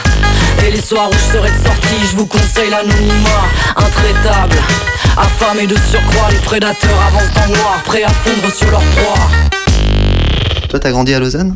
Les 0.78 0.84
soirs 0.84 1.10
où 1.10 1.14
je 1.14 1.38
serai 1.38 1.50
de 1.50 1.64
sortie, 1.66 2.08
je 2.12 2.16
vous 2.18 2.28
conseille 2.28 2.70
l'anonymat 2.70 3.46
intraitable. 3.76 4.58
Affamés 5.18 5.66
de 5.66 5.76
surcroît, 5.90 6.30
les 6.30 6.38
prédateurs 6.38 7.02
avancent 7.08 7.34
dans 7.34 7.52
le 7.52 7.58
noir, 7.60 7.82
prêts 7.84 8.04
à 8.04 8.10
fondre 8.10 8.54
sur 8.54 8.70
leur 8.70 8.82
proie. 8.82 9.28
Toi, 10.70 10.80
t'as 10.80 10.92
grandi 10.92 11.16
à 11.16 11.20
Lausanne? 11.20 11.56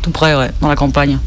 Tout 0.00 0.10
près, 0.10 0.34
ouais, 0.34 0.50
dans 0.62 0.68
la 0.68 0.76
campagne. 0.76 1.18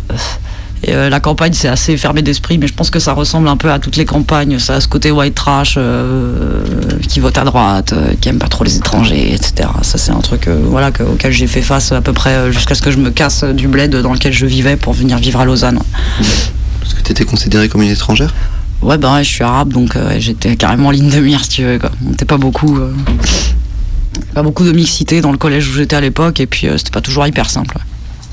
Et 0.83 0.93
euh, 0.95 1.09
la 1.09 1.19
campagne, 1.19 1.53
c'est 1.53 1.67
assez 1.67 1.95
fermé 1.97 2.23
d'esprit, 2.23 2.57
mais 2.57 2.65
je 2.67 2.73
pense 2.73 2.89
que 2.89 2.99
ça 2.99 3.13
ressemble 3.13 3.47
un 3.47 3.57
peu 3.57 3.71
à 3.71 3.77
toutes 3.77 3.95
les 3.97 4.05
campagnes. 4.05 4.57
Ça 4.57 4.75
a 4.75 4.81
ce 4.81 4.87
côté 4.87 5.11
white 5.11 5.35
trash, 5.35 5.75
euh, 5.77 6.63
qui 7.07 7.19
vote 7.19 7.37
à 7.37 7.43
droite, 7.43 7.93
euh, 7.93 8.13
qui 8.19 8.29
aime 8.29 8.39
pas 8.39 8.47
trop 8.47 8.63
les 8.63 8.75
étrangers, 8.77 9.33
etc. 9.35 9.69
Ça, 9.83 9.99
c'est 9.99 10.11
un 10.11 10.19
truc 10.21 10.47
euh, 10.47 10.57
voilà, 10.65 10.91
que- 10.91 11.03
auquel 11.03 11.31
j'ai 11.31 11.47
fait 11.47 11.61
face 11.61 11.91
à 11.91 12.01
peu 12.01 12.11
près 12.13 12.31
euh, 12.31 12.51
jusqu'à 12.51 12.73
ce 12.73 12.81
que 12.81 12.89
je 12.89 12.97
me 12.97 13.11
casse 13.11 13.43
du 13.43 13.67
bled 13.67 13.95
dans 13.95 14.13
lequel 14.13 14.33
je 14.33 14.47
vivais 14.47 14.77
pour 14.77 14.93
venir 14.93 15.19
vivre 15.19 15.39
à 15.39 15.45
Lausanne. 15.45 15.79
Parce 16.85 16.93
que 16.93 17.01
t'étais 17.01 17.25
considérée 17.25 17.67
comme 17.67 17.81
une 17.81 17.89
étrangère 17.89 18.31
Ouais, 18.83 18.99
ben 18.99 19.23
je 19.23 19.27
suis 19.27 19.43
arabe, 19.43 19.73
donc 19.73 19.95
euh, 19.95 20.15
j'étais 20.19 20.55
carrément 20.55 20.89
en 20.89 20.91
ligne 20.91 21.09
de 21.09 21.19
mire, 21.19 21.41
si 21.43 21.49
tu 21.49 21.63
veux. 21.63 21.79
On 22.07 22.13
était 22.13 22.25
pas 22.25 22.37
beaucoup. 22.37 22.77
euh, 22.77 22.93
pas 24.35 24.43
beaucoup 24.43 24.63
de 24.63 24.71
mixité 24.71 25.21
dans 25.21 25.31
le 25.31 25.37
collège 25.39 25.67
où 25.67 25.73
j'étais 25.73 25.95
à 25.95 26.01
l'époque, 26.01 26.39
et 26.39 26.45
puis 26.45 26.67
euh, 26.67 26.77
c'était 26.77 26.91
pas 26.91 27.01
toujours 27.01 27.25
hyper 27.25 27.49
simple. 27.49 27.77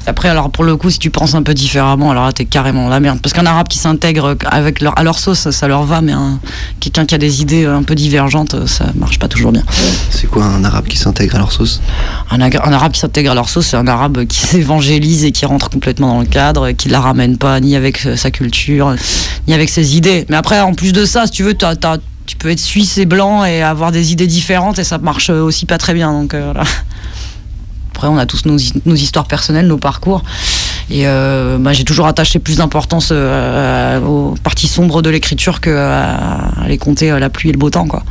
Après, 0.07 0.29
alors 0.29 0.51
pour 0.51 0.65
le 0.65 0.77
coup, 0.77 0.91
si 0.91 0.99
tu 0.99 1.11
penses 1.11 1.35
un 1.35 1.43
peu 1.43 1.55
différemment, 1.55 2.11
alors 2.11 2.25
là, 2.27 2.33
t'es 2.33 2.45
carrément 2.45 2.89
la 2.89 2.99
merde. 3.01 3.21
Parce 3.23 3.33
qu'un 3.33 3.47
arabe 3.47 3.69
qui 3.69 3.79
s'intègre 3.79 4.37
avec 4.47 4.81
leur, 4.81 4.99
à 4.99 5.03
leur 5.05 5.19
sauce, 5.19 5.39
ça, 5.39 5.53
ça 5.53 5.69
leur 5.69 5.85
va, 5.85 6.01
mais 6.01 6.13
un- 6.13 6.41
quelqu'un 6.81 7.07
qui 7.07 7.15
a 7.15 7.19
des 7.19 7.41
idées 7.41 7.65
euh, 7.65 7.77
un 7.77 7.83
peu 7.85 7.95
divergentes, 7.95 8.55
euh, 8.55 8.67
ça 8.67 8.87
marche 8.97 9.19
pas 9.19 9.29
toujours 9.29 9.53
bien. 9.53 9.63
C'est 10.11 10.27
quoi 10.29 10.45
un 10.45 10.65
arabe 10.65 10.87
qui 10.87 10.97
s'intègre 10.97 11.37
à 11.37 11.39
leur 11.39 11.53
sauce? 11.53 11.81
Un, 12.31 12.41
arabe 12.41 12.93
qui 12.93 13.01
s'intègre 13.01 13.31
à 13.31 13.35
leur 13.35 13.49
sauce, 13.49 13.67
c'est 13.67 13.77
un 13.77 13.87
arabe 13.87 14.25
qui 14.27 14.39
s'évangélise 14.47 15.25
et 15.25 15.33
qui 15.33 15.47
rentre 15.47 15.71
complètement 15.71 16.09
dans 16.15 16.21
le 16.21 16.27
cadre, 16.27 16.67
et 16.67 16.75
qui 16.75 16.89
la 16.89 17.01
ramène 17.01 17.37
pas 17.39 17.61
ni 17.61 17.77
avec 17.77 18.05
euh, 18.07 18.17
sa 18.17 18.31
culture, 18.31 18.95
ni 19.47 19.55
avec 19.55 19.69
ses 19.69 19.97
idées. 19.97 20.27
Mais 20.29 20.37
après, 20.37 20.61
en 20.61 20.75
plus 20.75 20.93
de 20.93 21.05
ça, 21.05 21.27
si 21.27 21.33
tu 21.33 21.43
veux, 21.45 21.55
t'as- 21.55 21.77
t'as- 21.77 21.99
tu 22.27 22.37
peux 22.37 22.51
être 22.51 22.61
suisse 22.61 22.99
et 22.99 23.05
blanc 23.05 23.45
et 23.45 23.63
avoir 23.63 23.93
des 23.93 24.13
idées 24.13 24.27
différentes, 24.29 24.79
et 24.79 24.85
ça 24.85 24.99
marche 24.99 25.31
aussi 25.31 25.67
pas 25.67 25.79
très 25.79 25.93
bien. 25.95 26.13
Donc 26.13 26.35
euh, 26.35 26.53
voilà. 26.53 26.69
Après, 28.03 28.13
on 28.13 28.19
a 28.19 28.27
tous 28.27 28.47
nos, 28.47 28.59
hi- 28.59 28.73
nos 28.85 28.97
histoires 28.97 29.27
personnelles, 29.29 29.69
nos 29.69 29.79
parcours. 29.79 30.25
Et 30.91 31.07
euh, 31.07 31.59
bah, 31.59 31.73
j'ai 31.73 31.85
toujours 31.85 32.07
attaché 32.07 32.39
plus 32.39 32.57
d'importance 32.57 33.09
euh, 33.13 34.01
aux 34.01 34.35
parties 34.43 34.69
sombres 34.69 35.03
de 35.03 35.11
l'écriture 35.11 35.61
que 35.61 35.71
à 35.71 36.63
aller 36.63 36.79
compter 36.79 37.11
euh, 37.11 37.19
la 37.19 37.31
pluie 37.31 37.51
et 37.51 37.53
le 37.53 37.59
beau 37.59 37.71
temps, 37.71 37.87
quoi. 37.87 38.03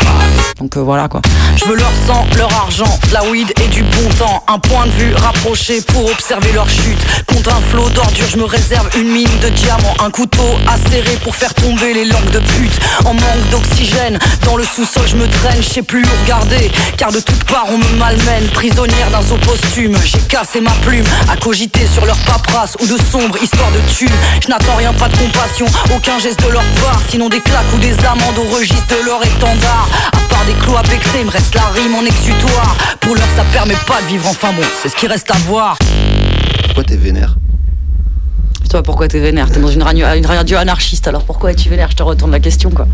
Donc 0.59 0.77
euh, 0.77 0.81
voilà, 0.81 1.07
quoi. 1.07 1.21
Je 1.57 1.65
veux 1.65 1.75
leur 1.75 1.91
sang, 2.07 2.25
leur 2.37 2.53
argent, 2.53 2.99
de 3.09 3.13
la 3.13 3.23
weed 3.25 3.51
et 3.63 3.67
du 3.67 3.83
bon 3.83 4.09
temps. 4.17 4.43
Un 4.47 4.59
point 4.59 4.85
de 4.85 4.91
vue 4.91 5.13
rapproché 5.15 5.81
pour 5.81 6.05
observer 6.05 6.51
leur 6.53 6.69
chute. 6.69 6.99
Contre 7.27 7.55
un 7.55 7.61
flot 7.61 7.89
d'ordures, 7.89 8.27
je 8.29 8.37
me 8.37 8.45
réserve 8.45 8.89
une 8.97 9.11
mine 9.11 9.39
de 9.41 9.49
diamants. 9.49 9.95
Un 10.03 10.11
couteau 10.11 10.43
acéré 10.67 11.17
pour 11.23 11.35
faire 11.35 11.53
tomber 11.53 11.93
les 11.93 12.05
langues 12.05 12.31
de 12.31 12.39
pute. 12.39 12.79
En 13.05 13.13
manque 13.13 13.49
d'oxygène, 13.51 14.19
dans 14.45 14.55
le 14.55 14.63
sous-sol, 14.63 15.03
je 15.07 15.15
me 15.15 15.27
traîne, 15.27 15.61
je 15.61 15.69
sais 15.69 15.81
plus 15.81 16.03
où 16.03 16.09
regarder. 16.23 16.71
Car 16.97 17.11
de 17.11 17.19
toutes 17.19 17.43
parts, 17.45 17.67
on 17.69 17.77
me 17.77 17.99
malmène. 17.99 18.47
Prisonnière 18.53 19.09
d'un 19.11 19.21
zoo 19.21 19.37
posthume, 19.37 19.97
j'ai 20.05 20.19
cassé 20.19 20.61
ma 20.61 20.71
plume. 20.85 21.05
À 21.29 21.37
cogiter 21.37 21.87
sur 21.91 22.05
leur 22.05 22.17
paperasse 22.19 22.60
ou 22.79 22.85
de 22.85 22.97
sombres 23.11 23.41
histoires 23.41 23.71
de 23.71 23.79
thunes. 23.91 24.09
Je 24.43 24.47
n'attends 24.49 24.75
rien, 24.75 24.93
pas 24.93 25.09
de 25.09 25.17
compassion, 25.17 25.65
aucun 25.95 26.19
geste 26.19 26.43
de 26.43 26.49
leur 26.49 26.63
part. 26.83 27.01
Sinon 27.09 27.29
des 27.29 27.39
claques 27.39 27.73
ou 27.73 27.77
des 27.77 27.93
amendes 28.05 28.37
au 28.37 28.55
registre 28.55 28.87
de 28.87 29.05
leur 29.05 29.25
étendard. 29.25 29.87
À 30.13 30.33
part 30.33 30.45
des 30.45 30.53
clous 30.53 30.75
il 31.19 31.25
me 31.25 31.31
reste 31.31 31.55
la 31.55 31.65
rime 31.69 31.95
en 31.95 32.05
exutoire. 32.05 32.75
Pour 32.99 33.15
l'heure, 33.15 33.27
ça 33.35 33.43
permet 33.51 33.75
pas 33.87 34.01
de 34.01 34.07
vivre, 34.07 34.27
enfin 34.27 34.53
bon, 34.53 34.63
c'est 34.81 34.89
ce 34.89 34.95
qui 34.95 35.07
reste 35.07 35.31
à 35.31 35.37
voir. 35.47 35.77
Pourquoi 36.65 36.83
t'es 36.83 36.97
vénère? 36.97 37.35
Toi, 38.71 38.83
pourquoi 38.83 39.09
t'es 39.09 39.19
vénère 39.19 39.51
T'es 39.51 39.59
dans 39.59 39.67
une 39.67 39.83
radio, 39.83 40.05
une 40.15 40.25
radio 40.25 40.55
anarchiste, 40.55 41.05
alors 41.05 41.25
pourquoi 41.25 41.51
es-tu 41.51 41.67
vénère 41.67 41.91
Je 41.91 41.97
te 41.97 42.03
retourne 42.03 42.31
la 42.31 42.39
question, 42.39 42.69
quoi. 42.69 42.87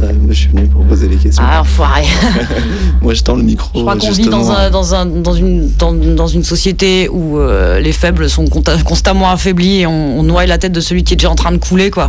Ouais, 0.00 0.10
Moi, 0.14 0.28
je 0.30 0.38
suis 0.38 0.48
venu 0.48 0.66
pour 0.68 0.82
poser 0.86 1.06
les 1.06 1.16
questions. 1.16 1.44
Ah, 1.46 1.60
enfoiré. 1.60 2.04
Moi, 3.02 3.12
je 3.12 3.22
tends 3.22 3.36
le 3.36 3.42
micro. 3.42 3.68
Je 3.74 3.80
crois 3.82 3.96
qu'on 3.96 4.10
vit 4.10 4.30
dans, 4.30 4.50
un, 4.50 4.70
dans, 4.70 4.94
un, 4.94 5.04
dans, 5.04 5.34
une, 5.34 5.70
dans, 5.76 5.92
dans 5.92 6.28
une 6.28 6.44
société 6.44 7.10
où 7.10 7.38
euh, 7.38 7.78
les 7.78 7.92
faibles 7.92 8.30
sont 8.30 8.46
constamment 8.46 9.30
affaiblis 9.30 9.80
et 9.80 9.86
on, 9.86 10.18
on 10.18 10.22
noie 10.22 10.46
la 10.46 10.56
tête 10.56 10.72
de 10.72 10.80
celui 10.80 11.04
qui 11.04 11.12
est 11.12 11.16
déjà 11.18 11.28
en 11.28 11.34
train 11.34 11.52
de 11.52 11.58
couler, 11.58 11.90
quoi. 11.90 12.08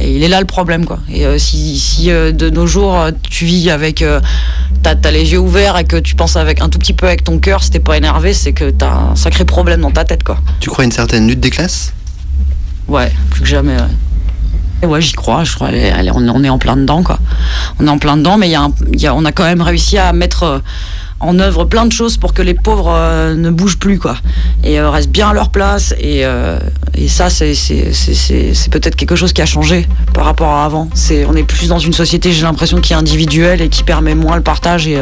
Et 0.00 0.16
il 0.16 0.24
est 0.24 0.28
là 0.28 0.40
le 0.40 0.46
problème, 0.46 0.86
quoi. 0.86 0.98
Et 1.08 1.24
euh, 1.24 1.38
si, 1.38 1.78
si 1.78 2.10
euh, 2.10 2.32
de 2.32 2.50
nos 2.50 2.66
jours 2.66 2.98
euh, 2.98 3.12
tu 3.30 3.44
vis 3.44 3.70
avec. 3.70 4.02
euh, 4.02 4.20
t'as 4.82 4.96
t'as 4.96 5.12
les 5.12 5.30
yeux 5.30 5.38
ouverts 5.38 5.78
et 5.78 5.84
que 5.84 5.96
tu 5.96 6.16
penses 6.16 6.34
avec 6.34 6.60
un 6.60 6.68
tout 6.68 6.80
petit 6.80 6.94
peu 6.94 7.06
avec 7.06 7.22
ton 7.22 7.38
cœur, 7.38 7.62
si 7.62 7.70
t'es 7.70 7.78
pas 7.78 7.96
énervé, 7.96 8.34
c'est 8.34 8.52
que 8.52 8.70
t'as 8.70 8.90
un 9.12 9.14
sacré 9.14 9.44
problème 9.44 9.82
dans 9.82 9.92
ta 9.92 10.02
tête, 10.04 10.24
quoi. 10.24 10.38
Tu 10.58 10.68
crois 10.68 10.82
à 10.82 10.84
une 10.86 10.90
certaine 10.92 11.28
lutte 11.28 11.38
des 11.38 11.50
classes? 11.50 11.92
Ouais, 12.88 13.12
plus 13.30 13.42
que 13.42 13.46
jamais. 13.46 13.76
Ouais, 14.82 14.88
ouais 14.88 15.00
j'y 15.00 15.12
crois. 15.12 15.44
Je 15.44 15.54
crois. 15.54 15.68
on, 15.70 16.44
est- 16.44 16.48
en 16.48 16.58
plein 16.58 16.76
dedans, 16.76 17.02
quoi. 17.02 17.18
On 17.80 17.86
est 17.86 17.90
en 17.90 17.98
plein 17.98 18.16
dedans, 18.16 18.36
mais 18.38 18.48
y 18.48 18.54
a 18.54 18.68
on 19.14 19.24
a 19.24 19.32
quand 19.32 19.44
même 19.44 19.62
réussi 19.62 19.98
à 19.98 20.12
mettre 20.12 20.42
euh, 20.44 20.58
en 21.18 21.38
œuvre 21.38 21.64
plein 21.64 21.86
de 21.86 21.92
choses 21.92 22.16
pour 22.16 22.34
que 22.34 22.42
les 22.42 22.54
pauvres 22.54 22.92
euh, 22.94 23.34
ne 23.34 23.50
bougent 23.50 23.78
plus, 23.78 23.98
quoi. 23.98 24.16
Et 24.62 24.78
euh, 24.78 24.90
restent 24.90 25.10
bien 25.10 25.30
à 25.30 25.32
leur 25.32 25.48
place. 25.50 25.94
Et, 25.98 26.24
ça, 27.08 27.28
c'est 27.30 27.54
peut-être 28.70 28.96
quelque 28.96 29.16
chose 29.16 29.32
qui 29.32 29.42
a 29.42 29.46
changé 29.46 29.88
par 30.14 30.24
rapport 30.24 30.50
à 30.50 30.64
avant. 30.64 30.88
On 31.28 31.36
est 31.36 31.42
plus 31.44 31.68
dans 31.68 31.78
une 31.78 31.92
société, 31.92 32.32
j'ai 32.32 32.42
l'impression, 32.42 32.80
qui 32.80 32.92
est 32.92 32.96
individuelle 32.96 33.60
et 33.62 33.68
qui 33.68 33.82
permet 33.82 34.14
moins 34.14 34.36
le 34.36 34.42
partage 34.42 34.86
et, 34.86 35.00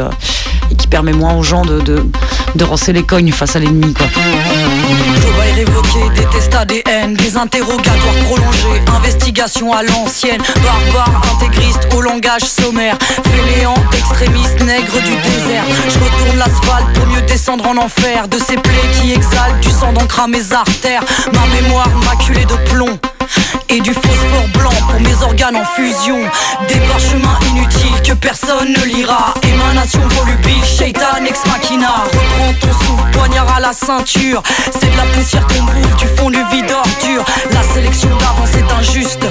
qui 0.77 0.87
permet 0.87 1.13
moins 1.13 1.35
aux 1.35 1.43
gens 1.43 1.63
de 1.63 1.79
de, 1.81 2.03
les 2.91 3.03
cognes 3.03 3.31
face 3.31 3.55
à 3.55 3.59
l'ennemi, 3.59 3.93
quoi. 3.93 4.07
Globa 4.87 5.47
est 5.47 5.53
révoqué, 5.53 5.99
déteste 6.15 6.53
ADN, 6.53 7.13
des 7.15 7.37
interrogatoires 7.37 8.15
prolongés, 8.25 8.81
investigation 8.95 9.73
à 9.73 9.83
l'ancienne, 9.83 10.41
barbare, 10.63 11.21
intégriste 11.33 11.87
au 11.95 12.01
langage 12.01 12.43
sommaire, 12.43 12.97
fainéant, 13.23 13.75
extrémiste, 13.93 14.61
nègre 14.63 15.01
du 15.01 15.15
désert. 15.15 15.63
Je 15.89 15.99
retourne 15.99 16.37
l'asphalte 16.37 16.93
pour 16.93 17.07
mieux 17.07 17.21
descendre 17.21 17.67
en 17.67 17.77
enfer, 17.77 18.27
de 18.27 18.37
ces 18.37 18.57
plaies 18.57 18.91
qui 19.01 19.13
exhalent 19.13 19.59
du 19.61 19.69
sang 19.69 19.93
d'encre 19.93 20.21
à 20.21 20.27
mes 20.27 20.53
artères, 20.53 21.03
ma 21.33 21.61
mémoire 21.61 21.89
maculée 22.05 22.45
de 22.45 22.55
plomb. 22.69 22.99
Et 23.69 23.81
du 23.81 23.93
phosphore 23.93 24.47
blanc 24.53 24.69
pour 24.89 24.99
mes 24.99 25.23
organes 25.23 25.57
en 25.57 25.65
fusion. 25.65 26.17
Des 26.67 26.79
parchemins 26.91 27.39
inutiles 27.49 28.01
que 28.03 28.13
personne 28.13 28.69
ne 28.69 28.85
lira. 28.85 29.33
Émanation 29.43 30.01
volubile, 30.09 30.63
shaitan 30.63 31.25
ex 31.25 31.39
machina. 31.45 32.05
Reprends 32.05 32.53
ton 32.61 32.73
souffle, 32.73 33.11
poignard 33.11 33.55
à 33.55 33.59
la 33.59 33.73
ceinture. 33.73 34.41
C'est 34.79 34.91
de 34.91 34.97
la 34.97 35.05
poussière 35.13 35.45
qu'on 35.47 35.63
bouffe 35.63 35.95
du 35.97 36.07
fond 36.15 36.29
du 36.29 36.43
vide 36.51 36.71
ordure. 36.71 37.25
La 37.51 37.63
sélection 37.73 38.09
d'avance 38.17 38.55
est 38.55 38.71
injuste. 38.79 39.25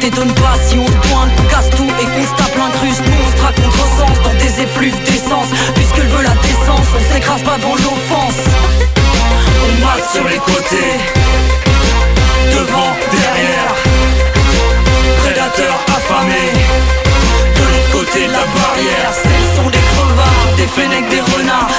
T'étonne 0.00 0.32
pas 0.34 0.56
si 0.66 0.78
on 0.78 0.86
se 0.86 1.08
pointe, 1.08 1.34
qu'on 1.36 1.44
casse 1.44 1.70
tout 1.76 1.90
et 2.00 2.04
qu'on 2.04 2.22
se 2.22 2.42
tape 2.42 2.56
l'incruste 2.56 3.02
Monstre 3.06 3.46
à 3.46 3.52
contresens 3.52 4.22
dans 4.24 4.38
des 4.38 4.62
effluves 4.62 5.02
d'essence. 5.04 5.48
Puisqu'elle 5.74 6.08
veut 6.08 6.22
la 6.22 6.34
décence, 6.42 6.86
on 6.96 7.14
s'écrase 7.14 7.42
pas 7.42 7.56
devant 7.58 7.74
l'offense. 7.74 8.44
On 9.62 9.84
mate 9.84 10.10
sur 10.12 10.26
les 10.28 10.38
côtés 10.38 11.19
côté 18.50 18.82
de 18.84 18.90
la 18.94 19.02
barrière. 19.02 19.12
Ce 19.12 19.56
sont 19.56 19.70
des 19.70 19.78
crevards, 19.78 20.56
des 20.56 20.66
fennecs, 20.66 21.08
des 21.08 21.20
renards, 21.20 21.70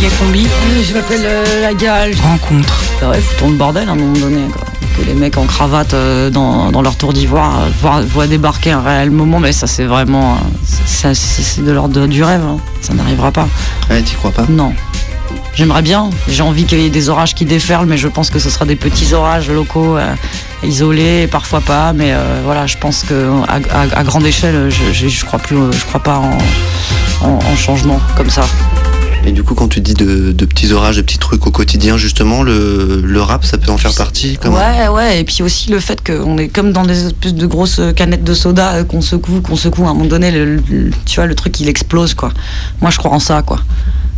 Méga 0.00 0.14
combi. 0.18 0.46
Je 0.88 0.94
m'appelle 0.94 1.20
euh, 1.24 1.62
la 1.62 1.74
gale. 1.74 2.14
Rencontre. 2.22 2.80
Bah 3.00 3.10
ouais, 3.10 3.20
fouton 3.20 3.50
le 3.50 3.56
bordel 3.56 3.88
à 3.88 3.92
un 3.92 3.96
moment 3.96 4.16
donné. 4.18 4.42
quoi. 4.52 4.62
Que 4.98 5.04
les 5.06 5.14
mecs 5.14 5.36
en 5.36 5.44
cravate 5.44 5.94
euh, 5.94 6.30
dans, 6.30 6.70
dans 6.72 6.82
leur 6.82 6.96
tour 6.96 7.12
d'ivoire 7.12 7.60
euh, 7.60 7.68
voient, 7.80 8.00
voient 8.02 8.26
débarquer 8.26 8.72
un 8.72 8.80
réel 8.82 9.10
moment, 9.10 9.38
mais 9.40 9.52
ça 9.52 9.66
c'est 9.66 9.84
vraiment. 9.84 10.34
euh, 10.34 10.36
c'est- 10.86 11.14
c'est 11.14 11.42
c'est 11.42 11.64
de 11.64 11.70
l'ordre 11.72 12.06
du 12.06 12.22
rêve. 12.24 12.42
hein. 12.44 12.56
Ça 12.80 12.94
n'arrivera 12.94 13.30
pas. 13.30 13.46
Ouais, 13.90 14.02
t'y 14.02 14.14
crois 14.14 14.30
pas? 14.30 14.46
Non. 14.48 14.72
J'aimerais 15.54 15.82
bien. 15.82 16.10
J'ai 16.28 16.42
envie 16.42 16.64
qu'il 16.64 16.80
y 16.80 16.86
ait 16.86 16.90
des 16.90 17.08
orages 17.08 17.34
qui 17.34 17.44
déferlent, 17.44 17.86
mais 17.86 17.98
je 17.98 18.08
pense 18.08 18.30
que 18.30 18.38
ce 18.38 18.48
sera 18.50 18.64
des 18.64 18.76
petits 18.76 19.12
orages 19.14 19.50
locaux, 19.50 19.96
euh, 19.98 20.14
isolés, 20.62 21.26
parfois 21.26 21.60
pas. 21.60 21.92
Mais 21.92 22.12
euh, 22.12 22.40
voilà, 22.44 22.66
je 22.66 22.76
pense 22.78 23.02
que 23.02 23.28
à, 23.48 23.56
à- 23.76 23.98
à 24.00 24.04
grande 24.04 24.24
échelle, 24.26 24.70
je, 24.70 24.92
je, 24.92 25.08
je 25.08 25.24
crois 25.24 25.38
plus, 25.38 25.56
je 25.72 25.84
crois 25.84 26.02
pas 26.02 26.16
en, 26.18 26.38
en- 27.26 27.38
en 27.38 27.56
changement 27.56 28.00
comme 28.16 28.30
ça. 28.30 28.42
Et 29.26 29.32
du 29.32 29.42
coup, 29.42 29.54
quand 29.54 29.68
tu 29.68 29.80
dis 29.80 29.94
de, 29.94 30.32
petits 30.32 30.72
orages, 30.72 30.96
de 30.96 31.02
petits 31.02 31.18
trucs 31.18 31.46
au 31.46 31.50
quotidien, 31.50 31.96
justement, 31.96 32.42
le, 32.42 33.02
le 33.04 33.22
rap, 33.22 33.44
ça 33.44 33.58
peut 33.58 33.70
en 33.70 33.76
faire 33.76 33.94
partie 33.94 34.38
Ouais, 34.44 34.88
ouais. 34.88 35.20
Et 35.20 35.24
puis 35.24 35.42
aussi 35.42 35.70
le 35.70 35.78
fait 35.78 36.02
qu'on 36.04 36.38
est 36.38 36.48
comme 36.48 36.72
dans 36.72 36.84
des 36.84 37.06
espèces 37.06 37.34
de 37.34 37.46
grosses 37.46 37.80
canettes 37.94 38.24
de 38.24 38.34
soda 38.34 38.74
euh, 38.74 38.84
qu'on 38.84 39.02
secoue, 39.02 39.40
qu'on 39.42 39.56
secoue. 39.56 39.86
À 39.86 39.90
un 39.90 39.94
moment 39.94 40.06
donné, 40.06 40.32
tu 41.04 41.16
vois, 41.16 41.26
le 41.26 41.34
truc 41.34 41.60
il 41.60 41.68
explose 41.68 42.14
quoi. 42.14 42.32
Moi, 42.80 42.90
je 42.90 42.98
crois 42.98 43.10
en 43.10 43.20
ça 43.20 43.42
quoi, 43.42 43.60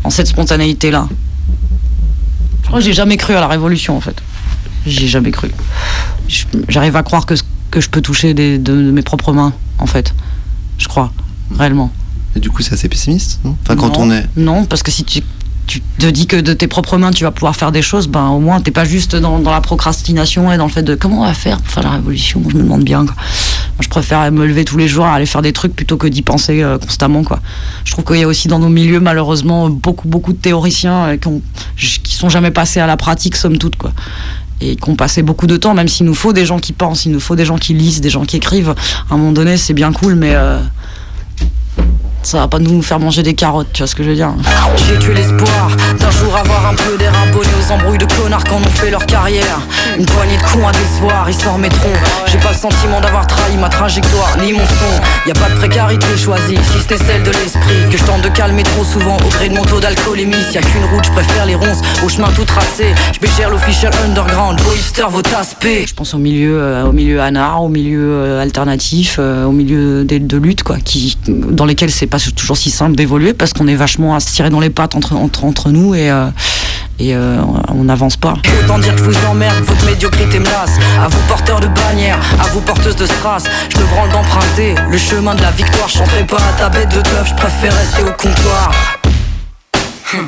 en 0.05 0.11
cette 0.11 0.29
spontanéité 0.29 0.91
là. 0.91 1.09
Je 2.63 2.69
crois 2.69 2.79
que 2.79 2.85
j'ai 2.85 2.93
jamais 2.93 3.17
cru 3.17 3.35
à 3.35 3.41
la 3.41 3.49
révolution 3.49 3.97
en 3.97 4.01
fait. 4.01 4.23
J'y 4.87 5.05
ai 5.05 5.09
jamais 5.09 5.33
cru. 5.33 5.51
J'arrive 6.69 6.97
à 6.97 7.03
croire 7.03 7.27
que 7.27 7.35
que 7.71 7.81
je 7.81 7.89
peux 7.89 8.03
toucher 8.03 8.35
de 8.35 8.91
mes 8.93 9.03
propres 9.03 9.33
mains 9.33 9.53
en 9.79 9.87
fait. 9.87 10.15
Je 10.79 10.89
crois 10.89 11.13
réellement. 11.59 11.91
Et 12.37 12.41
du 12.41 12.51
coup, 12.51 12.63
c'est 12.63 12.75
assez 12.75 12.89
pessimiste, 12.89 13.41
non? 13.45 13.57
Enfin, 13.63 13.77
quand 13.77 13.99
Non, 13.99 14.05
on 14.05 14.11
est. 14.11 14.27
Non, 14.37 14.65
parce 14.65 14.83
que 14.83 14.91
si 14.91 15.05
tu, 15.05 15.21
tu 15.67 15.81
te 15.99 16.07
dis 16.07 16.27
que 16.27 16.37
de 16.37 16.53
tes 16.55 16.67
propres 16.67 16.99
mains 16.99 17.13
tu 17.13 17.25
vas 17.25 17.31
pouvoir 17.31 17.55
faire 17.55 17.73
des 17.73 17.83
choses, 17.83 18.09
ben 18.09 18.29
au 18.29 18.41
moins 18.41 18.61
t'es 18.61 18.71
pas 18.71 18.85
juste 18.85 19.15
dans, 19.15 19.39
dans 19.39 19.53
la 19.53 19.61
procrastination 19.61 20.51
et 20.53 20.57
dans 20.57 20.67
le 20.67 20.71
fait 20.73 20.83
de 20.83 20.95
comment 20.95 21.21
on 21.21 21.25
va 21.25 21.35
faire 21.35 21.59
pour 21.61 21.73
faire 21.73 21.83
la 21.85 21.91
révolution? 21.91 22.43
Je 22.51 22.57
me 22.57 22.63
demande 22.63 22.85
bien. 22.85 23.05
Quoi. 23.05 23.15
Moi, 23.15 23.81
je 23.81 23.89
préfère 23.89 24.31
me 24.33 24.47
lever 24.47 24.65
tous 24.65 24.77
les 24.77 24.89
jours, 24.89 25.07
aller 25.07 25.27
faire 25.27 25.43
des 25.43 25.53
trucs 25.53 25.75
plutôt 25.75 25.97
que 25.97 26.07
d'y 26.07 26.23
penser 26.23 26.63
euh, 26.63 26.79
constamment. 26.79 27.23
Quoi. 27.23 27.41
Je 27.85 27.93
trouve 27.93 28.05
qu'il 28.05 28.17
y 28.17 28.23
a 28.23 28.29
aussi 28.29 28.49
dans 28.49 28.59
nos 28.59 28.69
milieux 28.69 29.01
malheureusement 29.01 29.69
beaucoup 29.69 30.09
beaucoup 30.09 30.33
de 30.33 30.39
théoriciens 30.39 31.05
euh, 31.05 31.17
qui, 31.17 31.29
ont, 31.29 31.43
qui 31.77 32.15
sont 32.15 32.29
jamais 32.29 32.51
passés 32.51 32.81
à 32.81 32.87
la 32.87 32.97
pratique 32.97 33.37
somme 33.37 33.59
toute 33.59 33.77
quoi. 33.77 33.93
Et 34.61 34.77
qui 34.77 34.91
ont 34.91 34.97
passé 34.97 35.23
beaucoup 35.23 35.49
de 35.49 35.57
temps, 35.57 35.75
même 35.75 35.89
s'il 35.89 36.07
nous 36.07 36.15
faut 36.15 36.33
des 36.33 36.47
gens 36.47 36.61
qui 36.61 36.73
pensent, 36.73 37.05
il 37.05 37.11
nous 37.13 37.19
faut 37.21 37.35
des 37.35 37.45
gens 37.45 37.59
qui 37.59 37.75
lisent, 37.75 38.01
des 38.01 38.11
gens 38.11 38.25
qui 38.25 38.37
écrivent. 38.37 38.75
À 39.11 39.15
un 39.15 39.17
moment 39.17 39.33
donné, 39.33 39.57
c'est 39.57 39.75
bien 39.75 39.93
cool, 39.93 40.15
mais 40.15 40.35
euh, 40.35 40.61
ça 42.23 42.39
va 42.39 42.49
pas 42.49 42.59
nous 42.59 42.83
faire 42.83 42.99
manger 43.01 43.23
des 43.23 43.35
carottes, 43.35 43.69
tu 43.73 43.83
vois 43.83 43.87
ce 43.87 43.95
que 43.95 44.03
je 44.03 44.09
veux 44.11 44.15
dire. 44.15 44.33
J'ai 44.89 44.99
tué 44.99 45.15
l'espoir 45.15 45.69
d'un 45.99 46.11
jour 46.11 46.37
avoir 46.37 46.67
un 46.67 46.75
peu 46.75 46.97
d'air 46.99 47.13
abonné 47.23 47.49
aux 47.61 47.73
embrouilles 47.73 47.99
de 47.99 48.07
connards 48.07 48.45
quand 48.45 48.61
on 48.65 48.69
fait 48.71 48.91
leur 48.91 49.05
carrière. 49.07 49.61
Une 49.99 50.07
poignée 50.07 50.37
de 50.37 50.43
cons 50.43 50.67
à 50.67 50.73
décevoir, 50.73 51.29
ils 51.29 51.35
s'en 51.35 51.55
remettront. 51.55 51.89
J'ai 52.27 52.39
pas 52.39 52.51
le 52.53 52.57
sentiment 52.59 53.01
d'avoir 53.01 53.27
trahi 53.27 53.57
ma 53.61 53.69
trajectoire, 53.69 54.37
ni 54.43 54.53
mon 54.53 54.61
son. 54.61 55.29
Y 55.29 55.31
a 55.31 55.35
pas 55.35 55.49
de 55.51 55.57
précarité 55.57 56.07
choisie, 56.17 56.57
si 56.57 56.79
ce 56.83 56.95
n'est 56.95 57.01
celle 57.05 57.23
de 57.23 57.31
l'esprit. 57.31 57.91
Que 57.91 57.99
je 57.99 58.05
tente 58.05 58.23
de 58.23 58.29
calmer 58.29 58.63
trop 58.63 58.85
souvent 58.85 59.17
au 59.17 59.29
gré 59.29 59.49
de 59.49 59.55
mon 59.55 59.65
taux 59.65 59.81
d'alcoolémie. 59.81 60.35
S'il 60.47 60.55
y 60.55 60.59
a 60.59 60.63
qu'une 60.63 60.85
route, 60.93 61.05
je 61.05 61.11
préfère 61.13 61.47
les 61.47 61.55
ronces 61.57 61.81
au 62.05 62.09
chemin 62.09 62.29
tout 62.35 62.45
tracé. 62.45 62.95
Je 63.13 63.19
bégère 63.21 63.51
l'official 63.51 63.93
underground, 64.07 64.61
vos 64.61 64.73
hipsters, 64.75 65.11
vos 65.11 65.23
taspés. 65.23 65.85
Je 65.87 65.95
pense 65.95 66.15
au 66.15 66.19
milieu, 66.19 66.59
euh, 66.61 66.85
au 66.87 66.93
milieu 66.93 67.21
anard, 67.21 67.63
au 67.63 67.69
milieu 67.69 68.01
euh, 68.13 68.43
alternatif, 68.43 69.17
euh, 69.19 69.45
au 69.45 69.53
milieu 69.53 70.05
des- 70.05 70.21
de 70.21 70.37
lutte, 70.37 70.63
quoi, 70.63 70.77
qui, 70.83 71.19
dans 71.29 71.65
lesquels 71.65 71.91
c'est 71.91 72.07
pas 72.13 72.19
toujours 72.37 72.59
si 72.59 72.71
simple 72.71 72.95
d'évoluer 72.95 73.33
parce 73.33 73.55
qu'on 73.55 73.67
est 73.67 73.75
vachement 73.75 74.15
à 74.15 74.21
se 74.21 74.31
tirer 74.35 74.51
dans 74.51 74.61
les 74.61 74.69
pattes 74.69 74.95
entre, 74.95 75.15
entre, 75.15 75.47
entre 75.47 75.71
nous 75.71 75.95
et, 75.95 76.11
euh, 76.11 76.27
et 76.99 77.15
euh, 77.15 77.41
on 77.69 77.85
n'avance 77.85 78.19
pas. 78.19 78.35
Autant 78.63 78.79
dire 78.79 78.95
que 78.95 78.99
je 78.99 79.05
vous 79.05 79.27
emmerde, 79.27 79.65
votre 79.65 79.87
médiocrité 79.87 80.39
me 80.39 80.45
lasse. 80.45 80.79
À 81.03 81.09
vous 81.09 81.19
porteurs 81.27 81.61
de 81.61 81.69
bannières, 81.69 82.21
à 82.39 82.49
vous 82.49 82.61
porteuses 82.61 82.97
de 82.97 83.07
strass, 83.07 83.45
je 83.73 83.79
me 83.79 83.85
branle 83.87 84.11
d'emprunter 84.11 84.75
le 84.91 84.99
chemin 84.99 85.35
de 85.35 85.41
la 85.41 85.53
victoire. 85.53 85.89
Je 85.89 86.25
pas 86.25 86.37
à 86.37 86.53
ta 86.59 86.69
bête 86.69 86.91
de 86.91 87.01
teuf, 87.01 87.29
je 87.31 87.35
préfère 87.35 87.75
rester 87.75 88.03
au 88.03 88.13
comptoir. 88.13 88.73
Hum. 90.13 90.25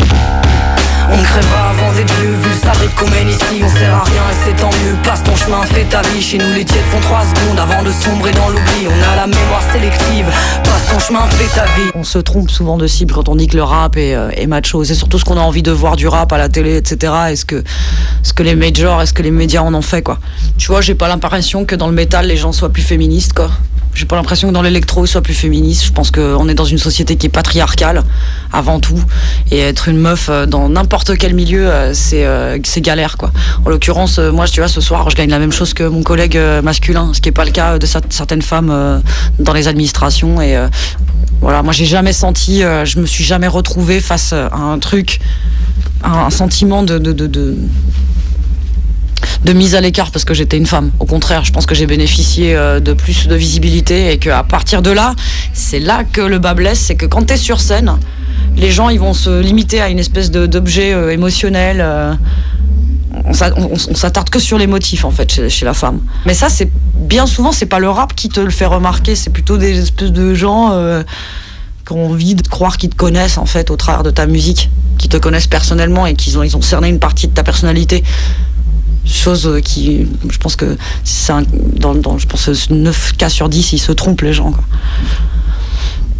On 1.12 1.22
crèvera 1.22 1.70
avant 1.70 1.92
d'être 1.92 2.12
vieux, 2.14 2.32
vu 2.32 2.48
le 2.48 2.56
sabre 2.56 2.94
qu'on 2.96 3.10
mène 3.10 3.28
ici, 3.28 3.62
on 3.62 3.68
sert 3.68 3.94
à 3.94 4.04
rien 4.04 4.22
et 4.30 4.44
c'est 4.44 4.56
tant 4.56 4.70
mieux. 4.70 4.96
Passe 5.04 5.22
ton 5.22 5.36
chemin, 5.36 5.62
fais 5.62 5.84
ta 5.84 6.02
vie, 6.02 6.22
chez 6.22 6.38
nous 6.38 6.52
les 6.54 6.64
tièdes 6.64 6.84
font 6.86 7.00
3 7.00 7.22
secondes 7.24 7.58
avant 7.58 7.82
de 7.82 7.90
sombrer 7.92 8.32
dans 8.32 8.48
l'oubli. 8.48 8.86
On 8.88 9.12
a 9.12 9.16
la 9.16 9.26
mémoire 9.26 9.62
sélective, 9.72 10.26
passe 10.64 10.86
ton 10.90 10.98
chemin, 10.98 11.26
fais 11.28 11.54
ta 11.54 11.64
vie. 11.64 11.90
On 11.94 12.04
se 12.04 12.18
trompe 12.18 12.50
souvent 12.50 12.78
de 12.78 12.86
cible 12.86 13.12
quand 13.12 13.28
on 13.28 13.36
dit 13.36 13.46
que 13.48 13.56
le 13.56 13.62
rap 13.62 13.96
est, 13.96 14.14
euh, 14.14 14.30
est 14.30 14.46
macho. 14.46 14.84
C'est 14.84 14.94
surtout 14.94 15.18
ce 15.18 15.24
qu'on 15.24 15.36
a 15.36 15.42
envie 15.42 15.62
de 15.62 15.70
voir 15.70 15.96
du 15.96 16.08
rap 16.08 16.32
à 16.32 16.38
la 16.38 16.48
télé, 16.48 16.76
etc. 16.76 17.12
Est-ce 17.30 17.44
que, 17.44 17.62
ce 18.22 18.32
que 18.32 18.42
les 18.42 18.56
majors, 18.56 19.02
est-ce 19.02 19.12
que 19.12 19.22
les 19.22 19.30
médias 19.30 19.62
en 19.62 19.74
ont 19.74 19.82
fait, 19.82 20.02
quoi. 20.02 20.18
Tu 20.56 20.68
vois, 20.68 20.80
j'ai 20.80 20.94
pas 20.94 21.08
l'impression 21.08 21.64
que 21.64 21.74
dans 21.74 21.86
le 21.86 21.94
métal, 21.94 22.26
les 22.26 22.36
gens 22.36 22.52
soient 22.52 22.70
plus 22.70 22.82
féministes, 22.82 23.34
quoi. 23.34 23.50
J'ai 23.94 24.06
pas 24.06 24.16
l'impression 24.16 24.48
que 24.48 24.52
dans 24.54 24.62
l'électro, 24.62 25.04
ils 25.04 25.08
soient 25.08 25.22
plus 25.22 25.34
féministes. 25.34 25.84
Je 25.84 25.92
pense 25.92 26.10
qu'on 26.10 26.48
est 26.48 26.54
dans 26.54 26.64
une 26.64 26.78
société 26.78 27.16
qui 27.16 27.26
est 27.26 27.30
patriarcale, 27.30 28.02
avant 28.52 28.80
tout. 28.80 29.00
Et 29.50 29.60
être 29.60 29.88
une 29.88 29.98
meuf 29.98 30.28
euh, 30.28 30.46
dans 30.46 30.68
n'importe 30.68 31.16
quel 31.16 31.34
milieu, 31.34 31.68
euh, 31.70 31.94
c'est 31.94 32.26
euh, 32.26 32.58
c'est 32.64 32.80
galère, 32.80 33.16
quoi. 33.16 33.30
En 33.64 33.70
l'occurrence, 33.70 34.18
moi, 34.18 34.46
tu 34.48 34.60
vois, 34.60 34.68
ce 34.68 34.80
soir, 34.80 35.08
je 35.10 35.16
gagne 35.16 35.30
la 35.30 35.38
même 35.38 35.52
chose 35.52 35.74
que 35.74 35.84
mon 35.84 36.02
collègue 36.02 36.38
masculin, 36.62 37.12
ce 37.14 37.20
qui 37.20 37.28
est 37.28 37.32
pas 37.32 37.44
le 37.44 37.52
cas 37.52 37.78
de 37.78 37.86
cer- 37.86 38.02
certaines 38.10 38.42
femmes 38.42 39.02
dans 39.38 39.52
les 39.52 39.68
administrations. 39.68 40.40
Et 40.40 40.56
voilà, 41.40 41.62
moi, 41.62 41.72
j'ai 41.72 41.86
jamais 41.86 42.12
senti, 42.12 42.60
je 42.62 42.98
me 42.98 43.06
suis 43.06 43.24
jamais 43.24 43.48
retrouvée 43.48 44.00
face 44.00 44.32
à 44.32 44.54
un 44.54 44.78
truc, 44.78 45.20
à 46.02 46.26
un 46.26 46.30
sentiment 46.30 46.82
de 46.82 46.98
de 49.44 49.52
mise 49.52 49.74
à 49.74 49.80
l'écart 49.80 50.10
parce 50.10 50.24
que 50.24 50.32
j'étais 50.34 50.56
une 50.56 50.66
femme. 50.66 50.90
Au 51.00 51.04
contraire, 51.04 51.44
je 51.44 51.52
pense 51.52 51.66
que 51.66 51.74
j'ai 51.74 51.86
bénéficié 51.86 52.54
euh, 52.56 52.80
de 52.80 52.92
plus 52.94 53.26
de 53.28 53.34
visibilité 53.34 54.10
et 54.12 54.18
qu'à 54.18 54.42
partir 54.42 54.80
de 54.82 54.90
là, 54.90 55.14
c'est 55.52 55.80
là 55.80 56.04
que 56.04 56.20
le 56.22 56.38
bas 56.38 56.54
blesse, 56.54 56.80
c'est 56.80 56.94
que 56.94 57.06
quand 57.06 57.26
tu 57.26 57.34
es 57.34 57.36
sur 57.36 57.60
scène, 57.60 57.92
les 58.56 58.70
gens 58.70 58.88
ils 58.88 58.98
vont 59.00 59.12
se 59.14 59.40
limiter 59.40 59.80
à 59.80 59.88
une 59.90 59.98
espèce 59.98 60.30
d'objet 60.30 60.92
euh, 60.94 61.12
émotionnel. 61.12 61.78
euh, 61.80 62.14
on 63.26 63.32
s'a- 63.32 63.52
on- 63.56 63.70
on 63.72 63.94
s'attarde 63.94 64.28
que 64.28 64.38
sur 64.40 64.58
les 64.58 64.66
motifs 64.66 65.04
en 65.04 65.10
fait 65.10 65.48
chez, 65.48 65.64
la 65.64 65.72
femme. 65.74 66.00
Mais 66.26 66.34
ça, 66.34 66.48
c'est 66.48 66.70
bien 66.94 67.26
souvent, 67.26 67.52
c'est 67.52 67.66
pas 67.66 67.78
le 67.78 67.88
rap 67.88 68.14
qui 68.14 68.28
te 68.28 68.40
le 68.40 68.50
fait 68.50 68.66
remarquer, 68.66 69.14
c'est 69.14 69.30
plutôt 69.30 69.56
des 69.56 69.78
espèces 69.78 70.10
de 70.12 70.34
gens 70.34 70.72
qui 71.86 71.92
ont 71.92 72.06
envie 72.10 72.34
de 72.34 72.46
croire 72.46 72.76
qu'ils 72.76 72.90
te 72.90 72.96
connaissent 72.96 73.38
en 73.38 73.46
fait 73.46 73.70
au 73.70 73.76
travers 73.76 74.02
de 74.02 74.10
ta 74.10 74.26
musique, 74.26 74.68
qui 74.98 75.08
te 75.08 75.16
connaissent 75.16 75.46
personnellement 75.46 76.06
et 76.06 76.14
qu'ils 76.14 76.38
ont, 76.38 76.42
ils 76.42 76.56
ont 76.56 76.62
cerné 76.62 76.88
une 76.88 76.98
partie 76.98 77.28
de 77.28 77.32
ta 77.34 77.42
personnalité 77.44 78.02
chose 79.06 79.60
qui 79.64 80.06
je 80.28 80.38
pense 80.38 80.56
que 80.56 80.76
c'est 81.04 81.32
dans, 81.78 81.94
dans 81.94 82.18
je 82.18 82.26
pense 82.26 82.70
9 82.70 83.16
cas 83.16 83.28
sur 83.28 83.48
10 83.48 83.72
ils 83.72 83.78
se 83.78 83.92
trompent 83.92 84.22
les 84.22 84.32
gens 84.32 84.52
quoi. 84.52 84.64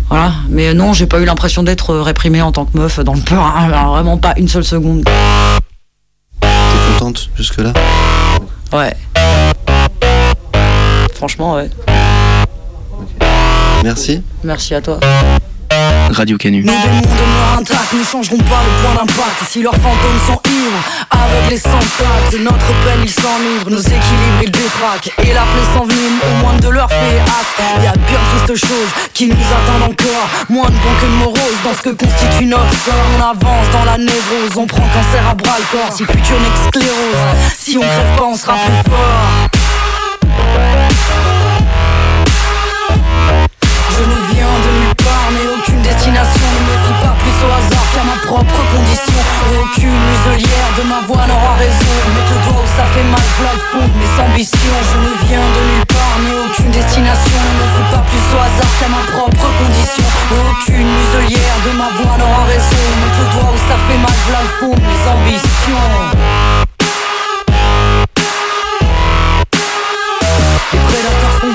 voilà. 0.09 0.33
Mais 0.49 0.75
non 0.75 0.93
j'ai 0.93 1.07
pas 1.07 1.21
eu 1.21 1.25
l'impression 1.25 1.63
d'être 1.63 1.95
réprimée 1.97 2.43
en 2.43 2.53
tant 2.53 2.65
que 2.65 2.77
meuf 2.77 3.01
dans 3.01 3.15
le 3.15 3.21
peur 3.21 3.43
hein, 3.43 3.69
vraiment 3.89 4.19
pas 4.19 4.35
une 4.37 4.49
seule 4.49 4.65
seconde. 4.65 5.05
T'es 6.41 6.49
contente 6.93 7.31
jusque-là? 7.37 7.73
Ouais. 8.73 8.95
Franchement 11.15 11.55
ouais. 11.55 11.71
Merci. 13.83 14.23
merci 14.43 14.75
à 14.75 14.81
toi 14.81 14.99
Radio 16.15 16.39
Canu. 16.39 16.63
Nos 16.63 16.73
démons 16.73 17.03
demeurent 17.03 17.59
intacts, 17.59 17.93
ne 17.93 18.39
pas 18.39 18.63
le 18.63 18.83
point 18.83 18.95
d'impact. 18.95 19.51
Si 19.51 19.63
leurs 19.63 19.75
fantômes 19.75 20.21
sont 20.27 20.41
ivres, 20.47 20.83
aveugles 21.11 21.55
et 21.55 21.59
sans 21.59 21.71
tact, 21.71 22.33
de 22.33 22.39
notre 22.39 22.67
peine 22.85 23.01
ils 23.03 23.11
s'enivrent, 23.11 23.71
nos 23.71 23.81
équilibres 23.81 24.43
ils 24.43 24.51
détraquent. 24.51 25.11
Et 25.19 25.33
la 25.33 25.43
plaie 25.43 25.67
s'envenime, 25.75 26.19
au 26.23 26.35
moins 26.41 26.55
de 26.55 26.69
leur 26.69 26.89
fait 26.89 27.19
acte. 27.19 27.83
Y 27.83 27.87
a 27.87 27.93
de 27.93 27.99
bien 27.99 28.19
tristes 28.31 28.67
choses 28.67 28.93
qui 29.13 29.27
nous 29.27 29.35
attendent 29.35 29.91
encore. 29.91 30.29
Moins 30.49 30.71
de 30.71 30.77
bons 30.77 30.97
que 31.01 31.07
de 31.07 31.11
morose 31.19 31.59
dans 31.65 31.75
ce 31.75 31.83
que 31.83 31.91
constitue 31.91 32.47
notre 32.47 32.73
sort. 32.85 32.95
On 33.19 33.23
avance 33.23 33.69
dans 33.73 33.85
la 33.85 33.99
névrose, 33.99 34.57
on 34.57 34.67
prend 34.67 34.87
cancer 34.87 35.29
à 35.29 35.35
bras 35.35 35.59
le 35.59 35.77
corps. 35.77 35.93
Si 35.93 36.05
le 36.05 36.09
futur 36.13 36.37
n'est 36.39 36.69
sclérose, 36.69 37.25
si 37.59 37.77
on 37.77 37.81
crève 37.81 38.17
pas, 38.17 38.25
on 38.25 38.37
sera 38.37 38.55
plus 38.55 38.91
fort. 38.91 39.51
Hasard 48.35 48.47
qu'à 48.47 48.59
ma 48.59 48.59
propre 48.59 48.61
condition. 48.75 49.23
Et 49.53 49.59
aucune 49.59 49.99
muselière 50.11 50.71
de 50.77 50.83
ma 50.83 51.01
voix 51.07 51.27
n'aura 51.27 51.55
raison. 51.55 51.95
Mettre 52.15 52.33
le 52.35 52.41
doigt 52.45 52.63
où 52.63 52.69
ça 52.77 52.85
fait 52.93 53.05
mal, 53.05 53.21
voilà 53.39 53.55
le 53.55 53.65
fond 53.71 53.87
de 53.87 53.97
mes 53.99 54.13
ambitions. 54.23 54.79
Je 54.91 54.99
ne 54.99 55.13
viens 55.27 55.47
de 55.55 55.63
nulle 55.71 55.87
part, 55.87 56.19
mais 56.23 56.35
aucune 56.35 56.71
destination 56.71 57.41
ne 57.61 57.67
fie 57.75 57.89
pas 57.91 58.05
plus 58.09 58.27
au 58.35 58.39
hasard 58.39 58.73
qu'à 58.81 58.89
ma 58.89 59.03
propre 59.13 59.47
condition. 59.59 60.07
Aucune 60.31 60.89
muselière 60.89 61.59
de 61.65 61.73
ma 61.77 61.89
voix 61.95 62.17
n'aura 62.19 62.45
raison. 62.45 62.83
Mettre 63.01 63.19
le 63.21 63.27
doigt 63.33 63.51
où 63.55 63.59
ça 63.69 63.77
fait 63.87 63.99
mal, 63.99 64.19
voilà 64.27 64.43
le 64.43 64.53
fond 64.59 64.75
de 64.75 64.83
mes 64.83 65.03
ambitions. 65.15 65.87
Les 70.73 70.81
prédateurs 70.81 71.35
sont 71.41 71.55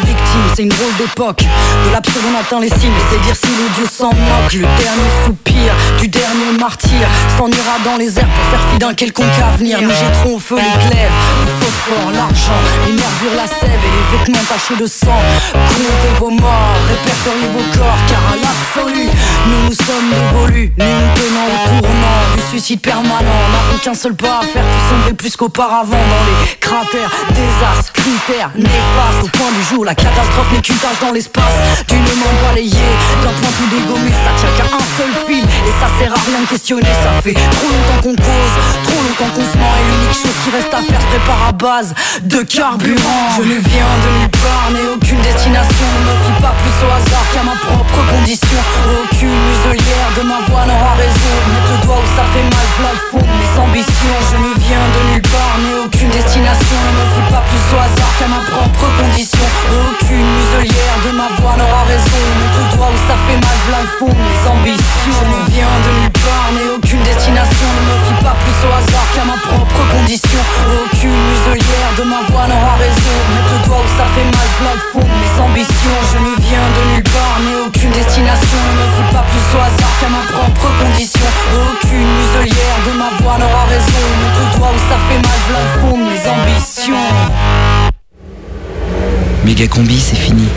c'est 0.55 0.63
une 0.63 0.69
drôle 0.69 0.95
d'époque. 0.97 1.43
De 1.85 1.91
l'absurde 1.91 2.25
on 2.31 2.39
atteint 2.39 2.59
les 2.59 2.69
cimes, 2.69 2.93
c'est 3.09 3.21
dire 3.21 3.35
si 3.35 3.47
le 3.47 3.69
dieu 3.75 3.85
s'en 3.89 4.07
moque. 4.09 4.53
Le 4.53 4.61
dernier 4.61 5.09
soupir 5.25 5.73
du 5.99 6.07
dernier 6.07 6.57
martyr 6.59 7.07
s'en 7.37 7.47
ira 7.47 7.77
dans 7.83 7.97
les 7.97 8.19
airs 8.19 8.27
pour 8.27 8.45
faire 8.51 8.71
fi 8.71 8.77
d'un 8.77 8.93
quelconque 8.93 9.39
avenir. 9.53 9.81
Nous 9.81 9.89
jetterons 9.89 10.35
au 10.35 10.39
feu 10.39 10.57
les 10.57 10.89
glaives, 10.89 11.11
le 11.41 11.65
phosphore, 11.65 12.11
l'argent, 12.13 12.59
les 12.85 12.93
nervures, 12.93 13.35
la 13.35 13.47
sève 13.47 13.69
et 13.69 13.91
les 13.91 14.17
vêtements 14.17 14.45
tachés 14.47 14.75
de 14.75 14.87
sang. 14.87 15.21
Comptez 15.53 16.19
vos 16.19 16.31
morts, 16.31 16.75
répertoriez 16.87 17.47
vos 17.53 17.77
corps, 17.77 17.99
car 18.07 18.21
à 18.31 18.35
l'absolu, 18.35 19.09
nous 19.47 19.65
nous 19.67 19.75
sommes 19.75 20.09
dévolus. 20.09 20.71
Nous 20.77 20.85
nous 20.85 21.13
tenons 21.15 21.47
au 21.47 21.81
tournant 21.81 22.35
du 22.35 22.41
suicide 22.49 22.81
permanent. 22.81 23.39
N'avons 23.51 23.79
qu'un 23.83 23.93
seul 23.93 24.15
pas 24.15 24.39
à 24.39 24.45
faire 24.45 24.63
pour 24.63 24.89
sombrer 24.89 25.13
plus 25.13 25.35
qu'auparavant 25.35 25.91
dans 25.91 26.23
les 26.27 26.55
cratères, 26.59 27.11
désastres, 27.29 27.93
critères, 27.93 28.51
néfastes. 28.55 29.23
Au 29.23 29.27
point 29.27 29.51
du 29.57 29.63
jour, 29.63 29.85
la 29.85 29.95
catastrophe 29.95 30.18
n'est 30.51 30.61
qu'une 30.61 30.75
dans 31.01 31.11
l'espace. 31.13 31.57
D'une 31.87 32.03
main 32.03 32.33
balayée, 32.43 32.93
d'un 33.23 33.33
point 33.39 33.53
tout 33.57 33.69
dégommé, 33.69 34.11
ça 34.11 34.31
tient 34.39 34.53
qu'à 34.57 34.67
un 34.75 34.85
seul 34.97 35.11
fil. 35.27 35.43
Et 35.43 35.73
ça 35.79 35.87
sert 35.99 36.11
à 36.11 36.21
rien 36.27 36.41
de 36.41 36.47
questionner, 36.47 36.93
ça 37.03 37.21
fait 37.21 37.33
trop 37.33 37.69
longtemps 37.69 38.01
qu'on 38.03 38.15
cause, 38.15 38.55
trop 38.83 39.01
longtemps 39.03 39.31
qu'on 39.35 39.45
se 39.45 39.57
ment. 39.57 39.75
Et 39.79 39.85
l'unique 39.87 40.17
chose 40.17 40.37
qui 40.43 40.49
reste 40.51 40.73
à 40.73 40.81
faire 40.81 41.01
se 41.01 41.07
prépare 41.07 41.43
à 41.47 41.51
base 41.51 41.93
de 42.23 42.41
carburant. 42.43 43.25
Je 43.37 43.43
ne 43.43 43.59
viens 43.59 43.93
de 44.03 44.09
nulle 44.19 44.35
part, 44.43 44.71
n'ai 44.71 44.85
aucune 44.91 45.21
destination. 45.21 45.87
Ne 45.87 46.01
me 46.07 46.15
fie 46.25 46.37
pas 46.41 46.55
plus 46.57 46.77
au 46.83 46.89
hasard 46.89 47.25
qu'à 47.33 47.43
ma 47.43 47.55
propre 47.55 47.99
condition. 48.09 48.61
Aucune 48.87 49.39
muselière 49.47 50.09
de 50.17 50.23
ma 50.23 50.39
voix 50.47 50.65
n'aura 50.65 50.93
raison. 50.95 51.35
Mettre 51.53 51.71
le 51.75 51.79
doigt 51.85 51.99
où 51.99 52.09
ça 52.15 52.25
fait 52.33 52.47
mal, 52.47 52.67
le 52.79 52.93
fond 53.11 53.23
mes 53.23 53.51
ambitions. 53.59 53.98
Ça 73.99 74.05
fait 74.15 74.23
mal, 74.23 74.79
fond 74.93 74.99
de 74.99 75.17
mes 75.23 75.35
ambitions. 75.43 75.99
Je 76.11 76.17
ne 76.23 76.33
viens 76.47 76.67
de 76.77 76.83
nulle 76.91 77.03
part, 77.03 77.37
n'ai 77.43 77.57
aucune 77.67 77.91
destination. 77.91 78.59
Ne 78.67 78.73
me 78.79 78.85
fie 78.95 79.07
pas 79.11 79.25
plus 79.27 79.45
au 79.55 79.59
hasard 79.59 79.93
qu'à 79.99 80.07
ma 80.07 80.23
propre 80.35 80.67
condition. 80.79 81.27
Aucune 81.67 82.07
muselière 82.19 82.79
de 82.87 82.91
ma 82.97 83.09
voix 83.19 83.37
n'aura 83.37 83.65
raison. 83.65 84.05
Le 84.23 84.57
doigt 84.57 84.71
où 84.73 84.79
ça 84.89 84.97
fait 85.07 85.21
mal, 85.27 85.65
fond 85.81 85.97
de 85.97 86.05
mes 86.11 86.23
ambitions. 86.35 87.07
Méga 89.43 89.67
combi, 89.67 89.99
c'est 89.99 90.15
fini. 90.15 90.47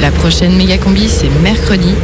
La 0.00 0.10
prochaine 0.10 0.56
méga 0.56 0.78
combi, 0.78 1.10
c'est 1.10 1.28
mercredi. 1.42 1.94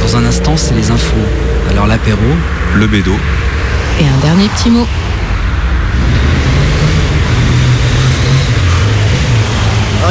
Dans 0.00 0.16
un 0.16 0.24
instant, 0.24 0.56
c'est 0.56 0.74
les 0.74 0.90
infos. 0.90 1.26
Alors 1.70 1.86
l'apéro, 1.86 2.18
Le 2.76 2.86
bédo. 2.86 3.12
Et 4.00 4.04
un 4.04 4.26
dernier 4.26 4.48
petit 4.48 4.70
mot. 4.70 4.86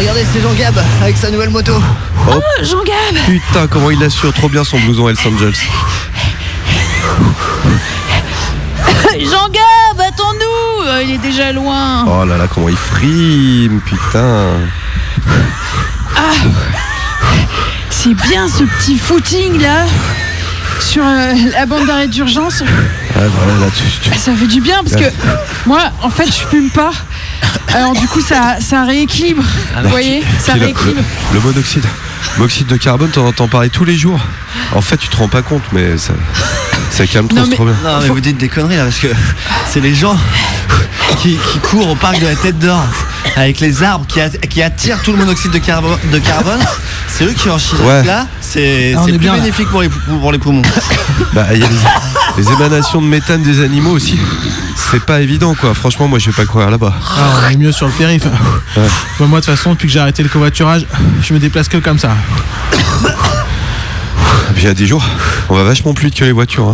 Regardez, 0.02 0.26
c'est 0.34 0.42
Jean 0.42 0.54
Gab 0.54 0.74
avec 1.02 1.16
sa 1.16 1.30
nouvelle 1.30 1.52
moto. 1.52 1.74
Oh, 2.28 2.42
Jean 2.64 2.84
Gab 2.84 3.16
putain, 3.28 3.68
comment 3.68 3.92
il 3.92 4.04
assure 4.04 4.34
trop 4.34 4.50
bien 4.50 4.64
son 4.64 4.80
blouson 4.80 5.08
Hells 5.10 5.18
Angels. 5.28 5.54
Jean 9.20 9.48
Gab, 9.50 10.00
attends-nous 10.08 10.86
Euh, 10.88 11.04
Il 11.04 11.12
est 11.16 11.20
déjà 11.20 11.52
loin. 11.52 12.06
Oh 12.08 12.26
là 12.26 12.38
là, 12.38 12.48
comment 12.52 12.70
il 12.70 12.78
frime, 12.78 13.80
putain. 13.82 14.48
Ah 16.16 16.32
C'est 17.92 18.16
bien 18.16 18.48
ce 18.48 18.64
petit 18.64 18.98
footing 18.98 19.62
là 19.62 19.86
sur 20.80 21.04
euh, 21.06 21.34
la 21.54 21.66
bande 21.68 21.86
d'arrêt 21.86 22.08
d'urgence. 22.08 22.64
Ah, 23.16 23.20
voilà, 23.38 23.60
là, 23.60 23.68
tu, 23.76 23.84
tu- 24.10 24.18
Ça 24.18 24.34
fait 24.34 24.48
du 24.48 24.62
bien 24.62 24.82
parce 24.84 24.96
que 24.96 25.12
moi 25.68 25.82
en 26.02 26.10
fait 26.10 26.26
je 26.26 26.44
fume 26.50 26.72
pas. 26.72 26.92
Alors 27.74 27.94
du 27.94 28.08
coup 28.08 28.22
ça, 28.22 28.58
ça 28.60 28.84
rééquilibre. 28.84 29.44
Vous 29.84 29.90
voyez 29.90 30.24
Ça 30.40 30.54
rééquilibre. 30.54 31.02
le- 31.32 31.36
le 31.36 31.40
monoxyde, 31.40 31.86
monoxyde 32.38 32.68
de 32.68 32.78
carbone, 32.78 33.10
t'en 33.10 33.26
entends 33.28 33.48
parler 33.48 33.70
tous 33.70 33.86
les 33.86 33.96
jours. 33.98 34.20
En 34.74 34.82
fait, 34.82 34.98
tu 34.98 35.08
te 35.08 35.18
rends 35.18 35.28
pas 35.30 35.42
compte, 35.42 35.64
mais 35.72 35.98
ça, 35.98 36.14
ça 36.92 37.06
calme 37.08 37.28
trop, 37.28 37.40
c'est 37.46 37.56
trop 37.56 37.66
bien. 37.66 37.76
Non, 37.84 38.00
mais 38.02 38.08
vous 38.10 38.20
dites 38.20 38.38
des 38.38 38.50
conneries 38.50 38.78
là 38.78 38.84
parce 38.86 39.00
que 39.00 39.08
c'est 39.72 39.80
les 39.80 39.96
gens 39.96 40.18
qui, 41.20 41.38
qui 41.52 41.60
courent 41.60 41.90
au 41.92 41.96
parc 41.96 42.20
de 42.20 42.26
la 42.28 42.36
Tête 42.36 42.60
d'Or 42.60 42.84
avec 43.36 43.60
les 43.60 43.84
arbres 43.84 44.06
qui, 44.08 44.62
attirent 44.62 45.02
tout 45.04 45.12
le 45.12 45.18
monoxyde 45.20 45.52
de, 45.52 45.60
carbo- 45.60 45.98
de 46.12 46.20
carbone. 46.20 46.60
C'est 47.08 47.24
eux 47.26 47.34
qui 47.34 47.50
en 47.50 47.58
chient. 47.58 47.78
Ouais. 47.84 48.04
Là, 48.04 48.28
c'est 48.42 48.94
Ah, 48.96 49.00
on 49.02 49.04
c'est 49.06 49.10
est 49.10 49.14
plus 49.14 49.20
bien, 49.20 49.34
là. 49.34 49.40
bénéfique 49.40 49.70
pour 49.70 49.82
les, 49.82 49.90
pour 49.90 50.32
les 50.32 50.38
poumons. 50.40 50.62
Bah, 51.34 51.48
il 51.54 51.60
y 51.60 51.64
a 51.64 51.68
les, 51.68 52.44
les 52.44 52.52
émanations 52.52 53.02
de 53.02 53.08
méthane 53.08 53.42
des 53.44 53.62
animaux 53.64 53.92
aussi. 53.92 54.18
C'est 54.92 55.06
pas 55.06 55.22
évident, 55.22 55.56
quoi. 55.56 55.74
Franchement, 55.74 56.10
moi, 56.10 56.20
je 56.20 56.30
vais 56.30 56.36
pas 56.36 56.46
courir 56.46 56.70
là-bas. 56.70 56.94
Ah, 57.02 57.44
on 57.46 57.50
est 57.50 57.56
mieux 57.56 57.72
sur 57.72 57.88
le 57.88 57.94
périph. 57.94 58.26
Ouais. 58.26 58.84
Bah, 59.20 59.26
moi, 59.26 59.40
de 59.40 59.46
toute 59.46 59.56
façon, 59.56 59.72
depuis 59.72 59.88
que 59.88 59.94
j'ai 59.94 60.00
arrêté 60.00 60.22
le 60.22 60.28
covoiturage, 60.28 60.86
je 61.22 61.34
me 61.34 61.40
déplace 61.40 61.70
que 61.70 61.78
comme 61.78 61.98
ça. 61.98 62.12
Et 64.50 64.54
puis, 64.54 64.64
il 64.64 64.68
y 64.68 64.70
a 64.70 64.74
des 64.74 64.86
jours, 64.88 65.04
on 65.50 65.56
va 65.56 65.64
vachement 65.64 65.94
plus 65.94 66.08
vite 66.08 66.16
que 66.16 66.26
les 66.26 66.32
voitures. 66.32 66.70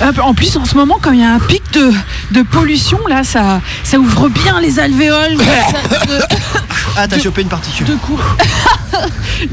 hein. 0.00 0.08
Hop, 0.08 0.18
En 0.22 0.34
plus 0.34 0.56
en 0.56 0.64
ce 0.64 0.74
moment 0.74 0.98
comme 1.00 1.14
il 1.14 1.20
y 1.20 1.24
a 1.24 1.34
un 1.34 1.38
pic 1.38 1.62
de, 1.74 1.92
de 2.32 2.42
pollution 2.42 2.98
là 3.08 3.22
ça, 3.22 3.60
ça 3.84 3.98
ouvre 3.98 4.28
bien 4.28 4.60
les 4.60 4.78
alvéoles. 4.80 5.36
Ça- 5.38 6.06
de- 6.06 6.22
Ah, 6.96 7.06
t'as 7.06 7.18
chopé 7.20 7.42
une 7.42 7.48
particule. 7.48 7.86
de 7.86 7.94
cour- 7.94 8.20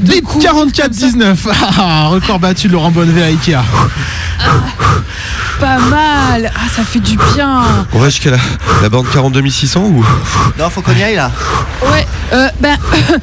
Bip 0.00 0.24
44-19. 0.40 1.36
Ah, 1.78 2.08
record 2.08 2.38
battu 2.40 2.66
de 2.68 2.72
Laurent 2.72 2.90
Bonnevet 2.90 3.22
à 3.22 3.26
Ikea. 3.26 3.58
Pas 5.60 5.78
mal. 5.78 6.50
Ah 6.54 6.68
ça 6.74 6.82
fait 6.82 7.00
du 7.00 7.16
bien. 7.34 7.62
On 7.92 7.98
va 7.98 8.08
jusqu'à 8.10 8.30
la, 8.32 8.36
la 8.82 8.88
borne 8.88 9.06
42 9.12 9.48
600 9.48 9.80
ou? 9.82 10.04
Non, 10.58 10.70
faut 10.70 10.82
qu'on 10.82 10.92
y 10.94 11.02
aille 11.02 11.16
là. 11.16 11.30
Ouais. 11.90 12.06
Euh, 12.32 12.48
ben 12.60 12.76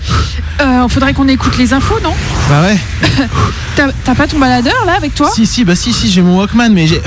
euh, 0.62 0.88
faudrait 0.90 1.14
qu'on 1.14 1.28
écoute 1.28 1.58
les 1.58 1.74
infos 1.74 2.00
non? 2.04 2.14
Bah 2.50 2.62
ouais. 2.64 2.78
T'as 3.76 3.88
t'as 4.06 4.16
pas 4.26 4.32
ton 4.32 4.40
baladeur 4.40 4.86
là 4.86 4.94
avec 4.94 5.14
toi 5.14 5.30
Si, 5.34 5.46
si, 5.46 5.64
bah 5.64 5.76
si, 5.76 5.94
si, 5.94 6.10
j'ai 6.10 6.22
mon 6.22 6.38
Walkman, 6.38 6.70
mais 6.74 6.88
j'ai 6.88 7.02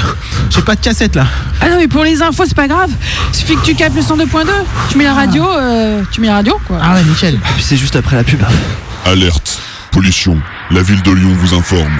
j'ai 0.51 0.63
pas 0.63 0.75
de 0.77 0.81
cassette 0.81 1.17
là. 1.17 1.27
Ah 1.61 1.69
non 1.69 1.77
mais 1.77 1.89
pour 1.89 2.05
les 2.05 2.23
infos 2.23 2.45
c'est 2.47 2.55
pas 2.55 2.69
grave. 2.69 2.91
Suffit 3.33 3.57
que 3.57 3.65
tu 3.65 3.75
captes 3.75 3.97
le 3.97 4.03
102.2. 4.03 4.47
Tu 4.91 4.99
mets 4.99 5.05
la 5.05 5.15
radio, 5.15 5.45
euh, 5.45 6.03
tu 6.13 6.21
mets 6.21 6.29
la 6.29 6.35
radio 6.35 6.59
quoi. 6.67 6.79
Ah 6.81 6.95
ouais, 6.95 7.03
nickel. 7.05 7.35
Et 7.35 7.39
puis 7.55 7.63
c'est 7.63 7.77
juste 7.77 7.97
après 7.97 8.17
la 8.17 8.25
pub. 8.25 8.41
Alerte. 9.05 9.61
Pollution. 9.91 10.39
La 10.71 10.83
ville 10.83 11.03
de 11.03 11.11
Lyon 11.11 11.35
vous 11.35 11.55
informe. 11.55 11.99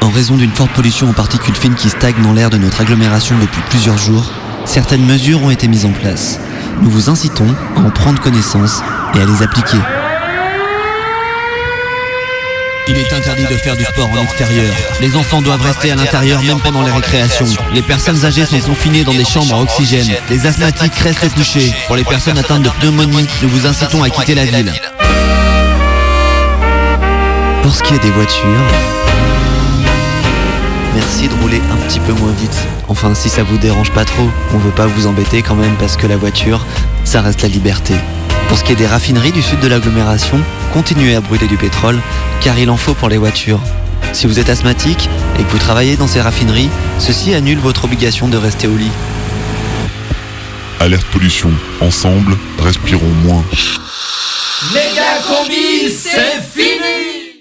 En 0.00 0.08
raison 0.08 0.36
d'une 0.36 0.50
forte 0.50 0.72
pollution 0.72 1.10
aux 1.10 1.12
particules 1.14 1.54
fines 1.54 1.74
qui 1.74 1.90
stagne 1.90 2.20
dans 2.22 2.32
l'air 2.32 2.50
de 2.50 2.56
notre 2.56 2.80
agglomération 2.80 3.36
depuis 3.38 3.60
plusieurs 3.68 3.98
jours, 3.98 4.32
certaines 4.64 5.04
mesures 5.04 5.42
ont 5.42 5.50
été 5.50 5.68
mises 5.68 5.84
en 5.84 5.92
place. 5.92 6.40
Nous 6.80 6.90
vous 6.90 7.10
incitons 7.10 7.54
à 7.76 7.80
en 7.80 7.90
prendre 7.90 8.20
connaissance 8.20 8.82
et 9.14 9.20
à 9.20 9.26
les 9.26 9.42
appliquer. 9.42 9.78
Il 12.90 12.98
est 13.10 13.14
interdit 13.14 13.44
de 13.44 13.56
faire 13.56 13.76
du 13.76 13.84
sport 13.84 14.08
en 14.10 14.22
extérieur. 14.22 14.72
Les 15.00 15.16
enfants 15.16 15.42
doivent 15.42 15.62
rester 15.62 15.90
à 15.90 15.94
l'intérieur 15.94 16.42
même 16.42 16.60
pendant 16.60 16.82
les 16.82 16.90
récréations. 16.90 17.46
Les 17.72 17.82
personnes 17.82 18.24
âgées 18.24 18.44
sont 18.44 18.60
confinées 18.60 19.04
dans 19.04 19.12
des 19.12 19.24
chambres 19.24 19.54
à 19.54 19.60
oxygène. 19.60 20.08
Les 20.28 20.46
asthmatiques 20.46 20.94
restent 20.94 21.34
couchés. 21.34 21.72
Pour 21.86 21.96
les 21.96 22.04
personnes 22.04 22.38
atteintes 22.38 22.62
de 22.62 22.68
pneumonie, 22.68 23.26
nous 23.42 23.48
vous 23.48 23.66
incitons 23.66 24.02
à 24.02 24.10
quitter 24.10 24.34
la 24.34 24.44
ville. 24.44 24.72
Pour 27.62 27.74
ce 27.74 27.82
qui 27.82 27.94
est 27.94 27.98
des 27.98 28.10
voitures, 28.10 28.44
merci 30.94 31.28
de 31.28 31.34
rouler 31.42 31.60
un 31.72 31.76
petit 31.88 32.00
peu 32.00 32.12
moins 32.12 32.32
vite. 32.32 32.56
Enfin, 32.88 33.14
si 33.14 33.28
ça 33.28 33.42
vous 33.42 33.58
dérange 33.58 33.90
pas 33.90 34.04
trop, 34.04 34.28
on 34.54 34.58
veut 34.58 34.70
pas 34.70 34.86
vous 34.86 35.06
embêter 35.06 35.42
quand 35.42 35.56
même 35.56 35.74
parce 35.78 35.96
que 35.96 36.06
la 36.06 36.16
voiture, 36.16 36.64
ça 37.04 37.20
reste 37.22 37.42
la 37.42 37.48
liberté. 37.48 37.94
Pour 38.48 38.58
ce 38.58 38.64
qui 38.64 38.72
est 38.72 38.76
des 38.76 38.86
raffineries 38.86 39.32
du 39.32 39.42
sud 39.42 39.60
de 39.60 39.68
l'agglomération, 39.68 40.40
continuez 40.72 41.14
à 41.14 41.20
brûler 41.20 41.46
du 41.46 41.56
pétrole 41.56 42.00
car 42.40 42.58
il 42.58 42.70
en 42.70 42.76
faut 42.76 42.94
pour 42.94 43.08
les 43.08 43.18
voitures. 43.18 43.60
Si 44.12 44.26
vous 44.26 44.38
êtes 44.38 44.48
asthmatique 44.48 45.08
et 45.38 45.44
que 45.44 45.50
vous 45.50 45.58
travaillez 45.58 45.96
dans 45.96 46.08
ces 46.08 46.20
raffineries, 46.20 46.70
ceci 46.98 47.34
annule 47.34 47.58
votre 47.58 47.84
obligation 47.84 48.28
de 48.28 48.36
rester 48.36 48.66
au 48.66 48.76
lit. 48.76 48.90
Alerte 50.80 51.06
pollution. 51.12 51.50
Ensemble, 51.80 52.36
respirons 52.58 53.14
moins. 53.24 53.44
Méga 54.72 55.20
combi, 55.28 55.90
c'est 55.90 56.40
fini 56.54 57.19